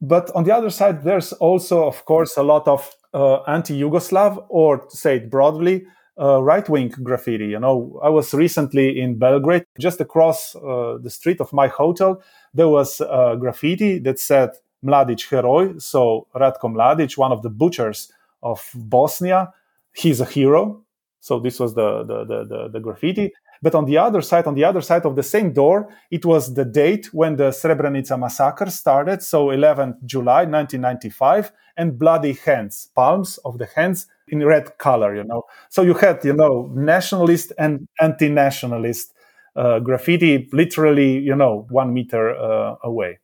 But 0.00 0.30
on 0.34 0.44
the 0.44 0.54
other 0.54 0.70
side, 0.70 1.04
there's 1.04 1.32
also, 1.34 1.84
of 1.84 2.04
course, 2.04 2.36
a 2.36 2.42
lot 2.42 2.66
of 2.66 2.90
uh, 3.14 3.42
anti-Yugoslav, 3.42 4.44
or 4.48 4.78
to 4.78 4.96
say 4.96 5.16
it 5.16 5.30
broadly, 5.30 5.86
uh, 6.20 6.42
right 6.42 6.68
wing 6.68 6.88
graffiti. 6.88 7.46
You 7.46 7.60
know, 7.60 8.00
I 8.02 8.08
was 8.08 8.34
recently 8.34 9.00
in 9.00 9.18
Belgrade, 9.18 9.64
just 9.78 10.00
across 10.00 10.54
uh, 10.56 10.98
the 11.02 11.10
street 11.10 11.40
of 11.40 11.52
my 11.52 11.68
hotel, 11.68 12.22
there 12.54 12.68
was 12.68 12.98
graffiti 13.38 13.98
that 14.00 14.18
said 14.18 14.50
Mladic 14.84 15.28
Heroj. 15.28 15.80
So 15.80 16.26
Ratko 16.34 16.64
Mladic, 16.64 17.16
one 17.16 17.32
of 17.32 17.42
the 17.42 17.50
butchers 17.50 18.12
of 18.42 18.70
Bosnia, 18.74 19.52
he's 19.94 20.20
a 20.20 20.24
hero. 20.24 20.82
So 21.20 21.38
this 21.38 21.60
was 21.60 21.74
the, 21.74 22.02
the, 22.02 22.24
the, 22.24 22.44
the, 22.44 22.68
the 22.68 22.80
graffiti. 22.80 23.32
But 23.62 23.76
on 23.76 23.84
the 23.84 23.96
other 23.96 24.20
side, 24.20 24.46
on 24.46 24.54
the 24.54 24.64
other 24.64 24.80
side 24.80 25.06
of 25.06 25.14
the 25.14 25.22
same 25.22 25.52
door, 25.52 25.88
it 26.10 26.24
was 26.24 26.54
the 26.54 26.64
date 26.64 27.14
when 27.14 27.36
the 27.36 27.50
Srebrenica 27.50 28.18
massacre 28.18 28.68
started. 28.70 29.22
So 29.22 29.46
11th 29.46 30.04
July 30.04 30.44
1995 30.44 31.52
and 31.76 31.98
bloody 31.98 32.32
hands, 32.32 32.88
palms 32.94 33.38
of 33.44 33.58
the 33.58 33.66
hands 33.66 34.06
in 34.26 34.44
red 34.44 34.76
color, 34.78 35.14
you 35.14 35.24
know. 35.24 35.44
So 35.68 35.82
you 35.82 35.94
had, 35.94 36.24
you 36.24 36.32
know, 36.32 36.70
nationalist 36.74 37.52
and 37.56 37.86
anti-nationalist 38.00 39.14
uh, 39.54 39.78
graffiti 39.78 40.48
literally, 40.52 41.18
you 41.18 41.36
know, 41.36 41.66
one 41.70 41.94
meter 41.94 42.34
uh, 42.34 42.76
away. 42.82 43.18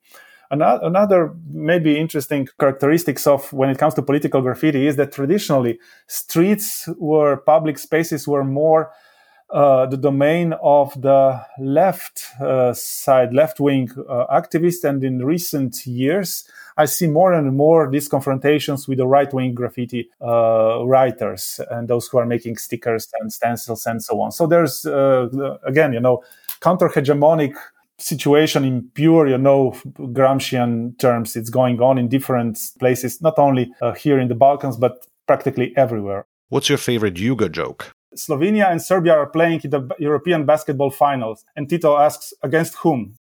Another 0.51 1.35
maybe 1.53 1.99
interesting 1.99 2.49
characteristics 2.59 3.27
of 3.27 3.53
when 3.53 3.69
it 3.69 3.77
comes 3.77 3.93
to 3.95 4.03
political 4.03 4.41
graffiti 4.41 4.87
is 4.87 4.97
that 4.97 5.13
traditionally 5.13 5.79
streets 6.07 6.89
were 6.97 7.37
public 7.37 7.79
spaces 7.79 8.27
were 8.27 8.45
more 8.45 8.91
uh, 9.51 9.87
the 9.87 9.97
domain 9.97 10.53
of 10.63 11.01
the 11.01 11.41
left 11.59 12.27
uh, 12.41 12.75
side, 12.75 13.33
left 13.33 13.61
wing 13.61 13.91
uh, 14.09 14.27
activists. 14.27 14.85
And 14.85 15.03
in 15.03 15.25
recent 15.25 15.87
years, 15.87 16.45
I 16.77 16.85
see 16.85 17.07
more 17.07 17.33
and 17.33 17.57
more 17.57 17.91
these 17.91 18.09
confrontations 18.09 18.87
with 18.87 18.99
the 18.99 19.07
right 19.07 19.33
wing 19.33 19.55
graffiti 19.55 20.11
uh, 20.21 20.85
writers 20.85 21.61
and 21.71 21.89
those 21.89 22.09
who 22.09 22.19
are 22.19 22.27
making 22.27 22.59
stickers 22.59 23.09
and 23.21 23.33
stencils 23.33 23.87
and 23.87 24.03
so 24.03 24.21
on. 24.21 24.33
So 24.33 24.47
there's, 24.47 24.85
uh, 24.85 25.29
again, 25.65 25.93
you 25.93 26.01
know, 26.01 26.23
counter 26.61 26.89
hegemonic 26.89 27.55
situation 27.99 28.65
in 28.65 28.91
pure, 28.95 29.27
you 29.27 29.39
know, 29.39 29.73
Gramscian 29.99 30.99
terms. 30.99 31.37
It's 31.37 31.51
going 31.51 31.81
on 31.81 31.99
in 31.99 32.09
different 32.09 32.59
places, 32.79 33.21
not 33.23 33.39
only 33.39 33.73
here 33.97 34.21
in 34.21 34.29
the 34.29 34.37
Balkans, 34.37 34.77
but 34.77 35.07
practically 35.27 35.77
everywhere. 35.77 36.27
What's 36.49 36.69
your 36.69 36.79
favorite 36.79 37.15
Yugo 37.15 37.51
joke? 37.51 37.93
Slovenia 38.17 38.71
and 38.71 38.81
Serbia 38.81 39.13
are 39.15 39.27
playing 39.27 39.61
in 39.65 39.71
the 39.71 39.89
European 39.99 40.47
basketball 40.47 40.91
finals. 40.91 41.45
And 41.55 41.69
Tito 41.69 41.97
asks, 41.97 42.33
against 42.43 42.77
whom? 42.77 43.19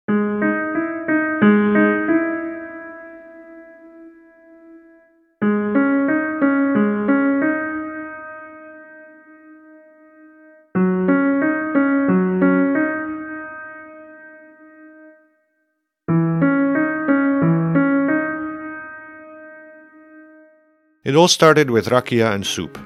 It 21.04 21.16
all 21.16 21.28
started 21.28 21.68
with 21.68 21.88
rakia 21.88 22.32
and 22.32 22.46
soup. 22.46 22.78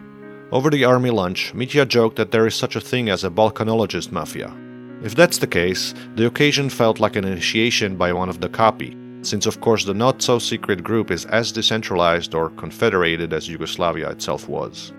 Over 0.52 0.70
the 0.70 0.84
army 0.84 1.10
lunch, 1.10 1.52
Mitja 1.54 1.88
joked 1.88 2.14
that 2.16 2.30
there 2.30 2.46
is 2.46 2.54
such 2.54 2.76
a 2.76 2.80
thing 2.80 3.08
as 3.08 3.24
a 3.24 3.30
Balkanologist 3.30 4.12
mafia. 4.12 4.54
If 5.02 5.16
that's 5.16 5.38
the 5.38 5.46
case, 5.48 5.92
the 6.14 6.26
occasion 6.26 6.70
felt 6.70 7.00
like 7.00 7.16
an 7.16 7.24
initiation 7.24 7.96
by 7.96 8.12
one 8.12 8.28
of 8.28 8.40
the 8.40 8.48
copy, 8.48 8.96
since 9.22 9.44
of 9.44 9.60
course 9.60 9.84
the 9.84 9.92
not 9.92 10.22
so 10.22 10.38
secret 10.38 10.84
group 10.84 11.10
is 11.10 11.24
as 11.26 11.50
decentralized 11.50 12.32
or 12.32 12.50
confederated 12.50 13.32
as 13.32 13.48
Yugoslavia 13.48 14.08
itself 14.10 14.48
was. 14.48 14.92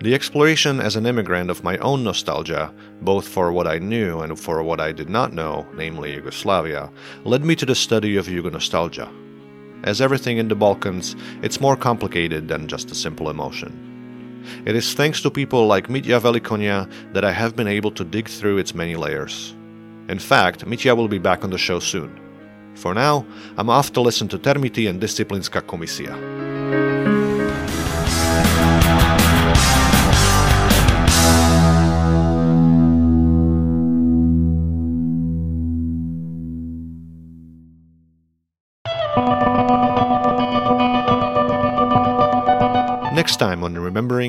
The 0.00 0.14
exploration 0.14 0.80
as 0.80 0.96
an 0.96 1.04
immigrant 1.04 1.50
of 1.50 1.62
my 1.62 1.76
own 1.78 2.02
nostalgia, 2.02 2.72
both 3.02 3.28
for 3.28 3.52
what 3.52 3.66
I 3.66 3.78
knew 3.78 4.20
and 4.20 4.40
for 4.40 4.62
what 4.62 4.80
I 4.80 4.92
did 4.92 5.10
not 5.10 5.34
know, 5.34 5.66
namely 5.74 6.14
Yugoslavia, 6.14 6.90
led 7.24 7.44
me 7.44 7.54
to 7.56 7.66
the 7.66 7.74
study 7.74 8.16
of 8.16 8.28
Yugo 8.28 8.50
nostalgia. 8.50 9.10
As 9.84 10.00
everything 10.00 10.38
in 10.38 10.48
the 10.48 10.54
Balkans, 10.54 11.16
it's 11.42 11.60
more 11.60 11.76
complicated 11.76 12.48
than 12.48 12.66
just 12.66 12.90
a 12.90 12.94
simple 12.94 13.28
emotion. 13.28 13.85
It 14.64 14.76
is 14.76 14.94
thanks 14.94 15.20
to 15.22 15.30
people 15.30 15.66
like 15.66 15.88
Mitja 15.88 16.20
Velikonja 16.20 16.90
that 17.12 17.24
I 17.24 17.32
have 17.32 17.56
been 17.56 17.68
able 17.68 17.90
to 17.92 18.04
dig 18.04 18.28
through 18.28 18.58
its 18.58 18.74
many 18.74 18.96
layers. 18.96 19.54
In 20.08 20.18
fact, 20.18 20.64
Mitja 20.64 20.96
will 20.96 21.08
be 21.08 21.18
back 21.18 21.44
on 21.44 21.50
the 21.50 21.58
show 21.58 21.80
soon. 21.80 22.20
For 22.74 22.94
now, 22.94 23.26
I'm 23.56 23.70
off 23.70 23.92
to 23.92 24.00
listen 24.00 24.28
to 24.28 24.38
Termiti 24.38 24.88
and 24.88 25.00
Disciplinska 25.00 25.62
Komisia. 25.62 26.14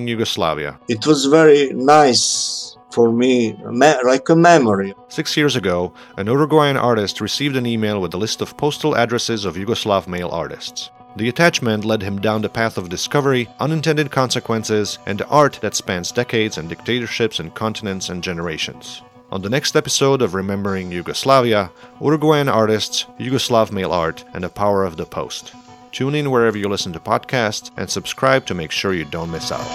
Yugoslavia. 0.06 0.78
It 0.89 1.08
was 1.08 1.28
very 1.28 1.72
nice 1.72 2.76
for 2.91 3.10
me, 3.12 3.56
like 3.64 4.28
a 4.28 4.36
memory. 4.36 4.93
Six 5.08 5.38
years 5.38 5.56
ago, 5.56 5.93
an 6.18 6.28
Uruguayan 6.28 6.76
artist 6.76 7.22
received 7.22 7.56
an 7.56 7.66
email 7.66 8.02
with 8.02 8.14
a 8.14 8.18
list 8.18 8.41
of 8.41 8.58
postal 8.58 8.98
addresses 8.98 9.45
of 9.45 9.56
Yugoslav 9.56 10.08
male 10.08 10.30
artists. 10.30 10.89
The 11.16 11.30
attachment 11.30 11.86
led 11.86 12.04
him 12.04 12.20
down 12.20 12.41
the 12.41 12.50
path 12.50 12.78
of 12.78 12.89
discovery, 12.89 13.48
unintended 13.60 14.12
consequences, 14.12 15.00
and 15.06 15.22
art 15.30 15.60
that 15.62 15.76
spans 15.76 16.12
decades 16.12 16.58
and 16.58 16.70
dictatorships 16.70 17.39
and 17.39 17.54
continents 17.56 18.10
and 18.10 18.24
generations. 18.24 19.02
On 19.32 19.41
the 19.41 19.50
next 19.50 19.76
episode 19.76 20.22
of 20.22 20.36
Remembering 20.36 20.91
Yugoslavia, 20.91 21.72
Uruguayan 22.00 22.48
artists, 22.48 23.06
Yugoslav 23.20 23.72
male 23.72 23.91
art, 23.91 24.24
and 24.34 24.43
the 24.43 24.50
power 24.50 24.84
of 24.84 24.95
the 24.98 25.06
post. 25.06 25.54
Tune 25.98 26.14
in 26.14 26.30
wherever 26.30 26.56
you 26.56 26.70
listen 26.70 26.93
to 26.93 27.00
podcasts 27.00 27.72
and 27.76 27.89
subscribe 27.89 28.45
to 28.45 28.54
make 28.54 28.70
sure 28.70 28.93
you 28.93 29.04
don't 29.04 29.32
miss 29.32 29.52
out. 29.52 29.66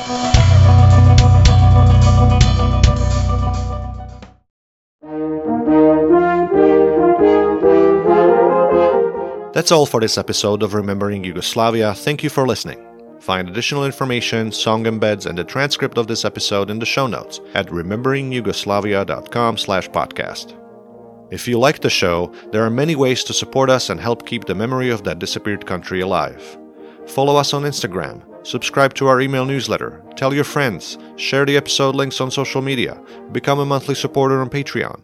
That's 9.52 9.72
all 9.72 9.84
for 9.84 9.98
this 9.98 10.16
episode 10.16 10.62
of 10.62 10.74
Remembering 10.74 11.24
Yugoslavia. 11.24 11.92
Thank 11.92 12.22
you 12.22 12.30
for 12.30 12.46
listening. 12.46 12.80
Find 13.18 13.48
additional 13.48 13.84
information, 13.84 14.52
song 14.52 14.84
embeds, 14.84 15.26
and 15.26 15.36
the 15.36 15.42
transcript 15.42 15.98
of 15.98 16.06
this 16.06 16.24
episode 16.24 16.70
in 16.70 16.78
the 16.78 16.86
show 16.86 17.08
notes 17.08 17.40
at 17.54 17.66
rememberingyugoslavia.com 17.66 19.58
slash 19.58 19.90
podcast. 19.90 20.61
If 21.32 21.48
you 21.48 21.58
like 21.58 21.80
the 21.80 21.88
show, 21.88 22.30
there 22.52 22.62
are 22.62 22.68
many 22.68 22.94
ways 22.94 23.24
to 23.24 23.32
support 23.32 23.70
us 23.70 23.88
and 23.88 23.98
help 23.98 24.26
keep 24.26 24.44
the 24.44 24.54
memory 24.54 24.90
of 24.90 25.02
that 25.04 25.18
disappeared 25.18 25.64
country 25.64 26.02
alive. 26.02 26.58
Follow 27.06 27.36
us 27.36 27.54
on 27.54 27.62
Instagram, 27.62 28.22
subscribe 28.46 28.92
to 28.94 29.06
our 29.06 29.18
email 29.18 29.46
newsletter, 29.46 30.02
tell 30.14 30.34
your 30.34 30.44
friends, 30.44 30.98
share 31.16 31.46
the 31.46 31.56
episode 31.56 31.94
links 31.94 32.20
on 32.20 32.30
social 32.30 32.60
media, 32.60 33.00
become 33.32 33.60
a 33.60 33.64
monthly 33.64 33.94
supporter 33.94 34.42
on 34.42 34.50
Patreon. 34.50 35.00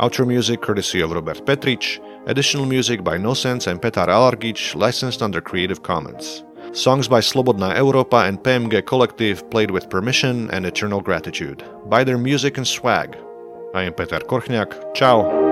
Outro 0.00 0.26
music 0.26 0.60
courtesy 0.60 1.00
of 1.00 1.12
Robert 1.12 1.46
Petric, 1.46 2.00
additional 2.26 2.66
music 2.66 3.04
by 3.04 3.16
No 3.16 3.32
Sense 3.32 3.68
and 3.68 3.80
Petar 3.80 4.08
Alargic, 4.08 4.74
licensed 4.74 5.22
under 5.22 5.40
Creative 5.40 5.84
Commons. 5.84 6.42
Songs 6.72 7.06
by 7.06 7.20
Slobodna 7.20 7.76
Europa 7.76 8.16
and 8.16 8.40
PMG 8.40 8.84
Collective 8.84 9.48
played 9.50 9.70
with 9.70 9.88
permission 9.88 10.50
and 10.50 10.66
eternal 10.66 11.00
gratitude. 11.00 11.62
Buy 11.86 12.02
their 12.02 12.18
music 12.18 12.56
and 12.56 12.66
swag. 12.66 13.16
A 13.72 13.80
jem 13.80 13.92
Peter 13.92 14.24
Korchňák. 14.24 14.92
Čau. 14.92 15.51